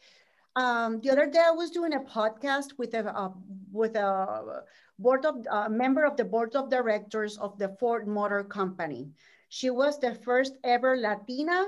Um, 0.56 1.02
the 1.02 1.10
other 1.10 1.26
day 1.26 1.44
I 1.46 1.52
was 1.52 1.70
doing 1.70 1.94
a 1.94 2.00
podcast 2.00 2.78
with 2.78 2.94
a, 2.94 3.14
uh, 3.14 3.32
with 3.72 3.96
a 3.96 4.64
board 4.98 5.26
of, 5.26 5.46
a 5.52 5.70
member 5.70 6.06
of 6.06 6.16
the 6.16 6.24
board 6.24 6.56
of 6.56 6.70
directors 6.70 7.38
of 7.38 7.58
the 7.58 7.76
Ford 7.80 8.08
Motor 8.08 8.44
Company. 8.44 9.10
She 9.50 9.70
was 9.70 10.00
the 10.00 10.16
first 10.16 10.54
ever 10.64 10.96
Latina 10.96 11.66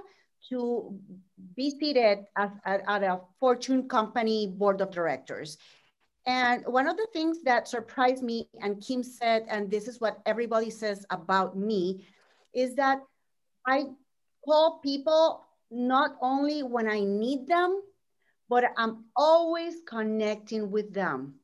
to 0.50 0.98
be 1.56 1.72
seated 1.72 2.26
at, 2.38 2.54
at, 2.66 2.84
at 2.88 3.04
a 3.04 3.20
Fortune 3.40 3.90
company 3.90 4.48
board 4.48 4.80
of 4.80 4.92
directors. 4.92 5.58
And 6.26 6.66
one 6.66 6.88
of 6.88 6.98
the 6.98 7.08
things 7.14 7.42
that 7.44 7.68
surprised 7.68 8.24
me, 8.24 8.48
and 8.62 8.82
Kim 8.82 9.04
said, 9.04 9.46
and 9.50 9.70
this 9.70 9.88
is 9.88 10.00
what 10.00 10.20
everybody 10.26 10.70
says 10.70 11.06
about 11.10 11.58
me, 11.58 12.06
is 12.54 12.76
that 12.76 13.00
I 13.66 13.86
call 14.44 14.80
people 14.80 15.46
not 15.72 16.16
only 16.22 16.64
when 16.64 16.90
I 16.90 17.02
need 17.02 17.48
them, 17.48 17.82
but 18.50 18.66
I'm 18.78 19.06
always 19.16 19.76
connecting 19.86 20.72
with 20.72 20.94
them. 20.94 21.36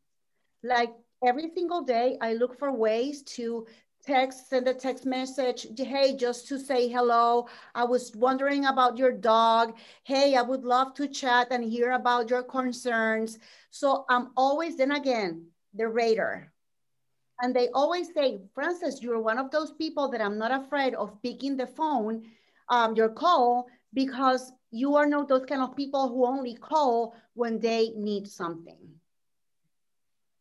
Like 0.63 0.93
every 1.25 1.49
single 1.53 1.81
day, 1.81 2.17
I 2.21 2.33
look 2.33 2.57
for 2.57 2.71
ways 2.71 3.23
to 3.37 3.65
text, 4.05 4.49
send 4.49 4.67
a 4.67 4.73
text 4.73 5.05
message. 5.05 5.67
Hey, 5.77 6.15
just 6.15 6.47
to 6.49 6.59
say 6.59 6.87
hello. 6.87 7.47
I 7.73 7.85
was 7.85 8.15
wondering 8.15 8.65
about 8.65 8.97
your 8.97 9.11
dog. 9.11 9.77
Hey, 10.03 10.35
I 10.35 10.41
would 10.41 10.63
love 10.63 10.93
to 10.95 11.07
chat 11.07 11.47
and 11.51 11.63
hear 11.63 11.91
about 11.91 12.29
your 12.29 12.43
concerns. 12.43 13.39
So 13.71 14.05
I'm 14.09 14.31
always, 14.35 14.77
then 14.77 14.91
again, 14.91 15.47
the 15.73 15.87
radar. 15.87 16.51
And 17.41 17.55
they 17.55 17.69
always 17.69 18.13
say, 18.13 18.39
Frances, 18.53 19.01
you're 19.01 19.19
one 19.19 19.37
of 19.37 19.51
those 19.51 19.73
people 19.73 20.07
that 20.09 20.21
I'm 20.21 20.37
not 20.37 20.51
afraid 20.51 20.93
of 20.93 21.21
picking 21.21 21.57
the 21.57 21.67
phone, 21.67 22.23
um, 22.69 22.95
your 22.95 23.09
call, 23.09 23.67
because 23.93 24.51
you 24.73 24.95
are 24.95 25.05
not 25.05 25.27
those 25.29 25.45
kind 25.45 25.61
of 25.61 25.75
people 25.77 26.09
who 26.09 26.25
only 26.25 26.55
call 26.55 27.15
when 27.35 27.59
they 27.59 27.93
need 27.95 28.27
something. 28.27 28.79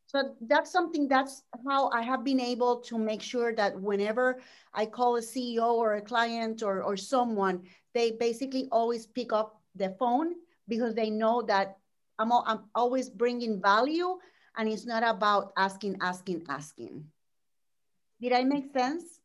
So 0.07 0.35
that's 0.41 0.73
something 0.73 1.07
that's 1.07 1.43
how 1.67 1.91
I 1.91 2.01
have 2.01 2.25
been 2.25 2.41
able 2.41 2.81
to 2.81 2.99
make 2.99 3.21
sure 3.21 3.55
that 3.55 3.79
whenever 3.79 4.41
I 4.73 4.87
call 4.87 5.17
a 5.17 5.21
CEO 5.21 5.75
or 5.75 5.95
a 5.95 6.01
client 6.01 6.63
or, 6.63 6.83
or 6.83 6.97
someone, 6.97 7.63
they 7.93 8.13
basically 8.13 8.69
always 8.73 9.07
pick 9.07 9.33
up 9.33 9.61
the 9.75 9.91
phone 9.99 10.35
because 10.67 10.95
they 10.95 11.11
know 11.11 11.43
that 11.43 11.77
I'm, 12.19 12.33
I'm 12.33 12.65
always 12.75 13.11
bringing 13.11 13.61
value 13.61 14.19
and 14.57 14.69
it's 14.69 14.87
not 14.87 15.03
about 15.03 15.53
asking, 15.59 15.99
asking, 16.01 16.45
asking. 16.49 17.05
Did 18.21 18.33
I 18.33 18.45
make 18.45 18.73
sense? 18.73 19.21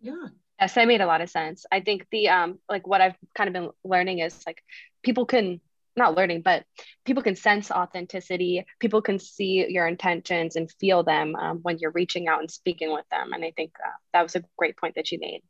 Yeah. 0.00 0.28
Yes, 0.60 0.74
that 0.74 0.86
made 0.86 1.00
a 1.00 1.06
lot 1.06 1.22
of 1.22 1.30
sense. 1.30 1.64
I 1.72 1.80
think 1.80 2.06
the 2.10 2.28
um 2.28 2.58
like 2.68 2.86
what 2.86 3.00
I've 3.00 3.16
kind 3.34 3.48
of 3.48 3.54
been 3.54 3.70
learning 3.82 4.18
is 4.18 4.42
like 4.46 4.62
people 5.02 5.24
can 5.24 5.60
not 5.96 6.14
learning, 6.14 6.42
but 6.42 6.64
people 7.04 7.22
can 7.22 7.34
sense 7.34 7.70
authenticity. 7.70 8.64
People 8.78 9.02
can 9.02 9.18
see 9.18 9.66
your 9.68 9.86
intentions 9.86 10.56
and 10.56 10.70
feel 10.80 11.02
them 11.02 11.34
um, 11.36 11.58
when 11.62 11.78
you're 11.78 11.90
reaching 11.90 12.28
out 12.28 12.40
and 12.40 12.50
speaking 12.50 12.92
with 12.92 13.04
them. 13.10 13.32
And 13.32 13.44
I 13.44 13.52
think 13.56 13.72
uh, 13.84 13.90
that 14.12 14.22
was 14.22 14.36
a 14.36 14.44
great 14.56 14.76
point 14.76 14.94
that 14.94 15.10
you 15.10 15.18
made. 15.18 15.42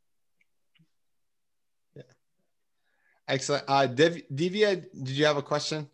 Yeah. 1.95 2.03
Excellent. 3.27 3.65
Uh, 3.67 3.85
Div- 3.87 4.23
Divya, 4.33 4.83
did 4.91 5.15
you 5.15 5.25
have 5.25 5.37
a 5.37 5.43
question? 5.43 5.89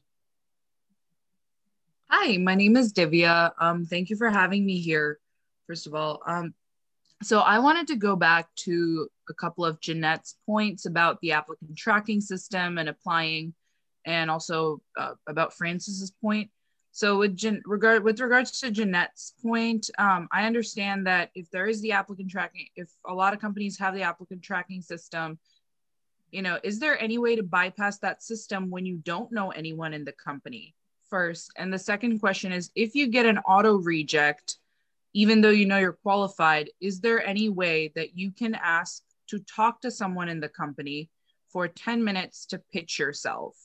Hi, 2.10 2.38
my 2.38 2.56
name 2.56 2.78
is 2.78 2.94
Divya. 2.94 3.52
Um, 3.60 3.86
thank 3.86 4.10
you 4.10 4.16
for 4.16 4.30
having 4.30 4.66
me 4.66 4.80
here, 4.80 5.20
first 5.68 5.88
of 5.88 5.94
all. 5.94 6.22
Um, 6.26 6.54
so 7.24 7.40
I 7.40 7.60
wanted 7.60 7.88
to 7.88 7.96
go 7.96 8.16
back 8.16 8.48
to 8.58 9.08
a 9.30 9.34
couple 9.34 9.66
of 9.66 9.80
Jeanette's 9.80 10.38
points 10.46 10.86
about 10.86 11.20
the 11.22 11.32
applicant 11.32 11.76
tracking 11.76 12.22
system 12.22 12.78
and 12.78 12.90
applying, 12.90 13.54
and 14.06 14.30
also 14.30 14.82
uh, 14.98 15.14
about 15.28 15.54
Frances's 15.54 16.12
point. 16.22 16.50
So 16.92 17.18
with 17.18 17.36
Jan- 17.36 17.62
regard 17.66 18.04
with 18.04 18.20
regards 18.20 18.60
to 18.60 18.72
Jeanette's 18.72 19.34
point, 19.44 19.90
um, 19.98 20.28
I 20.32 20.46
understand 20.46 21.06
that 21.08 21.30
if 21.36 21.50
there 21.52 21.68
is 21.68 21.82
the 21.82 21.92
applicant 21.92 22.32
tracking, 22.32 22.68
if 22.76 22.90
a 23.06 23.14
lot 23.14 23.34
of 23.34 23.40
companies 23.40 23.78
have 23.80 23.94
the 23.94 24.04
applicant 24.04 24.42
tracking 24.42 24.82
system, 24.82 25.38
you 26.32 26.42
know, 26.42 26.60
is 26.64 26.80
there 26.80 27.00
any 27.02 27.18
way 27.18 27.36
to 27.36 27.44
bypass 27.44 28.00
that 28.00 28.24
system 28.24 28.70
when 28.70 28.86
you 28.86 28.98
don't 28.98 29.32
know 29.32 29.52
anyone 29.52 29.94
in 29.94 30.06
the 30.06 30.12
company 30.12 30.76
first? 31.10 31.52
And 31.56 31.72
the 31.72 31.80
second 31.80 32.20
question 32.20 32.52
is, 32.52 32.72
if 32.76 32.96
you 32.96 33.08
get 33.08 33.26
an 33.26 33.40
auto 33.40 33.76
reject, 33.76 34.58
even 35.18 35.42
though 35.42 35.50
you 35.50 35.66
know 35.66 35.80
you're 35.80 35.94
qualified, 36.04 36.70
is 36.80 37.00
there 37.00 37.26
any 37.26 37.50
way 37.50 37.92
that 37.96 38.16
you 38.16 38.32
can 38.32 38.54
ask 38.54 39.02
to 39.26 39.40
talk 39.40 39.82
to 39.82 39.90
someone 39.90 40.30
in 40.30 40.40
the 40.40 40.48
company 40.48 41.10
for 41.52 41.68
10 41.68 42.04
minutes 42.04 42.46
to 42.46 42.62
pitch 42.72 43.00
yourself? 43.00 43.58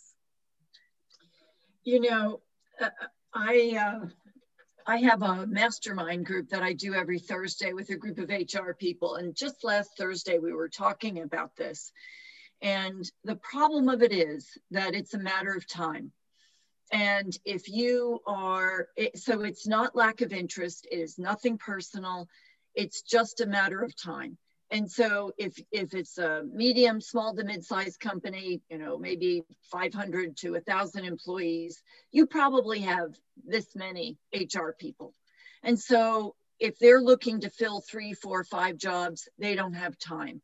You 1.84 2.00
know, 2.00 2.40
uh, 2.80 2.88
I 3.34 3.76
uh, 3.78 4.06
I 4.86 4.96
have 5.00 5.22
a 5.22 5.46
mastermind 5.46 6.24
group 6.24 6.48
that 6.48 6.62
I 6.62 6.72
do 6.72 6.94
every 6.94 7.18
Thursday 7.18 7.74
with 7.74 7.90
a 7.90 7.96
group 7.96 8.16
of 8.16 8.30
HR 8.30 8.72
people, 8.72 9.16
and 9.16 9.36
just 9.36 9.62
last 9.62 9.90
Thursday 9.98 10.38
we 10.38 10.54
were 10.54 10.70
talking 10.70 11.20
about 11.20 11.54
this. 11.56 11.92
And 12.62 13.04
the 13.24 13.36
problem 13.36 13.90
of 13.90 14.02
it 14.02 14.12
is 14.12 14.56
that 14.70 14.94
it's 14.94 15.12
a 15.12 15.18
matter 15.18 15.52
of 15.52 15.68
time. 15.68 16.12
And 16.92 17.36
if 17.46 17.68
you 17.70 18.20
are, 18.26 18.88
it, 18.96 19.18
so 19.18 19.42
it's 19.42 19.66
not 19.66 19.96
lack 19.96 20.20
of 20.20 20.32
interest, 20.32 20.86
it 20.90 20.98
is 20.98 21.18
nothing 21.18 21.56
personal, 21.56 22.28
it's 22.74 23.00
just 23.00 23.40
a 23.40 23.46
matter 23.46 23.82
of 23.82 23.96
time. 23.96 24.36
And 24.70 24.90
so 24.90 25.32
if, 25.36 25.58
if 25.70 25.94
it's 25.94 26.18
a 26.18 26.44
medium, 26.50 27.00
small 27.00 27.34
to 27.34 27.44
mid-sized 27.44 28.00
company, 28.00 28.62
you 28.70 28.78
know, 28.78 28.98
maybe 28.98 29.42
500 29.70 30.36
to 30.38 30.52
1,000 30.52 31.04
employees, 31.04 31.82
you 32.10 32.26
probably 32.26 32.80
have 32.80 33.14
this 33.44 33.74
many 33.74 34.16
HR 34.34 34.70
people. 34.78 35.14
And 35.62 35.78
so 35.78 36.34
if 36.58 36.78
they're 36.78 37.02
looking 37.02 37.40
to 37.40 37.50
fill 37.50 37.80
three, 37.80 38.14
four, 38.14 38.44
five 38.44 38.76
jobs, 38.76 39.28
they 39.38 39.54
don't 39.54 39.74
have 39.74 39.98
time. 39.98 40.40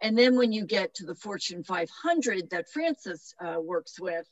And 0.00 0.18
then 0.18 0.36
when 0.36 0.52
you 0.52 0.64
get 0.64 0.94
to 0.94 1.06
the 1.06 1.14
Fortune 1.14 1.64
500 1.64 2.50
that 2.50 2.68
Frances 2.70 3.34
uh, 3.44 3.60
works 3.60 3.98
with, 4.00 4.26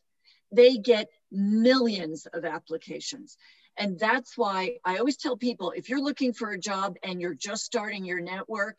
they 0.53 0.77
get 0.77 1.09
millions 1.31 2.27
of 2.27 2.45
applications. 2.45 3.37
And 3.77 3.99
that's 3.99 4.37
why 4.37 4.79
I 4.85 4.99
always 4.99 5.17
tell 5.17 5.37
people 5.37 5.73
if 5.75 5.89
you're 5.89 6.03
looking 6.03 6.33
for 6.33 6.51
a 6.51 6.59
job 6.59 6.97
and 7.03 7.21
you're 7.21 7.35
just 7.35 7.65
starting 7.65 8.05
your 8.05 8.21
network, 8.21 8.79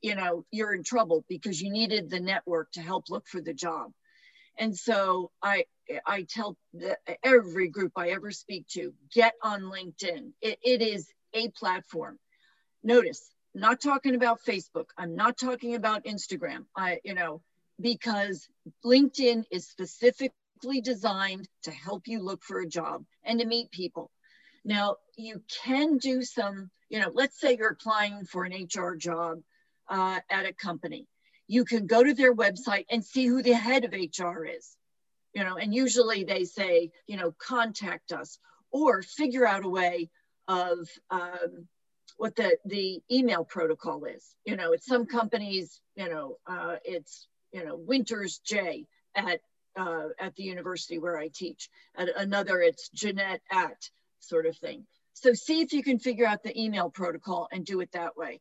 you 0.00 0.14
know, 0.14 0.44
you're 0.50 0.74
in 0.74 0.82
trouble 0.82 1.24
because 1.28 1.60
you 1.60 1.70
needed 1.70 2.08
the 2.08 2.20
network 2.20 2.72
to 2.72 2.80
help 2.80 3.10
look 3.10 3.26
for 3.26 3.40
the 3.40 3.52
job. 3.52 3.92
And 4.56 4.76
so 4.76 5.30
I, 5.42 5.64
I 6.06 6.22
tell 6.22 6.56
every 7.22 7.68
group 7.68 7.92
I 7.96 8.10
ever 8.10 8.30
speak 8.30 8.66
to, 8.68 8.94
get 9.12 9.34
on 9.42 9.62
LinkedIn. 9.62 10.32
It, 10.40 10.58
it 10.62 10.82
is 10.82 11.08
a 11.34 11.48
platform. 11.50 12.18
Notice, 12.82 13.30
not 13.54 13.80
talking 13.80 14.14
about 14.14 14.40
Facebook. 14.42 14.86
I'm 14.96 15.16
not 15.16 15.36
talking 15.36 15.74
about 15.74 16.04
Instagram. 16.04 16.66
I, 16.76 17.00
you 17.04 17.14
know, 17.14 17.42
because 17.80 18.48
LinkedIn 18.84 19.44
is 19.50 19.66
specific 19.66 20.32
designed 20.82 21.48
to 21.64 21.70
help 21.70 22.06
you 22.06 22.20
look 22.22 22.42
for 22.42 22.60
a 22.60 22.66
job 22.68 23.04
and 23.24 23.40
to 23.40 23.46
meet 23.46 23.70
people. 23.70 24.10
Now, 24.64 24.96
you 25.16 25.42
can 25.64 25.98
do 25.98 26.22
some, 26.22 26.70
you 26.88 27.00
know, 27.00 27.10
let's 27.12 27.40
say 27.40 27.56
you're 27.56 27.70
applying 27.70 28.24
for 28.24 28.44
an 28.44 28.52
HR 28.52 28.94
job 28.94 29.40
uh, 29.88 30.20
at 30.30 30.46
a 30.46 30.52
company. 30.52 31.06
You 31.46 31.64
can 31.64 31.86
go 31.86 32.02
to 32.02 32.14
their 32.14 32.34
website 32.34 32.86
and 32.90 33.04
see 33.04 33.26
who 33.26 33.42
the 33.42 33.54
head 33.54 33.84
of 33.84 33.92
HR 33.92 34.44
is, 34.44 34.76
you 35.34 35.42
know, 35.44 35.56
and 35.56 35.74
usually 35.74 36.24
they 36.24 36.44
say, 36.44 36.90
you 37.06 37.16
know, 37.16 37.32
contact 37.38 38.12
us 38.12 38.38
or 38.70 39.02
figure 39.02 39.46
out 39.46 39.64
a 39.64 39.68
way 39.68 40.10
of 40.46 40.88
um, 41.10 41.66
what 42.16 42.36
the, 42.36 42.56
the 42.66 43.00
email 43.10 43.44
protocol 43.44 44.04
is. 44.04 44.34
You 44.44 44.56
know, 44.56 44.72
it's 44.72 44.86
some 44.86 45.06
companies, 45.06 45.80
you 45.96 46.08
know, 46.08 46.36
uh, 46.46 46.76
it's, 46.84 47.26
you 47.52 47.64
know, 47.64 47.76
Winters 47.76 48.40
J 48.44 48.86
at 49.16 49.40
uh, 49.76 50.08
at 50.18 50.34
the 50.36 50.42
university 50.42 50.98
where 50.98 51.18
I 51.18 51.28
teach. 51.28 51.68
At 51.96 52.08
another, 52.16 52.60
it's 52.60 52.88
Jeanette 52.90 53.42
at 53.50 53.90
sort 54.20 54.46
of 54.46 54.56
thing. 54.56 54.86
So 55.14 55.32
see 55.32 55.60
if 55.60 55.72
you 55.72 55.82
can 55.82 55.98
figure 55.98 56.26
out 56.26 56.42
the 56.42 56.58
email 56.58 56.90
protocol 56.90 57.48
and 57.52 57.64
do 57.64 57.80
it 57.80 57.92
that 57.92 58.16
way. 58.16 58.40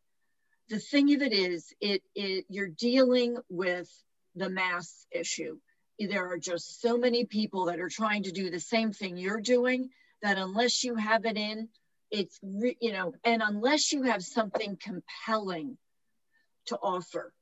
The 0.70 0.80
thing 0.80 1.14
of 1.14 1.22
it 1.22 1.34
is, 1.34 1.74
it, 1.82 2.04
it 2.16 2.46
you're 2.50 2.68
dealing 2.68 3.38
with 3.50 3.90
the 4.36 4.50
mass 4.50 5.06
issue. 5.12 5.58
There 6.00 6.32
are 6.32 6.38
just 6.38 6.82
so 6.82 6.98
many 6.98 7.26
people 7.26 7.66
that 7.66 7.80
are 7.80 7.90
trying 7.90 8.24
to 8.24 8.32
do 8.32 8.50
the 8.50 8.60
same 8.60 8.94
thing 8.94 9.18
you're 9.18 9.42
doing 9.42 9.90
that 10.22 10.38
unless 10.38 10.84
you 10.84 10.96
have 10.96 11.26
it 11.26 11.38
in, 11.38 11.70
it's, 12.12 12.40
you 12.44 12.92
know, 12.92 13.14
and 13.24 13.42
unless 13.42 13.92
you 13.92 14.04
have 14.04 14.24
something 14.24 14.78
compelling 14.82 15.78
to 16.68 16.78
offer, 16.78 17.34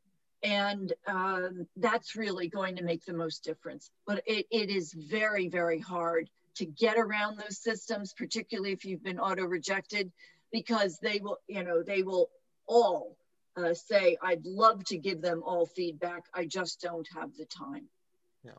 and 0.43 0.93
um, 1.07 1.67
that's 1.77 2.15
really 2.15 2.47
going 2.47 2.75
to 2.75 2.83
make 2.83 3.05
the 3.05 3.13
most 3.13 3.43
difference. 3.43 3.89
But 4.05 4.23
it, 4.25 4.45
it 4.51 4.69
is 4.69 4.93
very, 4.93 5.47
very 5.47 5.79
hard 5.79 6.29
to 6.55 6.65
get 6.65 6.97
around 6.97 7.37
those 7.37 7.57
systems, 7.57 8.13
particularly 8.13 8.71
if 8.71 8.85
you've 8.85 9.03
been 9.03 9.19
auto 9.19 9.43
rejected, 9.43 10.11
because 10.51 10.99
they 10.99 11.19
will, 11.19 11.37
you 11.47 11.63
know, 11.63 11.83
they 11.83 12.03
will 12.03 12.29
all 12.67 13.17
uh, 13.55 13.73
say, 13.73 14.17
I'd 14.21 14.45
love 14.45 14.83
to 14.85 14.97
give 14.97 15.21
them 15.21 15.43
all 15.45 15.65
feedback. 15.65 16.23
I 16.33 16.45
just 16.45 16.81
don't 16.81 17.07
have 17.15 17.35
the 17.37 17.45
time. 17.45 17.85
Yeah. 18.43 18.51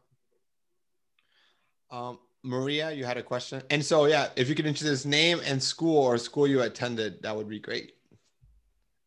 Um, 1.91 2.19
Maria, 2.43 2.91
you 2.93 3.05
had 3.05 3.17
a 3.17 3.23
question. 3.23 3.63
And 3.71 3.85
so, 3.85 4.07
yeah, 4.07 4.29
if 4.37 4.49
you 4.49 4.55
could 4.55 4.67
introduce 4.67 5.05
name 5.05 5.41
and 5.45 5.63
school 5.63 5.99
or 5.99 6.19
school 6.19 6.47
you 6.47 6.63
attended, 6.63 7.23
that 7.23 7.37
would 7.37 7.49
be 7.49 7.59
great. 7.59 7.95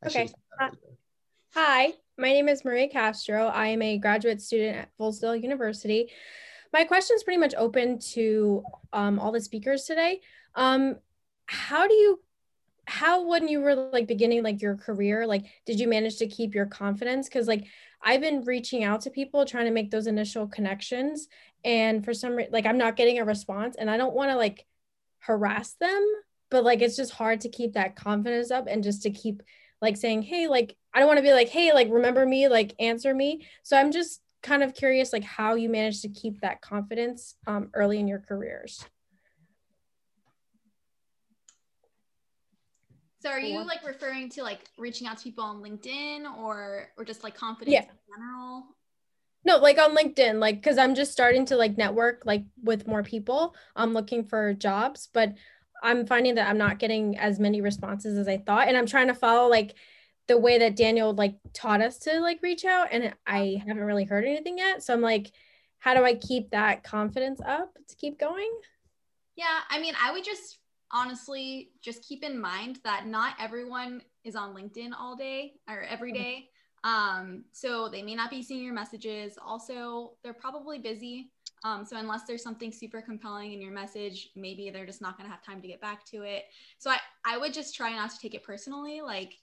okay. 0.06 0.30
Uh, 0.60 0.70
hi, 1.54 1.94
my 2.22 2.32
name 2.32 2.48
is 2.48 2.64
Maria 2.64 2.88
Castro. 2.88 3.48
I 3.48 3.68
am 3.70 3.82
a 3.82 3.98
graduate 3.98 4.42
student 4.42 4.78
at 4.78 4.90
Fullsdale 4.96 5.36
University. 5.36 6.12
My 6.72 6.84
question 6.84 7.16
is 7.16 7.24
pretty 7.24 7.40
much 7.40 7.56
open 7.58 7.98
to 8.14 8.64
um, 8.94 9.20
all 9.20 9.32
the 9.32 9.42
speakers 9.42 9.86
today. 9.86 10.22
Um, 10.54 10.98
how 11.48 11.88
do 11.88 11.96
you, 11.96 12.22
how 12.86 13.28
when 13.28 13.48
you 13.48 13.60
were 13.60 13.74
like 13.74 14.08
beginning 14.08 14.44
like 14.44 14.62
your 14.62 14.76
career, 14.76 15.26
like 15.26 15.46
did 15.66 15.80
you 15.80 15.88
manage 15.88 16.18
to 16.18 16.28
keep 16.28 16.54
your 16.54 16.68
confidence? 16.68 17.28
Because 17.28 17.48
like 17.48 17.66
I've 18.04 18.22
been 18.22 18.44
reaching 18.44 18.84
out 18.84 19.02
to 19.02 19.10
people 19.10 19.44
trying 19.44 19.66
to 19.66 19.72
make 19.72 19.90
those 19.90 20.06
initial 20.06 20.48
connections, 20.48 21.28
and 21.66 22.06
for 22.06 22.14
some 22.14 22.38
like 22.52 22.68
I'm 22.68 22.78
not 22.78 22.98
getting 22.98 23.18
a 23.18 23.26
response, 23.26 23.76
and 23.78 23.90
I 23.90 23.98
don't 23.98 24.14
want 24.14 24.30
to 24.30 24.38
like 24.38 24.68
harass 25.20 25.74
them, 25.74 26.06
but 26.52 26.64
like 26.64 26.82
it's 26.82 26.96
just 26.96 27.14
hard 27.14 27.42
to 27.42 27.50
keep 27.50 27.74
that 27.74 27.96
confidence 27.96 28.52
up 28.52 28.68
and 28.70 28.84
just 28.84 29.02
to 29.04 29.10
keep 29.10 29.42
like 29.82 29.98
saying, 29.98 30.22
hey, 30.22 30.48
like 30.48 30.76
I 30.94 31.00
don't 31.00 31.08
want 31.08 31.18
to 31.18 31.24
be 31.24 31.34
like, 31.34 31.50
hey, 31.50 31.74
like 31.74 31.90
remember 31.90 32.26
me, 32.26 32.48
like 32.48 32.74
answer 32.80 33.14
me. 33.14 33.48
So 33.64 33.78
I'm 33.78 33.92
just 33.92 34.22
kind 34.44 34.64
of 34.64 34.74
curious, 34.74 35.14
like 35.14 35.24
how 35.24 35.56
you 35.56 35.70
managed 35.70 36.02
to 36.02 36.10
keep 36.10 36.42
that 36.42 36.62
confidence 36.62 37.36
um, 37.48 37.70
early 37.74 38.00
in 38.00 38.08
your 38.08 38.20
careers. 38.20 38.84
So 43.22 43.30
are 43.30 43.40
you 43.40 43.64
like 43.64 43.86
referring 43.86 44.30
to 44.30 44.44
like 44.44 44.62
reaching 44.80 45.06
out 45.06 45.18
to 45.20 45.24
people 45.24 45.44
on 45.44 45.62
LinkedIn 45.62 46.26
or 46.40 46.88
or 46.98 47.06
just 47.06 47.24
like 47.24 47.36
confidence 47.36 47.72
yeah. 47.72 47.82
in 47.82 47.98
general? 48.16 48.64
No, 49.46 49.58
like 49.58 49.78
on 49.78 49.96
LinkedIn, 49.96 50.40
like 50.40 50.56
because 50.56 50.80
I'm 50.80 50.96
just 50.96 51.12
starting 51.12 51.46
to 51.46 51.56
like 51.56 51.78
network 51.78 52.24
like 52.26 52.46
with 52.64 52.88
more 52.88 53.04
people. 53.04 53.56
I'm 53.76 53.94
looking 53.94 54.24
for 54.24 54.56
jobs, 54.56 55.08
but 55.14 55.36
I'm 55.84 56.08
finding 56.08 56.36
that 56.36 56.50
I'm 56.50 56.58
not 56.58 56.80
getting 56.80 57.18
as 57.18 57.40
many 57.40 57.62
responses 57.62 58.18
as 58.18 58.28
I 58.28 58.38
thought. 58.38 58.68
And 58.68 58.76
I'm 58.76 58.88
trying 58.88 59.08
to 59.08 59.16
follow 59.16 59.48
like 59.50 59.76
the 60.32 60.38
way 60.38 60.58
that 60.58 60.78
Daniel 60.78 61.14
like 61.14 61.36
taught 61.54 61.82
us 61.82 61.98
to 61.98 62.22
like 62.22 62.40
reach 62.42 62.64
out 62.64 62.88
and 62.90 63.14
I 63.28 63.62
haven't 63.68 63.84
really 63.84 64.06
heard 64.06 64.24
anything 64.24 64.58
yet. 64.58 64.82
So 64.82 64.94
I'm 64.94 65.02
like, 65.02 65.34
how 65.80 65.94
do 65.94 66.06
I 66.06 66.14
keep 66.14 66.52
that 66.52 66.86
confidence 66.86 67.42
up 67.46 67.74
to 67.90 67.96
keep 67.98 68.18
going? 68.18 68.50
Yeah, 69.36 69.60
I 69.70 69.82
mean, 69.82 69.94
I 70.02 70.14
would 70.14 70.24
just 70.24 70.60
honestly 70.90 71.72
just 71.82 72.08
keep 72.08 72.24
in 72.24 72.40
mind 72.40 72.80
that 72.86 73.08
not 73.08 73.34
everyone 73.42 74.04
is 74.24 74.38
on 74.38 74.56
LinkedIn 74.56 74.92
all 74.98 75.18
day 75.18 75.56
or 75.70 75.82
every 75.82 76.14
mm-hmm. 76.14 76.22
Um, 76.84 77.44
so 77.52 77.90
they 77.90 78.02
may 78.02 78.16
not 78.16 78.32
be 78.32 78.42
seeing 78.42 78.64
your 78.64 78.74
messages. 78.74 79.38
Also, 79.46 80.14
they're 80.24 80.34
probably 80.34 80.80
busy. 80.80 81.30
Um, 81.64 81.86
so 81.86 81.98
unless 81.98 82.24
there's 82.24 82.42
something 82.42 82.72
super 82.72 83.02
compelling 83.02 83.54
in 83.54 83.62
your 83.62 83.72
message, 83.72 84.30
maybe 84.36 84.72
they're 84.72 84.88
just 84.88 85.02
not 85.02 85.16
going 85.16 85.30
to 85.30 85.32
have 85.32 85.44
time 85.44 85.62
to 85.62 85.68
get 85.68 85.80
back 85.80 86.06
to 86.06 86.24
it. 86.24 86.46
So 86.80 86.90
I, 86.90 86.98
I 87.24 87.38
would 87.38 87.54
just 87.54 87.76
try 87.76 87.92
not 87.92 88.10
to 88.12 88.18
take 88.18 88.34
it 88.34 88.44
personally. 88.44 89.02
Like 89.02 89.34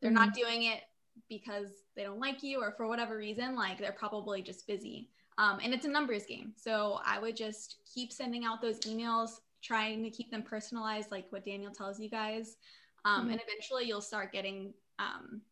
they're 0.00 0.10
mm-hmm. 0.10 0.24
not 0.24 0.34
doing 0.34 0.64
it 0.64 0.80
because 1.28 1.68
they 1.96 2.02
don't 2.02 2.20
like 2.20 2.42
you 2.42 2.60
or 2.60 2.72
for 2.72 2.86
whatever 2.86 3.16
reason. 3.16 3.56
Like 3.56 3.78
they're 3.78 3.92
probably 3.92 4.42
just 4.42 4.66
busy. 4.66 5.08
Um, 5.38 5.58
and 5.62 5.74
it's 5.74 5.86
a 5.86 5.90
numbers 5.90 6.24
game. 6.26 6.52
So 6.56 7.00
I 7.04 7.18
would 7.18 7.36
just 7.36 7.76
keep 7.92 8.12
sending 8.12 8.44
out 8.44 8.62
those 8.62 8.80
emails, 8.80 9.30
trying 9.62 10.02
to 10.02 10.10
keep 10.10 10.30
them 10.30 10.42
personalized, 10.42 11.10
like 11.10 11.26
what 11.30 11.44
Daniel 11.44 11.72
tells 11.72 12.00
you 12.00 12.08
guys. 12.08 12.56
Um, 13.04 13.22
mm-hmm. 13.22 13.32
And 13.32 13.40
eventually 13.46 13.84
you'll 13.84 14.00
start 14.00 14.32
getting 14.32 14.72
um, 14.98 15.42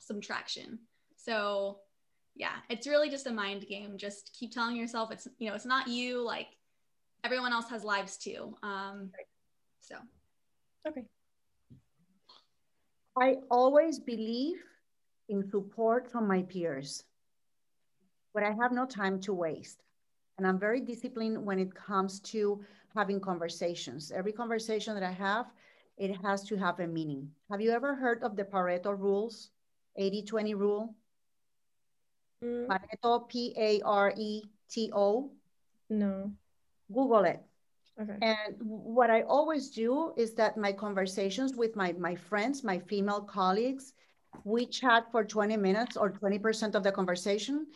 some 0.00 0.20
traction. 0.20 0.78
So 1.16 1.78
yeah, 2.34 2.56
it's 2.68 2.86
really 2.86 3.10
just 3.10 3.26
a 3.26 3.32
mind 3.32 3.66
game. 3.68 3.96
Just 3.96 4.36
keep 4.38 4.52
telling 4.52 4.76
yourself 4.76 5.10
it's, 5.12 5.28
you 5.38 5.48
know, 5.48 5.54
it's 5.54 5.66
not 5.66 5.88
you. 5.88 6.22
Like 6.22 6.48
everyone 7.22 7.52
else 7.52 7.68
has 7.70 7.84
lives 7.84 8.16
too. 8.16 8.56
Um, 8.62 9.10
so. 9.80 9.96
Okay. 10.86 11.04
I 13.16 13.36
always 13.50 13.98
believe 13.98 14.62
in 15.28 15.48
support 15.50 16.10
from 16.10 16.26
my 16.26 16.42
peers 16.42 17.04
but 18.34 18.42
I 18.42 18.50
have 18.50 18.72
no 18.72 18.84
time 18.84 19.20
to 19.20 19.32
waste. 19.32 19.84
And 20.36 20.46
I'm 20.46 20.58
very 20.58 20.80
disciplined 20.80 21.42
when 21.42 21.60
it 21.60 21.72
comes 21.72 22.18
to 22.34 22.60
having 22.94 23.20
conversations. 23.20 24.10
Every 24.10 24.32
conversation 24.32 24.94
that 24.94 25.04
I 25.04 25.12
have, 25.12 25.46
it 25.96 26.16
has 26.22 26.42
to 26.48 26.56
have 26.56 26.80
a 26.80 26.86
meaning. 26.88 27.30
Have 27.48 27.60
you 27.60 27.70
ever 27.70 27.94
heard 27.94 28.22
of 28.24 28.34
the 28.34 28.44
Pareto 28.44 28.98
rules, 28.98 29.50
80 29.96 30.22
20 30.22 30.54
rule? 30.54 30.94
Mm. 32.42 32.66
Pareto, 32.66 33.28
P 33.28 33.54
A 33.56 33.80
R 33.82 34.12
E 34.16 34.42
T 34.68 34.90
O? 34.92 35.30
No. 35.88 36.32
Google 36.92 37.24
it. 37.24 37.40
Okay. 38.00 38.16
And 38.20 38.56
what 38.60 39.10
I 39.10 39.22
always 39.22 39.70
do 39.70 40.12
is 40.16 40.34
that 40.34 40.56
my 40.56 40.72
conversations 40.72 41.54
with 41.54 41.76
my, 41.76 41.92
my 41.92 42.14
friends, 42.14 42.64
my 42.64 42.78
female 42.78 43.20
colleagues, 43.20 43.92
we 44.42 44.66
chat 44.66 45.10
for 45.12 45.24
20 45.24 45.56
minutes 45.56 45.96
or 45.96 46.10
20% 46.10 46.74
of 46.74 46.82
the 46.82 46.90
conversation 46.90 47.66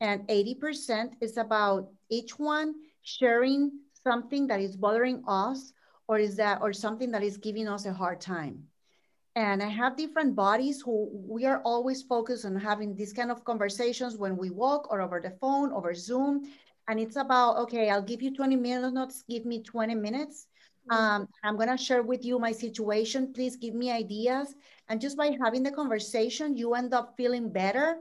and 0.00 0.26
80% 0.28 1.12
is 1.20 1.36
about 1.36 1.88
each 2.10 2.38
one 2.38 2.74
sharing 3.02 3.70
something 4.02 4.46
that 4.48 4.60
is 4.60 4.76
bothering 4.76 5.22
us 5.26 5.72
or 6.08 6.18
is 6.18 6.36
that 6.36 6.60
or 6.60 6.72
something 6.72 7.10
that 7.12 7.22
is 7.22 7.36
giving 7.36 7.68
us 7.68 7.86
a 7.86 7.92
hard 7.92 8.20
time 8.20 8.64
and 9.34 9.62
i 9.62 9.68
have 9.68 9.96
different 9.96 10.34
bodies 10.34 10.82
who 10.82 11.08
we 11.12 11.46
are 11.46 11.62
always 11.64 12.02
focused 12.02 12.44
on 12.44 12.54
having 12.56 12.94
these 12.94 13.12
kind 13.12 13.30
of 13.30 13.44
conversations 13.44 14.16
when 14.16 14.36
we 14.36 14.50
walk 14.50 14.90
or 14.90 15.00
over 15.00 15.20
the 15.20 15.30
phone 15.40 15.72
over 15.72 15.94
zoom 15.94 16.42
and 16.88 17.00
it's 17.00 17.16
about 17.16 17.56
okay 17.56 17.90
i'll 17.90 18.02
give 18.02 18.22
you 18.22 18.34
20 18.34 18.56
minutes 18.56 19.24
give 19.28 19.44
me 19.44 19.62
20 19.62 19.94
minutes 19.94 20.46
mm-hmm. 20.90 20.96
um, 20.96 21.28
i'm 21.44 21.56
going 21.56 21.68
to 21.68 21.76
share 21.76 22.02
with 22.02 22.24
you 22.24 22.38
my 22.38 22.52
situation 22.52 23.32
please 23.32 23.56
give 23.56 23.74
me 23.74 23.90
ideas 23.90 24.54
and 24.88 25.00
just 25.00 25.16
by 25.16 25.36
having 25.42 25.62
the 25.62 25.70
conversation 25.70 26.56
you 26.56 26.74
end 26.74 26.92
up 26.92 27.14
feeling 27.16 27.50
better 27.50 27.98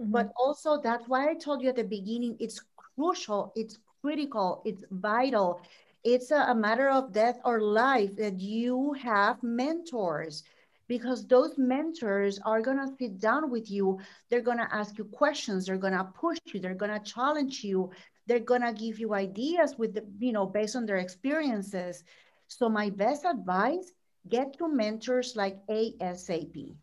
Mm-hmm. 0.00 0.12
But 0.12 0.32
also, 0.36 0.80
that's 0.80 1.08
why 1.08 1.30
I 1.30 1.34
told 1.34 1.62
you 1.62 1.68
at 1.68 1.76
the 1.76 1.84
beginning 1.84 2.36
it's 2.40 2.62
crucial, 2.94 3.52
it's 3.56 3.78
critical, 4.00 4.62
it's 4.64 4.84
vital. 4.90 5.60
It's 6.04 6.30
a, 6.30 6.46
a 6.48 6.54
matter 6.54 6.88
of 6.88 7.12
death 7.12 7.40
or 7.44 7.60
life 7.60 8.14
that 8.16 8.38
you 8.38 8.92
have 8.94 9.42
mentors 9.42 10.44
because 10.88 11.26
those 11.26 11.56
mentors 11.58 12.38
are 12.44 12.60
going 12.62 12.78
to 12.78 12.92
sit 12.98 13.20
down 13.20 13.50
with 13.50 13.70
you. 13.70 14.00
They're 14.28 14.40
going 14.40 14.58
to 14.58 14.74
ask 14.74 14.98
you 14.98 15.04
questions. 15.04 15.66
They're 15.66 15.76
going 15.76 15.92
to 15.92 16.04
push 16.04 16.38
you. 16.46 16.60
They're 16.60 16.74
going 16.74 16.98
to 16.98 17.12
challenge 17.12 17.62
you. 17.62 17.90
They're 18.26 18.40
going 18.40 18.62
to 18.62 18.72
give 18.72 18.98
you 18.98 19.14
ideas 19.14 19.76
with 19.78 19.94
the, 19.94 20.04
you 20.18 20.32
know, 20.32 20.46
based 20.46 20.76
on 20.76 20.86
their 20.86 20.96
experiences. 20.96 22.02
So 22.48 22.68
my 22.68 22.90
best 22.90 23.24
advice, 23.24 23.92
get 24.28 24.58
to 24.58 24.68
mentors 24.68 25.36
like 25.36 25.58
ASAP. 25.68 26.74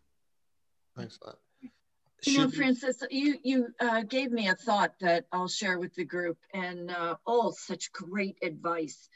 Thanks 0.96 1.18
a 1.22 1.26
lot. 1.26 1.38
You 2.24 2.38
know, 2.38 2.50
Frances, 2.50 3.04
you 3.10 3.36
you 3.42 3.68
uh, 3.78 4.02
gave 4.02 4.32
me 4.32 4.48
a 4.48 4.54
thought 4.54 4.94
that 5.00 5.26
I'll 5.32 5.48
share 5.48 5.78
with 5.78 5.94
the 5.94 6.04
group, 6.04 6.38
and 6.54 6.90
uh, 6.90 7.16
all 7.26 7.52
such 7.52 7.92
great 7.92 8.36
advice. 8.42 9.08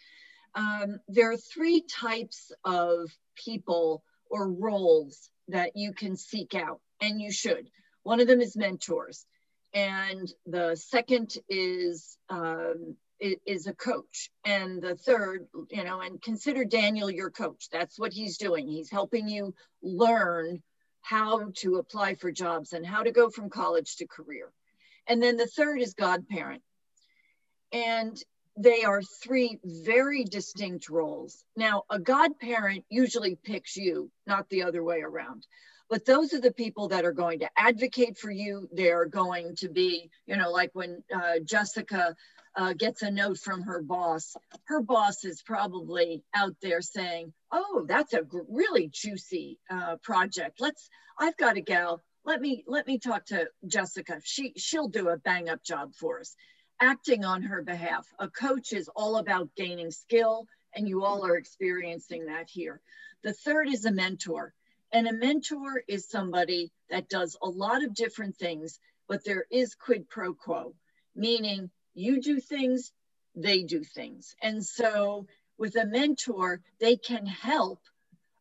Um, 0.55 1.01
there 1.09 1.33
are 1.33 1.37
three 1.37 1.81
types 1.81 2.53
of 2.65 3.11
people 3.35 4.05
or 4.31 4.51
roles 4.51 5.29
that 5.49 5.77
you 5.77 5.93
can 5.93 6.17
seek 6.17 6.55
out, 6.55 6.81
and 7.01 7.21
you 7.21 7.33
should. 7.33 7.69
One 8.03 8.21
of 8.21 8.27
them 8.29 8.41
is 8.41 8.57
mentors, 8.57 9.27
and 9.75 10.33
the 10.47 10.77
second 10.77 11.35
is 11.49 12.17
um, 12.29 12.97
is 13.21 13.67
a 13.67 13.75
coach, 13.75 14.31
and 14.45 14.81
the 14.81 14.97
third, 14.97 15.47
you 15.71 15.85
know, 15.85 16.01
and 16.01 16.23
consider 16.23 16.65
Daniel 16.65 17.11
your 17.11 17.31
coach. 17.31 17.69
That's 17.71 17.99
what 17.99 18.13
he's 18.13 18.39
doing. 18.39 18.67
He's 18.67 18.91
helping 18.91 19.29
you 19.29 19.55
learn 19.83 20.63
how 21.03 21.51
to 21.57 21.77
apply 21.77 22.15
for 22.15 22.33
jobs 22.33 22.73
and 22.73 22.87
how 22.87 23.03
to 23.03 23.13
go 23.13 23.29
from 23.31 23.51
college 23.51 23.97
to 23.97 24.07
career. 24.07 24.53
And 25.07 25.23
then 25.23 25.37
the 25.37 25.47
third 25.47 25.81
is 25.81 25.95
godparent. 25.95 26.63
And 27.73 28.17
they 28.57 28.85
are 28.85 29.03
three 29.03 29.59
very 29.65 30.25
distinct 30.25 30.89
roles. 30.89 31.45
Now, 31.57 31.85
a 31.91 31.99
godparent 31.99 32.85
usually 32.89 33.37
picks 33.37 33.77
you, 33.77 34.11
not 34.27 34.49
the 34.49 34.65
other 34.65 34.83
way 34.83 35.01
around. 35.01 35.47
But 35.89 36.05
those 36.05 36.33
are 36.33 36.41
the 36.41 36.53
people 36.53 36.89
that 36.89 37.05
are 37.05 37.13
going 37.13 37.41
to 37.41 37.51
advocate 37.57 38.17
for 38.17 38.31
you. 38.31 38.69
They're 38.73 39.07
going 39.07 39.57
to 39.57 39.69
be, 39.69 40.11
you 40.27 40.37
know, 40.37 40.51
like 40.51 40.71
when 40.73 41.03
uh, 41.13 41.41
Jessica 41.45 42.15
uh, 42.55 42.75
gets 42.75 43.03
a 43.03 43.11
note 43.11 43.39
from 43.39 43.63
her 43.63 43.83
boss, 43.83 44.37
her 44.65 44.81
boss 44.81 45.25
is 45.25 45.43
probably 45.43 46.23
out 46.35 46.55
there 46.63 46.81
saying, 46.81 47.33
"Oh, 47.51 47.85
that's 47.89 48.13
a 48.13 48.23
really 48.49 48.89
juicy 48.89 49.59
uh, 49.69 49.97
project. 49.97 50.61
Let's. 50.61 50.89
I've 51.19 51.37
got 51.37 51.57
a 51.57 51.61
gal. 51.61 52.01
Let 52.25 52.41
me 52.41 52.65
let 52.69 52.87
me 52.87 52.99
talk 52.99 53.27
to 53.27 53.49
Jessica. 53.67 54.21
She 54.23 54.53
she'll 54.57 54.89
do 54.89 55.09
a 55.09 55.17
bang 55.17 55.49
up 55.49 55.65
job 55.65 55.95
for 55.95 56.21
us." 56.21 56.37
Acting 56.81 57.27
on 57.27 57.43
her 57.43 57.63
behalf. 57.63 58.09
A 58.19 58.29
coach 58.29 58.73
is 58.73 58.89
all 58.97 59.17
about 59.17 59.55
gaining 59.55 59.91
skill, 59.91 60.47
and 60.75 60.89
you 60.89 61.05
all 61.05 61.27
are 61.27 61.37
experiencing 61.37 62.27
that 62.27 62.49
here. 62.49 62.81
The 63.23 63.35
third 63.35 63.69
is 63.69 63.85
a 63.85 63.93
mentor. 63.93 64.55
And 64.93 65.07
a 65.07 65.13
mentor 65.13 65.83
is 65.87 66.09
somebody 66.09 66.73
that 66.89 67.11
does 67.11 67.37
a 67.43 67.49
lot 67.49 67.85
of 67.85 67.95
different 67.95 68.37
things, 68.37 68.81
but 69.09 69.25
there 69.25 69.45
is 69.51 69.75
quid 69.75 70.09
pro 70.09 70.33
quo, 70.33 70.75
meaning 71.15 71.71
you 71.95 72.23
do 72.23 72.41
things, 72.41 72.93
they 73.35 73.63
do 73.63 73.85
things. 73.85 74.35
And 74.43 74.65
so 74.65 75.27
with 75.59 75.77
a 75.77 75.85
mentor, 75.85 76.63
they 76.81 76.97
can 76.97 77.27
help, 77.27 77.81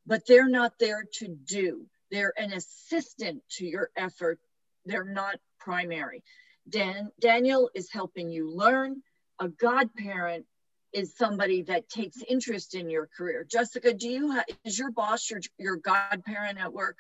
but 0.08 0.26
they're 0.26 0.48
not 0.48 0.80
there 0.80 1.04
to 1.16 1.28
do. 1.28 1.86
They're 2.10 2.34
an 2.38 2.54
assistant 2.54 3.44
to 3.58 3.66
your 3.66 3.92
effort. 3.98 4.40
They're 4.86 5.04
not 5.04 5.40
primary. 5.60 6.24
Dan, 6.70 7.12
Daniel 7.20 7.70
is 7.74 7.92
helping 7.92 8.30
you 8.30 8.52
learn. 8.52 9.02
A 9.40 9.48
godparent 9.48 10.46
is 10.92 11.16
somebody 11.16 11.64
that 11.64 11.90
takes 11.90 12.22
interest 12.28 12.76
in 12.76 12.90
your 12.90 13.08
career. 13.08 13.46
Jessica, 13.50 13.94
do 13.94 14.10
you 14.10 14.32
have, 14.32 14.46
is 14.66 14.78
your 14.78 14.92
boss 14.92 15.30
your, 15.30 15.42
your 15.58 15.78
godparent 15.78 16.60
at 16.60 16.74
work? 16.74 16.98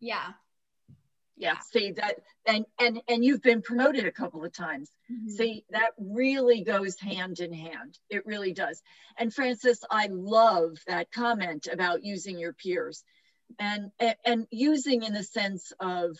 Yeah 0.00 0.32
yeah 1.36 1.58
see 1.72 1.92
that 1.92 2.16
and 2.46 2.64
and 2.78 3.00
and 3.08 3.24
you've 3.24 3.42
been 3.42 3.62
promoted 3.62 4.06
a 4.06 4.12
couple 4.12 4.44
of 4.44 4.52
times 4.52 4.90
mm-hmm. 5.10 5.28
see 5.28 5.64
that 5.70 5.90
really 5.98 6.62
goes 6.62 6.98
hand 7.00 7.40
in 7.40 7.52
hand 7.52 7.98
it 8.10 8.24
really 8.26 8.52
does 8.52 8.82
and 9.18 9.32
frances 9.32 9.84
i 9.90 10.08
love 10.10 10.76
that 10.86 11.10
comment 11.10 11.68
about 11.70 12.04
using 12.04 12.38
your 12.38 12.52
peers 12.52 13.02
and, 13.58 13.90
and 14.24 14.46
using 14.50 15.02
in 15.02 15.12
the 15.12 15.22
sense 15.22 15.72
of 15.80 16.16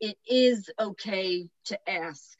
it 0.00 0.18
is 0.28 0.70
okay 0.78 1.48
to 1.64 1.90
ask 1.90 2.36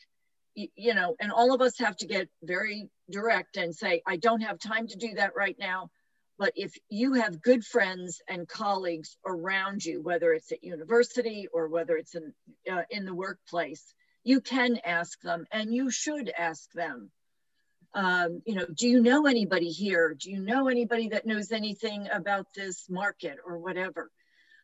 you, 0.55 0.95
know 0.95 1.17
and 1.21 1.33
all 1.33 1.55
of 1.55 1.61
us 1.61 1.79
have 1.79 1.97
to 1.97 2.07
get 2.07 2.29
very 2.43 2.89
direct 3.11 3.57
and 3.57 3.75
say 3.75 4.03
i 4.07 4.17
don't 4.17 4.41
have 4.41 4.59
time 4.59 4.87
to 4.87 4.97
do 4.97 5.15
that 5.15 5.35
right 5.35 5.57
now 5.59 5.91
but 6.39 6.53
if 6.57 6.75
you 6.89 7.15
have 7.15 7.43
good 7.43 7.65
friends 7.65 8.21
and 8.29 8.49
colleagues 8.49 9.17
around 9.25 9.85
you, 9.85 10.03
whether 10.03 10.33
it's 10.33 10.51
at 10.51 10.65
university 10.65 11.47
or 11.53 11.69
whether 11.69 11.97
it's 11.97 12.15
in, 12.15 12.35
uh, 12.71 12.83
in 12.91 13.05
the 13.05 13.15
workplace, 13.15 13.95
you 14.25 14.41
can 14.41 14.79
ask 14.85 15.21
them 15.21 15.47
and 15.53 15.73
you 15.73 15.91
should 15.91 16.31
ask 16.37 16.71
them. 16.73 17.11
Um, 17.95 18.43
you 18.45 18.57
know, 18.57 18.67
do 18.67 18.89
you 18.89 19.01
know 19.01 19.27
anybody 19.27 19.69
here? 19.69 20.17
Do 20.19 20.31
you 20.31 20.41
know 20.41 20.67
anybody 20.67 21.11
that 21.11 21.27
knows 21.27 21.53
anything 21.53 22.09
about 22.13 22.47
this 22.57 22.87
market 22.91 23.37
or 23.47 23.59
whatever? 23.59 24.11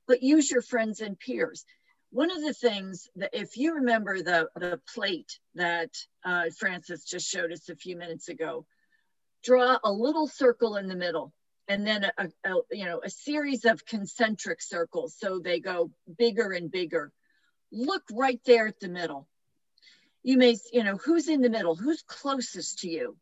But 0.09 0.25
use 0.25 0.51
your 0.51 0.63
friends 0.63 1.01
and 1.01 1.17
peers. 1.17 1.65
One 2.11 2.31
of 2.31 2.43
the 2.43 2.55
things 2.55 3.09
that, 3.17 3.31
if 3.33 3.57
you 3.57 3.75
remember 3.75 4.23
the, 4.23 4.49
the 4.57 4.81
plate 4.95 5.39
that 5.55 5.91
uh, 6.25 6.47
Frances 6.59 7.05
just 7.05 7.29
showed 7.29 7.53
us 7.53 7.69
a 7.69 7.77
few 7.77 7.97
minutes 7.97 8.29
ago, 8.29 8.67
draw 9.45 9.79
a 9.83 9.93
little 9.93 10.27
circle 10.27 10.77
in 10.77 10.89
the 10.89 10.97
middle 10.97 11.33
and 11.69 11.87
then 11.87 12.05
a, 12.19 12.29
a, 12.45 12.55
you 12.73 12.85
know 12.85 13.01
a 13.05 13.09
series 13.09 13.65
of 13.65 13.87
concentric 13.87 14.61
circles 14.61 15.15
so 15.19 15.39
they 15.39 15.61
go 15.61 15.91
bigger 16.19 16.53
and 16.53 16.71
bigger 16.71 17.11
look 17.73 18.03
right 18.13 18.41
there 18.45 18.67
at 18.67 18.81
the 18.81 18.89
middle 18.89 19.27
you 20.23 20.37
may 20.37 20.57
you 20.73 20.85
know 20.85 20.97
who's 20.97 21.29
in 21.29 21.41
the 21.41 21.49
middle 21.49 21.75
who's 21.75 22.03
closest 22.03 22.81
to 22.81 22.89
you 22.91 23.17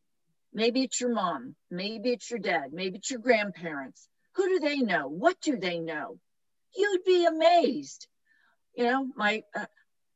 Maybe 0.52 0.82
it's 0.82 1.00
your 1.00 1.12
mom. 1.12 1.54
Maybe 1.70 2.10
it's 2.10 2.30
your 2.30 2.38
dad. 2.38 2.72
Maybe 2.72 2.98
it's 2.98 3.10
your 3.10 3.20
grandparents. 3.20 4.08
Who 4.34 4.48
do 4.48 4.58
they 4.60 4.78
know? 4.78 5.08
What 5.08 5.40
do 5.40 5.56
they 5.56 5.78
know? 5.78 6.18
You'd 6.74 7.04
be 7.04 7.26
amazed. 7.26 8.06
You 8.78 8.84
know, 8.84 9.08
my 9.16 9.42
uh, 9.56 9.66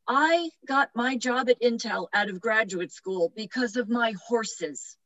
I 0.06 0.48
got 0.68 0.90
my 0.94 1.16
job 1.16 1.48
at 1.48 1.60
Intel 1.60 2.06
out 2.14 2.30
of 2.30 2.40
graduate 2.40 2.92
school 2.92 3.32
because 3.34 3.74
of 3.74 3.88
my 3.88 4.14
horses. 4.28 4.96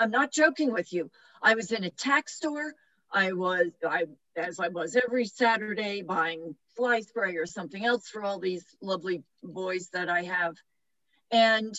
I'm 0.00 0.10
not 0.10 0.32
joking 0.32 0.72
with 0.72 0.92
you. 0.92 1.12
I 1.40 1.54
was 1.54 1.70
in 1.70 1.84
a 1.84 1.90
tack 1.90 2.28
store. 2.28 2.74
I 3.12 3.34
was, 3.34 3.68
I 3.88 4.06
as 4.34 4.58
I 4.58 4.66
was 4.66 4.96
every 4.96 5.26
Saturday 5.26 6.02
buying 6.02 6.56
fly 6.76 7.02
spray 7.02 7.36
or 7.36 7.46
something 7.46 7.84
else 7.84 8.08
for 8.08 8.24
all 8.24 8.40
these 8.40 8.64
lovely 8.80 9.22
boys 9.44 9.88
that 9.92 10.08
I 10.08 10.22
have. 10.22 10.56
And 11.30 11.72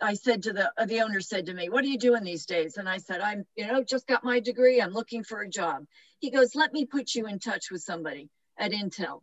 I 0.00 0.14
said 0.14 0.42
to 0.44 0.52
the, 0.52 0.72
the 0.84 1.02
owner 1.02 1.20
said 1.20 1.46
to 1.46 1.54
me, 1.54 1.68
what 1.68 1.84
are 1.84 1.88
you 1.88 1.98
doing 1.98 2.24
these 2.24 2.44
days? 2.44 2.76
And 2.76 2.88
I 2.88 2.98
said, 2.98 3.20
I'm, 3.20 3.44
you 3.54 3.68
know, 3.68 3.84
just 3.84 4.08
got 4.08 4.24
my 4.24 4.40
degree. 4.40 4.82
I'm 4.82 4.94
looking 4.94 5.22
for 5.22 5.42
a 5.42 5.48
job. 5.48 5.84
He 6.18 6.32
goes, 6.32 6.56
let 6.56 6.72
me 6.72 6.86
put 6.86 7.14
you 7.14 7.28
in 7.28 7.38
touch 7.38 7.70
with 7.70 7.82
somebody 7.82 8.30
at 8.58 8.72
Intel. 8.72 9.20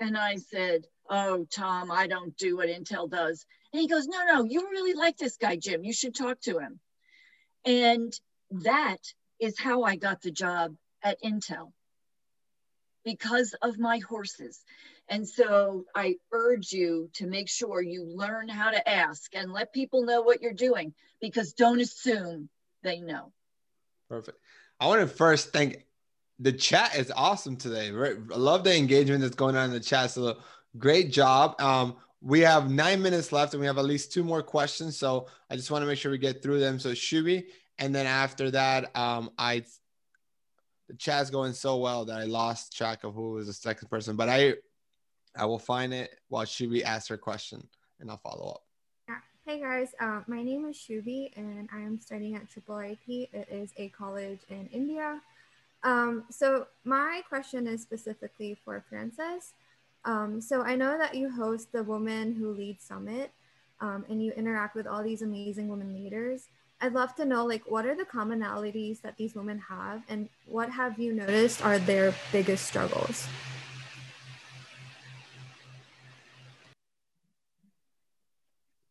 And 0.00 0.16
I 0.16 0.36
said, 0.36 0.86
oh, 1.08 1.46
Tom, 1.52 1.90
I 1.90 2.06
don't 2.06 2.36
do 2.36 2.56
what 2.56 2.68
Intel 2.68 3.10
does. 3.10 3.46
And 3.72 3.80
he 3.80 3.88
goes, 3.88 4.06
no, 4.06 4.18
no, 4.26 4.44
you 4.44 4.68
really 4.70 4.94
like 4.94 5.16
this 5.16 5.36
guy, 5.36 5.56
Jim. 5.56 5.84
You 5.84 5.92
should 5.92 6.14
talk 6.14 6.40
to 6.42 6.58
him. 6.58 6.80
And 7.64 8.12
that 8.50 8.98
is 9.40 9.58
how 9.58 9.82
I 9.82 9.96
got 9.96 10.22
the 10.22 10.30
job 10.30 10.74
at 11.02 11.22
Intel 11.22 11.72
because 13.04 13.54
of 13.62 13.78
my 13.78 13.98
horses. 13.98 14.62
And 15.08 15.26
so 15.26 15.84
I 15.94 16.16
urge 16.32 16.72
you 16.72 17.10
to 17.14 17.26
make 17.26 17.48
sure 17.48 17.80
you 17.80 18.04
learn 18.04 18.48
how 18.48 18.70
to 18.70 18.88
ask 18.88 19.34
and 19.34 19.52
let 19.52 19.72
people 19.72 20.04
know 20.04 20.22
what 20.22 20.42
you're 20.42 20.52
doing 20.52 20.94
because 21.20 21.52
don't 21.52 21.80
assume 21.80 22.48
they 22.82 23.00
know. 23.00 23.32
Perfect. 24.08 24.38
I 24.80 24.86
want 24.86 25.00
to 25.00 25.06
first 25.06 25.52
thank 25.52 25.85
the 26.38 26.52
chat 26.52 26.96
is 26.96 27.12
awesome 27.16 27.56
today. 27.56 27.88
I 27.88 28.36
love 28.36 28.64
the 28.64 28.76
engagement 28.76 29.22
that's 29.22 29.34
going 29.34 29.56
on 29.56 29.66
in 29.66 29.70
the 29.72 29.80
chat. 29.80 30.10
So 30.10 30.38
great 30.76 31.10
job. 31.10 31.60
Um, 31.60 31.96
we 32.20 32.40
have 32.40 32.70
nine 32.70 33.00
minutes 33.02 33.32
left 33.32 33.54
and 33.54 33.60
we 33.60 33.66
have 33.66 33.78
at 33.78 33.84
least 33.84 34.12
two 34.12 34.24
more 34.24 34.42
questions. 34.42 34.98
So 34.98 35.28
I 35.50 35.56
just 35.56 35.70
want 35.70 35.82
to 35.82 35.86
make 35.86 35.98
sure 35.98 36.10
we 36.10 36.18
get 36.18 36.42
through 36.42 36.60
them. 36.60 36.78
So 36.78 36.90
Shubi, 36.90 37.46
and 37.78 37.94
then 37.94 38.06
after 38.06 38.50
that, 38.50 38.96
um, 38.96 39.30
I 39.38 39.64
the 40.88 40.94
chat's 40.94 41.30
going 41.30 41.52
so 41.52 41.78
well 41.78 42.04
that 42.04 42.20
I 42.20 42.24
lost 42.24 42.76
track 42.76 43.02
of 43.02 43.14
who 43.14 43.32
was 43.32 43.48
the 43.48 43.52
second 43.52 43.88
person, 43.88 44.14
but 44.16 44.28
I 44.28 44.54
I 45.36 45.44
will 45.44 45.58
find 45.58 45.92
it 45.92 46.10
while 46.28 46.44
Shubi 46.44 46.82
asks 46.82 47.08
her 47.08 47.18
question 47.18 47.66
and 48.00 48.10
I'll 48.10 48.18
follow 48.18 48.50
up. 48.52 48.62
Hey 49.44 49.60
guys, 49.60 49.94
uh, 50.00 50.22
my 50.26 50.42
name 50.42 50.64
is 50.64 50.76
Shubi 50.76 51.30
and 51.36 51.68
I 51.72 51.78
am 51.78 52.00
studying 52.00 52.34
at 52.34 52.48
Triple 52.50 52.78
IP. 52.80 53.28
It 53.32 53.46
is 53.50 53.70
a 53.76 53.88
college 53.90 54.40
in 54.48 54.68
India. 54.72 55.20
Um, 55.82 56.24
so 56.30 56.66
my 56.84 57.22
question 57.28 57.66
is 57.66 57.82
specifically 57.82 58.56
for 58.64 58.84
Frances. 58.88 59.52
Um, 60.04 60.40
so 60.40 60.62
I 60.62 60.76
know 60.76 60.98
that 60.98 61.14
you 61.14 61.30
host 61.30 61.72
the 61.72 61.82
Women 61.82 62.34
Who 62.34 62.52
Lead 62.52 62.80
Summit 62.80 63.32
um, 63.80 64.04
and 64.08 64.22
you 64.22 64.32
interact 64.32 64.74
with 64.74 64.86
all 64.86 65.02
these 65.02 65.22
amazing 65.22 65.68
women 65.68 65.94
leaders. 65.94 66.48
I'd 66.80 66.92
love 66.92 67.14
to 67.16 67.24
know 67.24 67.44
like 67.46 67.62
what 67.70 67.86
are 67.86 67.96
the 67.96 68.04
commonalities 68.04 69.00
that 69.02 69.16
these 69.16 69.34
women 69.34 69.58
have 69.58 70.02
and 70.08 70.28
what 70.46 70.70
have 70.70 70.98
you 70.98 71.12
noticed 71.12 71.64
are 71.64 71.78
their 71.78 72.14
biggest 72.32 72.66
struggles? 72.66 73.26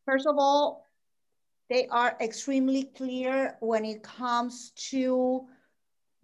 First 0.06 0.28
of 0.28 0.38
all, 0.38 0.86
they 1.70 1.88
are 1.88 2.16
extremely 2.22 2.84
clear 2.84 3.58
when 3.60 3.86
it 3.86 4.04
comes 4.04 4.72
to 4.92 5.46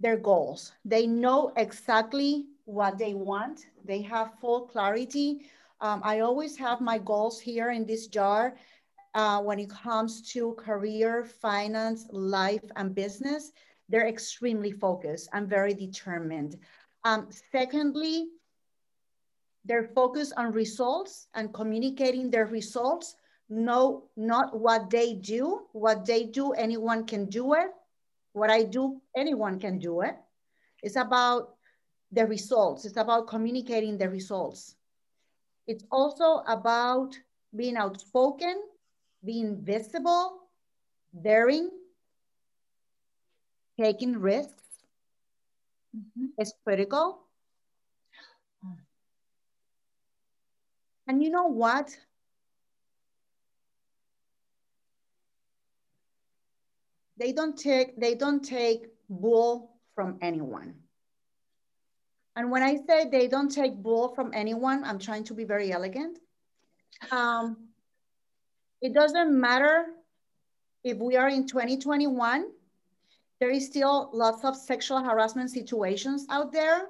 their 0.01 0.17
goals. 0.17 0.73
They 0.83 1.07
know 1.07 1.53
exactly 1.55 2.45
what 2.65 2.97
they 2.97 3.13
want. 3.13 3.67
They 3.85 4.01
have 4.01 4.39
full 4.41 4.61
clarity. 4.61 5.45
Um, 5.79 6.01
I 6.03 6.19
always 6.19 6.57
have 6.57 6.81
my 6.81 6.97
goals 6.97 7.39
here 7.39 7.71
in 7.71 7.85
this 7.85 8.07
jar 8.07 8.55
uh, 9.13 9.41
when 9.41 9.59
it 9.59 9.69
comes 9.69 10.21
to 10.33 10.53
career, 10.53 11.25
finance, 11.25 12.07
life, 12.11 12.63
and 12.75 12.95
business, 12.95 13.51
they're 13.89 14.07
extremely 14.07 14.71
focused 14.71 15.29
and 15.33 15.49
very 15.49 15.73
determined. 15.73 16.57
Um, 17.03 17.27
secondly, 17.51 18.27
they're 19.65 19.89
focused 19.93 20.33
on 20.37 20.53
results 20.53 21.27
and 21.33 21.53
communicating 21.53 22.31
their 22.31 22.45
results. 22.45 23.15
No, 23.49 24.05
not 24.15 24.57
what 24.57 24.89
they 24.89 25.13
do. 25.13 25.67
What 25.73 26.05
they 26.05 26.23
do, 26.23 26.53
anyone 26.53 27.05
can 27.05 27.25
do 27.25 27.53
it. 27.53 27.71
What 28.33 28.49
I 28.49 28.63
do, 28.63 29.01
anyone 29.15 29.59
can 29.59 29.79
do 29.79 30.01
it. 30.01 30.15
It's 30.83 30.95
about 30.95 31.55
the 32.11 32.25
results. 32.25 32.85
It's 32.85 32.97
about 32.97 33.27
communicating 33.27 33.97
the 33.97 34.09
results. 34.09 34.75
It's 35.67 35.83
also 35.91 36.43
about 36.47 37.17
being 37.55 37.77
outspoken 37.77 38.61
being 39.23 39.63
visible, 39.63 40.49
daring, 41.13 41.69
taking 43.79 44.17
risks 44.17 44.63
mm 45.95 46.05
-hmm. 46.13 46.27
is 46.41 46.53
critical. 46.63 47.27
And 51.07 51.21
you 51.23 51.29
know 51.29 51.47
what? 51.47 51.97
They 57.21 57.33
don't 57.33 57.55
take, 57.55 57.99
they 57.99 58.15
don't 58.15 58.43
take 58.43 58.87
bull 59.07 59.69
from 59.93 60.17
anyone. 60.23 60.73
And 62.35 62.49
when 62.49 62.63
I 62.63 62.77
say 62.87 63.09
they 63.11 63.27
don't 63.27 63.53
take 63.53 63.75
bull 63.75 64.15
from 64.15 64.31
anyone, 64.33 64.83
I'm 64.83 64.97
trying 64.97 65.25
to 65.25 65.35
be 65.35 65.43
very 65.43 65.71
elegant. 65.71 66.17
Um, 67.11 67.67
it 68.81 68.93
doesn't 68.95 69.39
matter 69.39 69.85
if 70.83 70.97
we 70.97 71.15
are 71.15 71.29
in 71.29 71.45
2021, 71.45 72.47
there 73.39 73.51
is 73.51 73.67
still 73.67 74.09
lots 74.13 74.43
of 74.43 74.55
sexual 74.55 75.03
harassment 75.03 75.51
situations 75.51 76.25
out 76.31 76.51
there. 76.51 76.87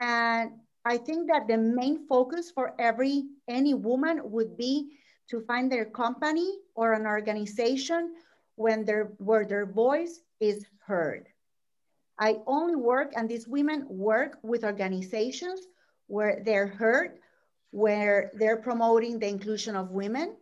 And 0.00 0.50
I 0.84 0.96
think 0.96 1.28
that 1.30 1.46
the 1.46 1.58
main 1.58 2.08
focus 2.08 2.50
for 2.50 2.74
every 2.76 3.26
any 3.46 3.74
woman 3.74 4.18
would 4.32 4.56
be 4.56 4.98
to 5.30 5.42
find 5.42 5.70
their 5.70 5.84
company 5.84 6.58
or 6.74 6.94
an 6.94 7.06
organization 7.06 8.14
when 8.56 8.84
their 8.84 9.12
where 9.18 9.44
their 9.44 9.66
voice 9.66 10.20
is 10.40 10.66
heard. 10.86 11.28
I 12.18 12.38
only 12.46 12.76
work 12.76 13.12
and 13.16 13.28
these 13.28 13.48
women 13.48 13.86
work 13.88 14.38
with 14.42 14.64
organizations 14.64 15.60
where 16.06 16.42
they're 16.44 16.68
heard, 16.68 17.18
where 17.70 18.30
they're 18.34 18.58
promoting 18.58 19.18
the 19.18 19.28
inclusion 19.28 19.76
of 19.76 19.90
women, 19.90 20.36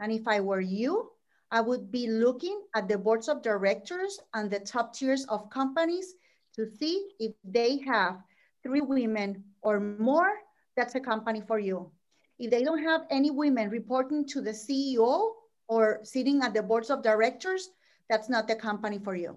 and 0.00 0.12
if 0.12 0.28
I 0.28 0.40
were 0.40 0.60
you, 0.60 1.10
I 1.50 1.60
would 1.60 1.90
be 1.90 2.06
looking 2.06 2.62
at 2.74 2.88
the 2.88 2.98
boards 2.98 3.28
of 3.28 3.42
directors 3.42 4.20
and 4.34 4.50
the 4.50 4.60
top 4.60 4.94
tiers 4.94 5.24
of 5.26 5.50
companies 5.50 6.14
to 6.54 6.66
see 6.66 7.10
if 7.18 7.32
they 7.42 7.78
have 7.78 8.18
three 8.62 8.80
women 8.80 9.44
or 9.62 9.80
more, 9.80 10.32
that's 10.76 10.94
a 10.94 11.00
company 11.00 11.42
for 11.46 11.58
you. 11.58 11.90
If 12.38 12.50
they 12.50 12.62
don't 12.62 12.82
have 12.82 13.06
any 13.10 13.30
women 13.30 13.70
reporting 13.70 14.26
to 14.28 14.40
the 14.40 14.50
CEO 14.50 15.32
or 15.68 16.00
sitting 16.02 16.42
at 16.42 16.54
the 16.54 16.62
boards 16.62 16.90
of 16.90 17.02
directors, 17.02 17.70
that's 18.08 18.28
not 18.28 18.48
the 18.48 18.56
company 18.56 18.98
for 18.98 19.14
you. 19.14 19.36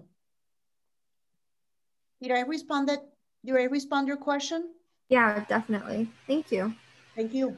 Did 2.20 2.32
I 2.32 2.40
respond 2.40 2.88
that? 2.88 3.00
Did 3.44 3.56
I 3.56 3.64
respond 3.64 4.08
your 4.08 4.16
question? 4.16 4.70
Yeah, 5.08 5.44
definitely. 5.48 6.08
Thank 6.26 6.50
you. 6.50 6.74
Thank 7.14 7.34
you. 7.34 7.56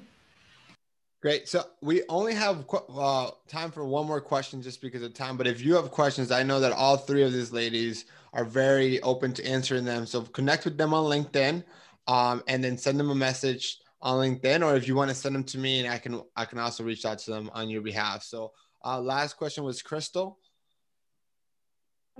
Great. 1.22 1.48
So 1.48 1.64
we 1.80 2.02
only 2.08 2.34
have 2.34 2.66
uh, 2.70 3.30
time 3.48 3.70
for 3.70 3.86
one 3.86 4.06
more 4.06 4.20
question 4.20 4.60
just 4.60 4.82
because 4.82 5.02
of 5.02 5.14
time. 5.14 5.38
But 5.38 5.46
if 5.46 5.62
you 5.62 5.74
have 5.74 5.90
questions, 5.90 6.30
I 6.30 6.42
know 6.42 6.60
that 6.60 6.72
all 6.72 6.98
three 6.98 7.22
of 7.22 7.32
these 7.32 7.52
ladies 7.52 8.04
are 8.34 8.44
very 8.44 9.00
open 9.02 9.32
to 9.34 9.46
answering 9.46 9.84
them. 9.84 10.04
So 10.04 10.22
connect 10.22 10.66
with 10.66 10.76
them 10.76 10.92
on 10.92 11.04
LinkedIn 11.04 11.64
um, 12.08 12.42
and 12.48 12.62
then 12.62 12.76
send 12.76 13.00
them 13.00 13.08
a 13.08 13.14
message 13.14 13.78
on 14.02 14.18
LinkedIn. 14.18 14.62
Or 14.62 14.76
if 14.76 14.86
you 14.86 14.96
want 14.96 15.08
to 15.10 15.14
send 15.14 15.34
them 15.34 15.44
to 15.44 15.58
me 15.58 15.80
and 15.80 15.90
I 15.90 15.96
can, 15.96 16.20
I 16.36 16.44
can 16.44 16.58
also 16.58 16.84
reach 16.84 17.06
out 17.06 17.20
to 17.20 17.30
them 17.30 17.50
on 17.54 17.70
your 17.70 17.80
behalf. 17.80 18.22
So 18.22 18.52
uh, 18.84 19.00
last 19.00 19.36
question 19.36 19.64
was 19.64 19.82
Crystal. 19.82 20.38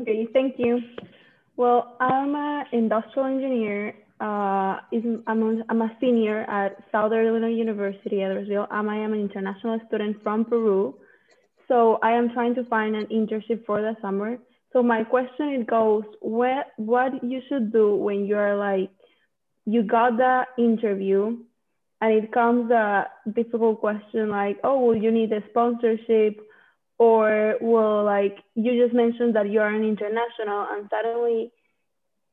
Okay, 0.01 0.27
thank 0.33 0.55
you. 0.59 0.81
Well, 1.57 1.97
I'm 2.01 2.35
an 2.35 2.67
industrial 2.73 3.29
engineer 3.29 3.95
uh, 4.21 4.79
I'm, 5.27 5.43
a, 5.43 5.65
I'm 5.69 5.83
a 5.83 5.97
senior 6.01 6.43
at 6.43 6.77
Southern 6.93 7.27
Illinois 7.27 7.49
University 7.49 8.23
at 8.23 8.31
Edwardsville. 8.31 8.71
Um, 8.73 8.89
I 8.89 8.97
am 8.97 9.13
an 9.13 9.21
international 9.21 9.81
student 9.89 10.23
from 10.23 10.45
Peru. 10.45 10.95
So 11.67 11.99
I 12.03 12.13
am 12.13 12.31
trying 12.33 12.55
to 12.55 12.65
find 12.65 12.95
an 12.95 13.07
internship 13.07 13.67
for 13.67 13.83
the 13.83 13.97
summer. 14.01 14.39
So 14.73 14.83
my 14.83 15.03
question 15.03 15.49
it 15.49 15.67
goes, 15.67 16.05
what, 16.21 16.69
what 16.77 17.25
you 17.25 17.41
should 17.49 17.73
do 17.73 17.97
when 17.97 18.27
you're 18.27 18.57
like, 18.57 18.91
you 19.67 19.83
got 19.83 20.17
the 20.17 20.45
interview 20.59 21.39
and 22.01 22.13
it 22.13 22.33
comes 22.33 22.71
a 22.71 23.07
difficult 23.35 23.81
question 23.81 24.29
like, 24.29 24.59
oh, 24.63 24.93
you 24.93 25.11
need 25.11 25.33
a 25.33 25.43
sponsorship 25.51 26.41
or 27.05 27.55
will 27.61 28.05
like 28.05 28.37
you 28.55 28.71
just 28.83 28.95
mentioned 28.95 29.35
that 29.37 29.51
you 29.51 29.61
are 29.61 29.75
an 29.75 29.85
international 29.85 30.67
and 30.71 30.89
suddenly 30.91 31.51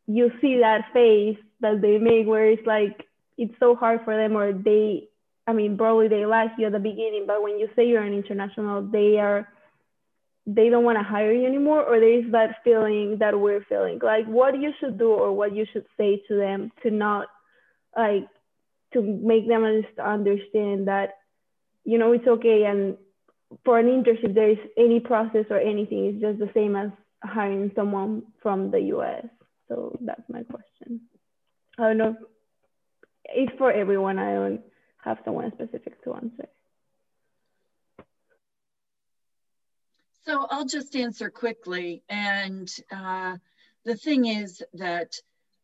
you 0.07 0.31
see 0.41 0.59
that 0.59 0.81
face 0.93 1.37
that 1.61 1.81
they 1.81 1.97
make 1.97 2.25
where 2.27 2.49
it's 2.49 2.65
like 2.65 3.05
it's 3.37 3.53
so 3.59 3.75
hard 3.75 3.99
for 4.05 4.15
them 4.15 4.35
or 4.35 4.53
they 4.53 5.07
i 5.47 5.53
mean 5.53 5.77
probably 5.77 6.07
they 6.07 6.25
like 6.25 6.51
you 6.57 6.65
at 6.67 6.71
the 6.71 6.79
beginning 6.79 7.25
but 7.27 7.43
when 7.43 7.59
you 7.59 7.67
say 7.75 7.87
you're 7.87 8.03
an 8.03 8.13
international 8.13 8.81
they 8.81 9.17
are 9.17 9.47
they 10.47 10.69
don't 10.69 10.83
want 10.83 10.97
to 10.97 11.03
hire 11.03 11.31
you 11.31 11.45
anymore 11.45 11.83
or 11.83 11.99
there 11.99 12.19
is 12.19 12.31
that 12.31 12.57
feeling 12.63 13.17
that 13.19 13.39
we're 13.39 13.63
feeling? 13.69 13.99
Like 14.01 14.25
what 14.25 14.59
you 14.59 14.71
should 14.79 14.97
do 14.97 15.09
or 15.11 15.31
what 15.31 15.55
you 15.55 15.65
should 15.71 15.85
say 15.97 16.21
to 16.27 16.35
them 16.35 16.71
to 16.83 16.89
not 16.89 17.27
like 17.95 18.27
to 18.93 19.01
make 19.01 19.47
them 19.47 19.63
understand 19.63 20.87
that 20.87 21.09
you 21.83 21.97
know 21.97 22.11
it's 22.11 22.27
okay 22.27 22.63
and 22.65 22.97
for 23.65 23.79
an 23.79 23.87
internship 23.87 24.33
there 24.33 24.49
is 24.49 24.57
any 24.77 24.99
process 24.99 25.45
or 25.49 25.59
anything. 25.59 26.05
It's 26.05 26.21
just 26.21 26.39
the 26.39 26.51
same 26.53 26.75
as 26.75 26.89
hiring 27.23 27.71
someone 27.75 28.23
from 28.41 28.71
the 28.71 28.79
us 28.79 29.25
so 29.71 29.97
that's 30.01 30.27
my 30.29 30.43
question. 30.43 31.01
I 31.79 31.83
don't 31.83 31.97
know. 31.97 32.17
It's 33.23 33.57
for 33.57 33.71
everyone. 33.71 34.19
I 34.19 34.33
don't 34.33 34.61
have 35.01 35.19
someone 35.23 35.49
specific 35.53 36.03
to 36.03 36.13
answer. 36.15 36.49
So 40.25 40.45
I'll 40.49 40.65
just 40.65 40.93
answer 40.95 41.29
quickly. 41.29 42.03
And 42.09 42.69
uh, 42.91 43.37
the 43.85 43.95
thing 43.95 44.25
is 44.25 44.61
that 44.73 45.15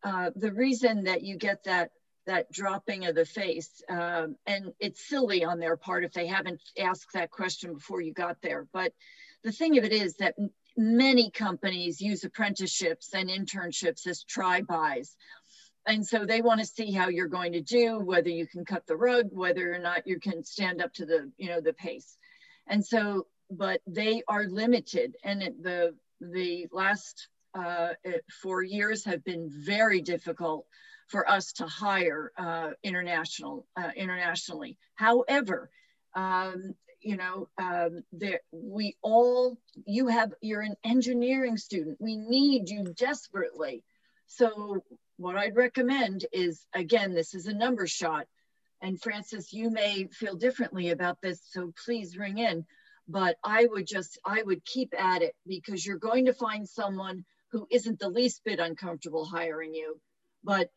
uh, 0.03 0.31
the 0.38 0.53
reason 0.53 1.03
that 1.03 1.21
you 1.23 1.35
get 1.35 1.65
that 1.65 1.91
that 2.28 2.51
dropping 2.51 3.05
of 3.05 3.15
the 3.15 3.25
face, 3.25 3.82
um, 3.89 4.36
and 4.45 4.73
it's 4.80 5.07
silly 5.07 5.43
on 5.43 5.59
their 5.59 5.78
part 5.78 6.03
if 6.03 6.13
they 6.13 6.28
haven't 6.28 6.61
asked 6.78 7.13
that 7.13 7.32
question 7.32 7.73
before 7.73 8.01
you 8.01 8.13
got 8.13 8.38
there. 8.41 8.67
But 8.71 8.93
the 9.43 9.51
thing 9.51 9.78
of 9.78 9.84
it 9.84 9.93
is 9.93 10.17
that 10.17 10.36
many 10.78 11.32
companies 11.32 11.99
use 11.99 12.23
apprenticeships 12.23 13.13
and 13.13 13.30
internships 13.30 14.05
as 14.05 14.23
try-bys. 14.23 15.15
And 15.88 16.05
so 16.05 16.25
they 16.25 16.41
want 16.41 16.59
to 16.59 16.65
see 16.65 16.91
how 16.91 17.07
you're 17.07 17.28
going 17.28 17.53
to 17.53 17.61
do, 17.61 17.97
whether 17.99 18.30
you 18.30 18.45
can 18.45 18.65
cut 18.65 18.86
the 18.86 18.97
rug, 18.97 19.30
whether 19.32 19.73
or 19.73 19.80
not 19.80 20.05
you 20.05 20.19
can 20.19 20.43
stand 20.43 20.82
up 20.82 20.93
to 20.95 21.05
the, 21.05 21.32
you 21.38 21.47
know, 21.47 21.61
the 21.61 21.73
pace. 21.73 22.17
And 22.67 22.86
so 22.86 23.25
but 23.49 23.82
they 23.88 24.23
are 24.28 24.45
limited. 24.45 25.15
And 25.23 25.41
the, 25.61 25.95
the 26.19 26.67
last 26.71 27.28
uh, 27.53 27.93
four 28.41 28.63
years 28.63 29.05
have 29.05 29.23
been 29.23 29.49
very 29.49 30.01
difficult 30.01 30.65
for 31.08 31.30
us 31.30 31.53
to 31.53 31.66
hire 31.66 32.32
uh, 32.38 32.72
international, 32.84 33.66
uh, 33.76 33.91
internationally. 33.95 34.78
However, 34.95 35.70
um, 36.16 36.76
you 37.01 37.16
know, 37.16 37.47
um, 37.58 38.03
there, 38.12 38.41
we 38.51 38.97
all, 39.01 39.58
you 39.86 40.08
have, 40.08 40.34
you're 40.41 40.62
an 40.62 40.76
engineering 40.84 41.58
student. 41.58 41.97
We 41.99 42.18
need 42.18 42.70
you 42.70 42.93
desperately. 42.97 43.84
So 44.26 44.84
what 45.18 45.38
I'd 45.38 45.55
recommend 45.55 46.26
is, 46.34 46.66
again, 46.74 47.14
this 47.14 47.34
is 47.34 47.47
a 47.47 47.53
number 47.53 47.88
shot. 47.88 48.26
And 48.82 49.01
Frances, 49.01 49.53
you 49.53 49.70
may 49.70 50.08
feel 50.12 50.36
differently 50.36 50.89
about 50.89 51.22
this, 51.22 51.41
so 51.51 51.74
please 51.86 52.18
ring 52.18 52.38
in 52.38 52.66
but 53.08 53.38
I 53.43 53.68
would 53.70 53.88
just, 53.88 54.20
I 54.26 54.43
would 54.43 54.66
keep 54.66 54.93
at 54.97 55.22
it 55.22 55.36
because 55.47 55.86
you're 55.86 55.97
going 55.97 56.26
to 56.26 56.34
find 56.34 56.68
someone 56.68 57.24
who 57.51 57.68
isn't 57.72 57.99
the 57.99 58.10
least 58.10 58.41
bit 58.43 58.60
uncomfortable 58.60 59.26
hiring 59.26 59.74
you. 59.74 59.99
But 60.43 60.69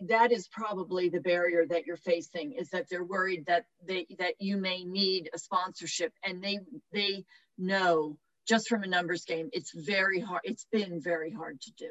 that 0.00 0.32
is 0.32 0.48
probably 0.48 1.08
the 1.08 1.20
barrier 1.20 1.66
that 1.66 1.86
you're 1.86 1.96
facing 1.96 2.52
is 2.52 2.70
that 2.70 2.88
they're 2.88 3.04
worried 3.04 3.46
that 3.46 3.66
they 3.84 4.06
that 4.18 4.34
you 4.38 4.56
may 4.58 4.84
need 4.84 5.30
a 5.34 5.38
sponsorship 5.38 6.12
and 6.22 6.42
they 6.42 6.60
they 6.92 7.24
know 7.56 8.16
just 8.46 8.68
from 8.68 8.82
a 8.82 8.86
numbers 8.86 9.24
game 9.24 9.50
it's 9.52 9.72
very 9.72 10.20
hard 10.20 10.42
it's 10.44 10.66
been 10.70 11.00
very 11.00 11.32
hard 11.32 11.60
to 11.62 11.72
do. 11.72 11.90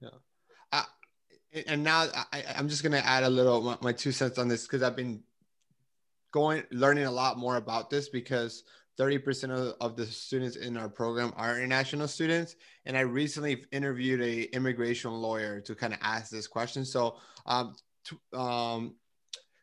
Yeah. 0.00 0.08
Uh, 0.72 0.82
and 1.66 1.84
now 1.84 2.06
I, 2.32 2.44
i'm 2.56 2.68
just 2.68 2.82
going 2.82 2.92
to 2.92 3.06
add 3.06 3.22
a 3.22 3.30
little 3.30 3.62
my, 3.62 3.78
my 3.80 3.92
two 3.92 4.12
cents 4.12 4.38
on 4.38 4.48
this 4.48 4.62
because 4.62 4.82
i've 4.82 4.96
been 4.96 5.22
going 6.36 6.62
learning 6.70 7.06
a 7.06 7.10
lot 7.10 7.38
more 7.38 7.56
about 7.56 7.88
this 7.88 8.10
because 8.10 8.62
30% 8.98 9.44
of, 9.50 9.74
of 9.80 9.96
the 9.96 10.04
students 10.04 10.56
in 10.56 10.76
our 10.76 10.90
program 10.90 11.32
are 11.34 11.56
international 11.56 12.06
students. 12.06 12.56
And 12.84 12.94
I 12.94 13.00
recently 13.00 13.64
interviewed 13.72 14.20
a 14.20 14.54
immigration 14.54 15.12
lawyer 15.12 15.62
to 15.62 15.74
kind 15.74 15.94
of 15.94 15.98
ask 16.02 16.30
this 16.30 16.46
question. 16.46 16.84
So, 16.84 17.16
um, 17.46 17.74
to, 18.04 18.38
um, 18.38 18.96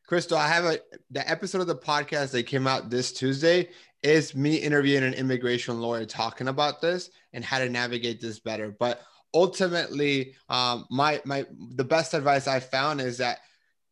Crystal, 0.08 0.36
I 0.36 0.48
have 0.48 0.66
a 0.66 0.80
the 1.12 1.30
episode 1.30 1.62
of 1.62 1.68
the 1.68 1.76
podcast 1.76 2.32
that 2.32 2.48
came 2.48 2.66
out 2.66 2.90
this 2.90 3.14
Tuesday 3.14 3.70
is 4.02 4.36
me 4.36 4.56
interviewing 4.56 5.04
an 5.04 5.14
immigration 5.14 5.80
lawyer 5.80 6.06
talking 6.06 6.48
about 6.48 6.82
this 6.82 7.12
and 7.34 7.46
how 7.46 7.60
to 7.60 7.70
navigate 7.70 8.20
this 8.20 8.40
better. 8.40 8.76
But 8.80 9.02
ultimately, 9.32 10.34
um, 10.50 10.88
my 10.90 11.22
my 11.24 11.46
the 11.76 11.84
best 11.84 12.16
advice 12.16 12.48
I 12.48 12.60
found 12.60 13.00
is 13.00 13.20
that 13.20 13.42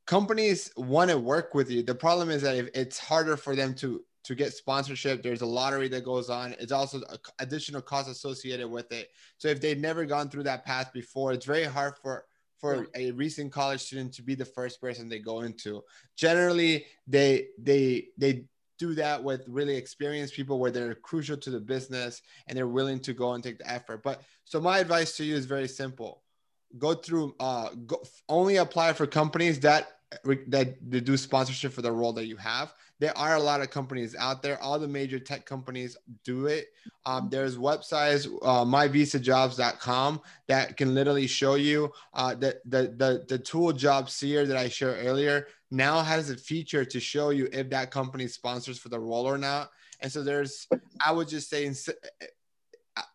companies 0.06 0.72
want 0.76 1.10
to 1.12 1.18
work 1.18 1.54
with 1.54 1.70
you. 1.70 1.84
The 1.84 1.96
problem 1.96 2.30
is 2.30 2.42
that 2.42 2.56
if 2.56 2.70
it's 2.74 2.98
harder 2.98 3.38
for 3.38 3.56
them 3.56 3.74
to 3.76 4.04
to 4.24 4.36
get 4.36 4.54
sponsorship. 4.54 5.24
There's 5.24 5.42
a 5.42 5.46
lottery 5.46 5.88
that 5.90 6.06
goes 6.06 6.30
on. 6.30 6.56
It's 6.60 6.72
also 6.72 7.02
additional 7.40 7.82
costs 7.82 8.12
associated 8.12 8.70
with 8.70 8.92
it. 8.92 9.10
So 9.38 9.48
if 9.48 9.60
they've 9.60 9.80
never 9.80 10.06
gone 10.06 10.30
through 10.30 10.44
that 10.44 10.66
path 10.66 10.92
before, 10.94 11.34
it's 11.34 11.46
very 11.46 11.64
hard 11.64 11.96
for 12.02 12.26
for 12.60 12.86
a 12.94 13.10
recent 13.14 13.52
college 13.52 13.82
student 13.82 14.14
to 14.14 14.22
be 14.22 14.36
the 14.36 14.46
first 14.46 14.80
person 14.80 15.10
they 15.10 15.18
go 15.18 15.42
into. 15.42 15.82
Generally, 16.16 16.86
they 17.08 17.48
they 17.58 18.10
they 18.18 18.46
do 18.78 18.94
that 18.96 19.24
with 19.24 19.44
really 19.48 19.76
experienced 19.76 20.36
people 20.36 20.60
where 20.60 20.72
they're 20.72 20.96
crucial 20.96 21.38
to 21.38 21.50
the 21.50 21.60
business 21.60 22.22
and 22.48 22.58
they're 22.58 22.68
willing 22.68 23.00
to 23.00 23.14
go 23.14 23.34
and 23.34 23.44
take 23.44 23.58
the 23.58 23.72
effort. 23.72 24.04
But 24.04 24.22
so 24.46 24.60
my 24.60 24.80
advice 24.80 25.18
to 25.18 25.24
you 25.24 25.36
is 25.36 25.46
very 25.46 25.68
simple. 25.68 26.24
Go 26.78 26.94
through 26.94 27.36
uh 27.40 27.70
go, 27.86 28.02
only 28.30 28.58
apply 28.58 28.94
for 28.94 29.08
companies 29.08 29.60
that 29.62 29.98
that 30.48 31.06
do 31.06 31.18
sponsorship 31.18 31.72
for 31.72 31.82
the 31.82 31.92
role 31.92 32.14
that 32.14 32.26
you 32.26 32.38
have. 32.38 32.74
There 33.00 33.18
are 33.18 33.36
a 33.36 33.40
lot 33.40 33.62
of 33.62 33.72
companies 33.72 34.16
out 34.16 34.44
there. 34.44 34.62
All 34.62 34.78
the 34.78 34.88
major 34.88 35.20
tech 35.20 35.46
companies 35.46 35.98
do 36.24 36.46
it. 36.46 36.68
Um, 37.06 37.30
there's 37.32 37.58
websites, 37.58 38.28
uh, 38.44 38.64
myvisajobs.com, 38.64 40.22
that 40.48 40.78
can 40.78 40.94
literally 40.94 41.26
show 41.26 41.56
you 41.56 41.92
uh, 42.14 42.36
the, 42.36 42.60
the, 42.66 42.94
the, 42.98 43.26
the 43.28 43.40
tool 43.40 43.74
job 43.74 44.10
seer 44.10 44.46
that 44.46 44.58
I 44.58 44.70
shared 44.70 45.04
earlier 45.06 45.48
now 45.72 46.02
has 46.02 46.30
a 46.30 46.38
feature 46.38 46.86
to 46.86 47.00
show 47.00 47.32
you 47.32 47.50
if 47.52 47.70
that 47.72 47.90
company 47.90 48.28
sponsors 48.28 48.78
for 48.78 48.90
the 48.90 49.00
role 49.00 49.28
or 49.28 49.38
not. 49.38 49.72
And 50.02 50.12
so 50.12 50.24
there's, 50.24 50.68
I 51.04 51.12
would 51.12 51.28
just 51.28 51.50
say, 51.50 51.72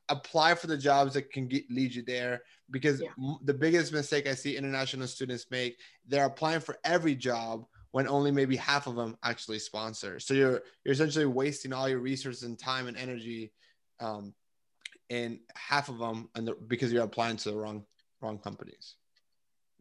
apply 0.09 0.55
for 0.55 0.67
the 0.67 0.79
jobs 0.79 1.15
that 1.15 1.31
can 1.31 1.47
get, 1.47 1.71
lead 1.71 1.95
you 1.95 2.03
there 2.03 2.43
because 2.71 3.01
yeah. 3.01 3.09
the 3.45 3.55
biggest 3.55 3.93
mistake 3.93 4.27
I 4.27 4.35
see 4.35 4.57
international 4.57 5.07
students 5.07 5.47
make, 5.51 5.79
they're 6.07 6.27
applying 6.27 6.61
for 6.61 6.77
every 6.85 7.14
job 7.14 7.64
when 7.93 8.09
only 8.09 8.31
maybe 8.31 8.57
half 8.57 8.87
of 8.87 8.97
them 8.97 9.17
actually 9.23 9.59
sponsor. 9.59 10.21
So 10.21 10.35
you're 10.35 10.62
you're 10.85 10.93
essentially 10.93 11.27
wasting 11.27 11.73
all 11.73 11.89
your 11.89 12.01
resources 12.01 12.43
and 12.43 12.59
time 12.59 12.89
and 12.89 12.97
energy, 12.97 13.53
um, 14.01 14.35
and 15.09 15.39
half 15.55 15.89
of 15.89 15.99
them 15.99 16.29
and 16.35 16.49
the, 16.49 16.55
because 16.55 16.93
you're 16.93 17.05
applying 17.05 17.37
to 17.39 17.51
the 17.51 17.57
wrong 17.57 17.85
wrong 18.21 18.39
companies. 18.39 18.97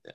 Yeah, 0.06 0.12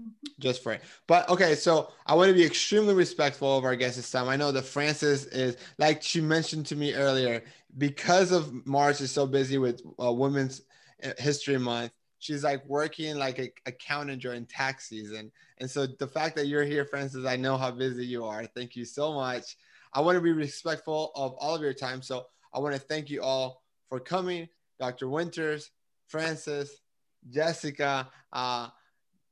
mm-hmm. 0.00 0.10
just 0.38 0.62
for 0.62 0.72
it. 0.72 0.82
But 1.08 1.28
okay, 1.28 1.54
so 1.54 1.90
I 2.06 2.14
want 2.14 2.28
to 2.28 2.34
be 2.34 2.44
extremely 2.44 2.94
respectful 2.94 3.56
of 3.56 3.64
our 3.64 3.74
guest 3.74 3.96
this 3.96 4.10
time. 4.10 4.28
I 4.28 4.36
know 4.36 4.52
that 4.52 4.62
Frances 4.62 5.26
is 5.26 5.56
like 5.78 6.02
she 6.02 6.20
mentioned 6.20 6.66
to 6.66 6.76
me 6.76 6.94
earlier 6.94 7.42
because 7.78 8.30
of 8.30 8.66
March 8.66 9.00
is 9.00 9.10
so 9.10 9.26
busy 9.26 9.58
with 9.58 9.82
uh, 10.00 10.12
Women's 10.12 10.62
uh, 11.02 11.10
History 11.18 11.58
Month 11.58 11.92
she's 12.20 12.44
like 12.44 12.64
working 12.66 13.16
like 13.16 13.38
a 13.38 13.50
accountant 13.66 14.22
during 14.22 14.46
tax 14.46 14.88
season. 14.88 15.32
And 15.58 15.68
so 15.68 15.86
the 15.86 16.06
fact 16.06 16.36
that 16.36 16.46
you're 16.46 16.64
here, 16.64 16.84
Frances, 16.84 17.24
I 17.24 17.36
know 17.36 17.56
how 17.56 17.70
busy 17.70 18.06
you 18.06 18.24
are. 18.24 18.46
Thank 18.46 18.76
you 18.76 18.84
so 18.84 19.14
much. 19.14 19.56
I 19.92 20.00
want 20.00 20.16
to 20.16 20.22
be 20.22 20.32
respectful 20.32 21.10
of 21.16 21.32
all 21.38 21.56
of 21.56 21.62
your 21.62 21.74
time. 21.74 22.02
So 22.02 22.26
I 22.54 22.60
want 22.60 22.74
to 22.74 22.80
thank 22.80 23.10
you 23.10 23.22
all 23.22 23.62
for 23.88 23.98
coming, 23.98 24.48
Dr. 24.78 25.08
Winters, 25.08 25.70
Frances, 26.06 26.80
Jessica, 27.30 28.08
uh, 28.32 28.68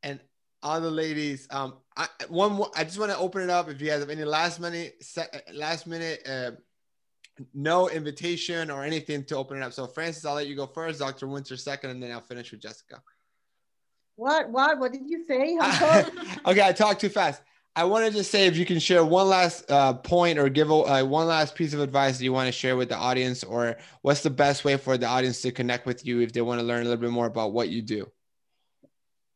and 0.03 0.19
all 0.63 0.81
the 0.81 0.91
ladies. 0.91 1.47
Um, 1.51 1.75
I, 1.97 2.09
one 2.29 2.53
more, 2.53 2.71
I 2.75 2.85
just 2.85 2.99
want 2.99 3.13
to 3.13 3.19
open 3.19 3.43
it 3.43 3.51
up. 3.51 3.69
If 3.69 3.81
you 3.81 3.89
guys 3.89 4.01
have 4.01 4.11
any 4.11 4.25
last 4.25 4.61
minute, 4.61 5.05
last 5.53 5.87
minute 5.87 6.27
uh, 6.27 6.53
no 7.55 7.89
invitation 7.89 8.71
or 8.71 8.83
anything 8.83 9.25
to 9.25 9.37
open 9.37 9.59
it 9.59 9.63
up. 9.63 9.73
So 9.73 9.87
Frances, 9.87 10.25
I'll 10.25 10.35
let 10.35 10.47
you 10.47 10.57
go 10.57 10.67
first, 10.67 10.99
Dr. 10.99 11.27
Winter 11.27 11.57
second, 11.57 11.91
and 11.91 12.03
then 12.03 12.13
I'll 12.13 12.21
finish 12.21 12.51
with 12.51 12.61
Jessica. 12.61 13.03
What? 14.17 14.51
What? 14.51 14.79
What 14.79 14.93
did 14.93 15.03
you 15.07 15.25
say? 15.27 15.57
okay, 16.47 16.63
I 16.63 16.73
talked 16.73 17.01
too 17.01 17.09
fast. 17.09 17.43
I 17.77 17.85
want 17.85 18.07
to 18.07 18.11
just 18.11 18.33
say 18.33 18.47
if 18.47 18.57
you 18.57 18.67
can 18.67 18.81
share 18.81 19.05
one 19.05 19.29
last 19.29 19.71
uh, 19.71 19.95
point 19.95 20.39
or 20.39 20.49
give 20.49 20.71
a, 20.71 20.75
uh, 20.75 21.05
one 21.05 21.29
last 21.29 21.55
piece 21.55 21.75
of 21.75 21.81
advice 21.81 22.19
that 22.19 22.25
you 22.25 22.33
want 22.33 22.47
to 22.47 22.53
share 22.53 22.77
with 22.77 22.89
the 22.89 22.97
audience, 22.97 23.45
or 23.45 23.77
what's 24.03 24.23
the 24.23 24.31
best 24.31 24.65
way 24.65 24.77
for 24.77 24.99
the 24.99 25.07
audience 25.07 25.43
to 25.43 25.53
connect 25.53 25.87
with 25.87 26.05
you 26.05 26.21
if 26.21 26.33
they 26.33 26.41
want 26.41 26.61
to 26.61 26.67
learn 26.67 26.81
a 26.81 26.85
little 26.85 27.01
bit 27.01 27.11
more 27.11 27.27
about 27.27 27.53
what 27.53 27.69
you 27.69 27.83
do? 27.83 28.11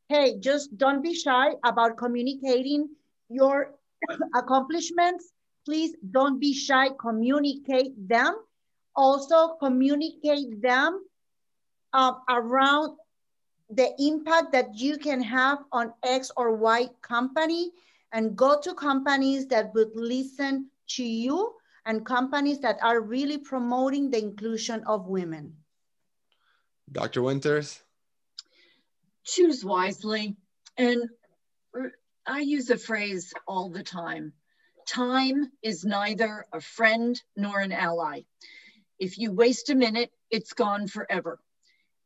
Hey, 0.09 0.41
just 0.41 0.77
don't 0.77 1.03
be 1.03 1.15
shy 1.15 1.53
about 1.65 1.97
communicating 1.97 2.89
your 3.29 3.75
accomplishments 4.35 5.32
please 5.65 5.95
don't 6.11 6.39
be 6.39 6.53
shy, 6.53 6.91
communicate 7.01 7.93
them. 8.09 8.35
also 8.95 9.57
communicate 9.57 10.61
them 10.61 11.01
uh, 11.95 12.13
around 12.29 12.93
the 13.71 13.89
impact 13.99 14.53
that 14.53 14.77
you 14.77 14.99
can 14.99 15.23
have 15.23 15.65
on 15.73 15.95
X 16.05 16.31
or 16.37 16.57
Y 16.57 16.91
company 17.01 17.73
and 18.13 18.37
go 18.37 18.61
to 18.61 18.75
companies 18.75 19.47
that 19.47 19.73
would 19.73 19.97
listen 19.97 20.69
to 20.89 21.03
you 21.03 21.55
and 21.87 22.05
companies 22.05 22.61
that 22.61 22.77
are 22.83 23.01
really 23.01 23.39
promoting 23.39 24.11
the 24.11 24.19
inclusion 24.19 24.85
of 24.85 25.07
women. 25.07 25.57
Dr. 26.91 27.23
Winters? 27.23 27.81
Choose 29.25 29.65
wisely. 29.65 30.37
And 30.77 31.09
I 32.27 32.41
use 32.41 32.69
a 32.69 32.77
phrase 32.77 33.33
all 33.47 33.71
the 33.71 33.83
time 33.83 34.35
time 34.93 35.51
is 35.63 35.85
neither 35.85 36.47
a 36.53 36.61
friend 36.61 37.21
nor 37.37 37.61
an 37.61 37.73
ally. 37.73 38.23
If 38.99 39.19
you 39.19 39.33
waste 39.33 39.71
a 39.71 39.75
minute, 39.75 40.13
it's 40.31 40.53
gone 40.53 40.87
forever. 40.87 41.41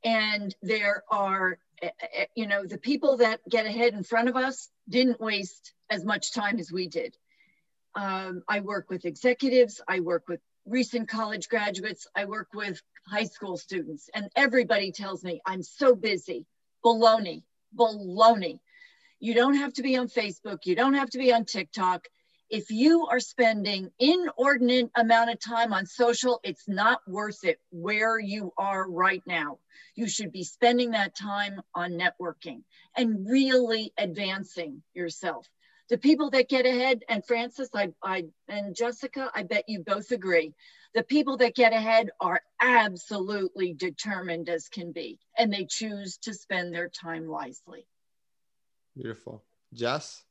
And 0.05 0.55
there 0.63 1.03
are, 1.11 1.59
eh, 1.83 1.91
eh, 2.01 2.27
you 2.35 2.47
know, 2.47 2.65
the 2.65 2.79
people 2.79 3.19
that 3.19 3.41
get 3.49 3.67
ahead 3.67 3.95
in 3.95 4.05
front 4.05 4.29
of 4.29 4.37
us 4.37 4.71
didn't 4.89 5.21
waste 5.21 5.73
as 5.91 6.05
much 6.05 6.33
time 6.33 6.59
as 6.59 6.71
we 6.71 6.87
did. 6.87 7.17
Um, 7.95 8.43
I 8.49 8.61
work 8.61 8.91
with 8.91 9.05
executives, 9.05 9.81
I 9.89 10.01
work 10.01 10.29
with 10.29 10.41
recent 10.67 11.09
college 11.09 11.49
graduates, 11.49 12.07
I 12.15 12.27
work 12.27 12.49
with 12.55 12.81
high 13.09 13.25
school 13.25 13.57
students, 13.57 14.11
and 14.15 14.31
everybody 14.37 14.93
tells 14.93 15.25
me 15.25 15.41
I'm 15.47 15.63
so 15.63 15.95
busy. 15.95 16.47
Baloney, 16.85 17.43
baloney. 17.75 18.61
You 19.19 19.35
don't 19.35 19.55
have 19.55 19.73
to 19.75 19.83
be 19.83 19.97
on 19.97 20.09
Facebook, 20.09 20.67
you 20.67 20.77
don't 20.77 20.95
have 20.95 21.11
to 21.11 21.19
be 21.19 21.33
on 21.33 21.47
TikTok. 21.47 22.07
If 22.49 22.71
you 22.71 23.07
are 23.07 23.21
spending 23.21 23.91
inordinate 23.99 24.91
amount 24.95 25.31
of 25.31 25.41
time 25.41 25.73
on 25.73 25.87
social, 25.87 26.41
it's 26.45 26.69
not 26.69 27.01
worth 27.09 27.45
it 27.45 27.59
where 27.71 28.19
you 28.19 28.53
are 28.57 28.89
right 28.89 29.23
now. 29.27 29.59
You 29.95 30.09
should 30.09 30.31
be 30.31 30.45
spending 30.45 30.93
that 30.93 31.17
time 31.17 31.61
on 31.75 31.93
networking 31.93 32.63
and 32.97 33.29
really 33.29 33.93
advancing 33.99 34.83
yourself 34.95 35.49
the 35.89 35.99
people 35.99 36.31
that 36.31 36.49
get 36.49 36.67
ahead, 36.67 37.05
and 37.09 37.25
Frances, 37.25 37.71
I, 37.75 37.93
I, 38.03 38.25
and 38.49 38.75
Jessica, 38.75 39.31
I 39.35 39.45
bet 39.45 39.65
you 39.69 39.85
both 39.85 40.11
agree. 40.11 40.53
The 40.95 41.05
people 41.05 41.37
that 41.39 41.55
get 41.55 41.73
ahead 41.73 42.11
are 42.21 42.41
absolutely 42.61 43.75
determined 43.75 44.49
as 44.49 44.69
can 44.69 44.93
be, 44.93 45.21
and 45.39 45.53
they 45.53 45.65
choose 45.65 46.17
to 46.23 46.35
spend 46.35 46.75
their 46.75 46.89
time 46.89 47.29
wisely. 47.29 47.87
Beautiful. 48.97 49.45
Jess? 49.75 50.25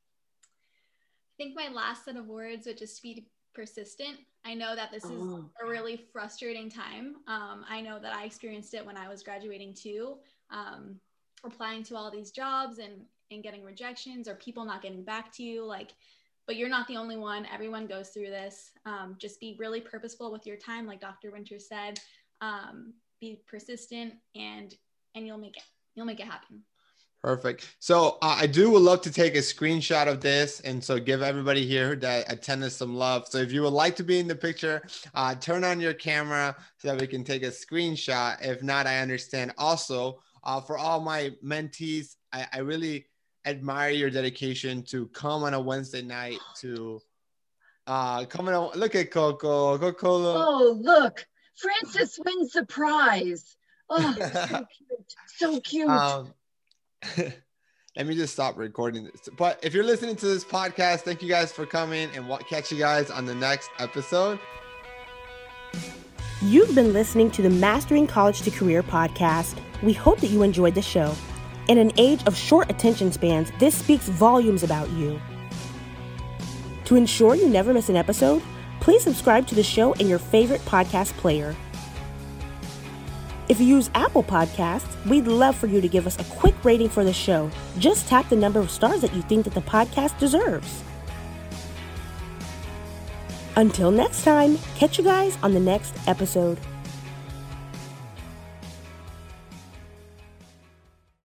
I 1.37 1.43
think 1.43 1.55
my 1.55 1.67
last 1.67 2.05
set 2.05 2.15
of 2.15 2.27
words 2.27 2.65
would 2.65 2.77
just 2.77 3.01
be 3.03 3.27
persistent. 3.53 4.17
I 4.45 4.53
know 4.53 4.75
that 4.75 4.91
this 4.91 5.03
is 5.03 5.11
oh. 5.11 5.49
a 5.61 5.67
really 5.67 6.05
frustrating 6.13 6.69
time. 6.69 7.15
Um, 7.27 7.65
I 7.69 7.81
know 7.81 7.99
that 7.99 8.15
I 8.15 8.25
experienced 8.25 8.73
it 8.73 8.85
when 8.85 8.95
I 8.95 9.09
was 9.09 9.23
graduating 9.23 9.73
too, 9.73 10.17
um, 10.49 10.99
applying 11.43 11.83
to 11.83 11.95
all 11.95 12.11
these 12.11 12.31
jobs 12.31 12.79
and 12.79 13.01
and 13.31 13.43
getting 13.43 13.63
rejections 13.63 14.27
or 14.27 14.35
people 14.35 14.65
not 14.65 14.81
getting 14.81 15.03
back 15.03 15.31
to 15.33 15.43
you 15.43 15.65
like 15.65 15.93
but 16.47 16.55
you're 16.55 16.69
not 16.69 16.87
the 16.87 16.97
only 16.97 17.17
one 17.17 17.47
everyone 17.51 17.87
goes 17.87 18.09
through 18.09 18.29
this 18.29 18.71
um, 18.85 19.15
just 19.19 19.39
be 19.39 19.55
really 19.59 19.81
purposeful 19.81 20.31
with 20.31 20.45
your 20.45 20.57
time 20.57 20.85
like 20.85 21.01
dr 21.01 21.31
winter 21.31 21.59
said 21.59 21.99
um, 22.41 22.93
be 23.19 23.41
persistent 23.47 24.13
and 24.35 24.75
and 25.15 25.25
you'll 25.25 25.37
make 25.37 25.57
it 25.57 25.63
you'll 25.95 26.05
make 26.05 26.19
it 26.19 26.27
happen 26.27 26.61
Perfect. 27.25 27.75
So 27.79 28.19
uh, 28.21 28.37
I 28.39 28.45
do 28.45 28.69
would 28.69 28.83
love 28.83 29.01
to 29.01 29.11
take 29.11 29.33
a 29.33 29.39
screenshot 29.39 30.07
of 30.07 30.21
this, 30.21 30.59
and 30.59 30.83
so 30.83 30.99
give 30.99 31.23
everybody 31.23 31.65
here 31.65 31.95
that 31.95 32.31
attended 32.31 32.71
some 32.71 32.93
love. 32.93 33.27
So 33.27 33.39
if 33.39 33.51
you 33.51 33.63
would 33.63 33.73
like 33.73 33.95
to 33.95 34.03
be 34.03 34.19
in 34.19 34.27
the 34.27 34.35
picture, 34.35 34.83
uh, 35.15 35.33
turn 35.33 35.63
on 35.63 35.79
your 35.79 35.95
camera 35.95 36.55
so 36.77 36.89
that 36.89 37.01
we 37.01 37.07
can 37.07 37.23
take 37.23 37.41
a 37.41 37.47
screenshot. 37.47 38.37
If 38.45 38.61
not, 38.61 38.85
I 38.85 38.99
understand. 38.99 39.53
Also, 39.57 40.21
uh, 40.43 40.61
for 40.61 40.77
all 40.77 40.99
my 40.99 41.31
mentees, 41.43 42.17
I, 42.31 42.45
I 42.53 42.59
really 42.59 43.07
admire 43.43 43.89
your 43.89 44.11
dedication 44.11 44.83
to 44.83 45.07
come 45.07 45.41
on 45.45 45.55
a 45.55 45.59
Wednesday 45.59 46.03
night 46.03 46.37
to 46.57 47.01
uh 47.87 48.25
come 48.25 48.47
on 48.49 48.69
look 48.75 48.93
at 48.93 49.09
Coco. 49.09 49.79
Coco. 49.79 50.07
Oh 50.07 50.77
look, 50.79 51.25
Frances 51.55 52.19
wins 52.23 52.53
the 52.53 52.67
prize. 52.67 53.57
Oh, 53.89 54.13
so 54.47 54.65
cute. 54.77 55.15
So 55.37 55.59
cute. 55.61 55.89
Um, 55.89 56.31
let 57.17 58.05
me 58.07 58.15
just 58.15 58.33
stop 58.33 58.57
recording 58.57 59.05
this. 59.05 59.29
But 59.37 59.59
if 59.63 59.73
you're 59.73 59.83
listening 59.83 60.15
to 60.17 60.25
this 60.25 60.43
podcast, 60.43 61.01
thank 61.01 61.21
you 61.21 61.29
guys 61.29 61.51
for 61.51 61.65
coming 61.65 62.09
and 62.15 62.27
we'll 62.27 62.37
catch 62.39 62.71
you 62.71 62.77
guys 62.77 63.09
on 63.09 63.25
the 63.25 63.35
next 63.35 63.69
episode. 63.79 64.39
You've 66.41 66.75
been 66.75 66.93
listening 66.93 67.31
to 67.31 67.41
the 67.41 67.49
Mastering 67.49 68.07
College 68.07 68.41
to 68.41 68.51
Career 68.51 68.83
podcast. 68.83 69.57
We 69.81 69.93
hope 69.93 70.19
that 70.19 70.27
you 70.27 70.43
enjoyed 70.43 70.75
the 70.75 70.81
show. 70.81 71.15
In 71.67 71.77
an 71.77 71.91
age 71.97 72.23
of 72.27 72.35
short 72.35 72.69
attention 72.69 73.11
spans, 73.11 73.51
this 73.59 73.75
speaks 73.75 74.07
volumes 74.07 74.61
about 74.61 74.89
you. 74.91 75.19
To 76.85 76.95
ensure 76.95 77.35
you 77.35 77.49
never 77.49 77.73
miss 77.73 77.89
an 77.89 77.95
episode, 77.95 78.43
please 78.79 79.03
subscribe 79.03 79.47
to 79.47 79.55
the 79.55 79.63
show 79.63 79.93
in 79.93 80.07
your 80.07 80.19
favorite 80.19 80.61
podcast 80.61 81.13
player. 81.13 81.55
If 83.47 83.59
you 83.59 83.67
use 83.67 83.91
Apple 83.93 84.23
Podcasts, 84.23 84.87
we'd 85.05 85.27
love 85.27 85.55
for 85.55 85.67
you 85.67 85.79
to 85.79 85.87
give 85.87 86.07
us 86.07 86.17
a 86.19 86.23
quick 86.35 86.55
rating 86.65 86.89
for 86.89 87.03
the 87.03 87.13
show. 87.13 87.51
Just 87.77 88.07
tap 88.07 88.27
the 88.29 88.35
number 88.35 88.59
of 88.59 88.71
stars 88.71 89.01
that 89.01 89.13
you 89.13 89.21
think 89.21 89.43
that 89.43 89.53
the 89.53 89.61
podcast 89.61 90.17
deserves. 90.17 90.83
Until 93.55 93.91
next 93.91 94.23
time, 94.23 94.57
catch 94.75 94.97
you 94.97 95.03
guys 95.03 95.37
on 95.43 95.53
the 95.53 95.59
next 95.59 95.95
episode. 96.07 96.57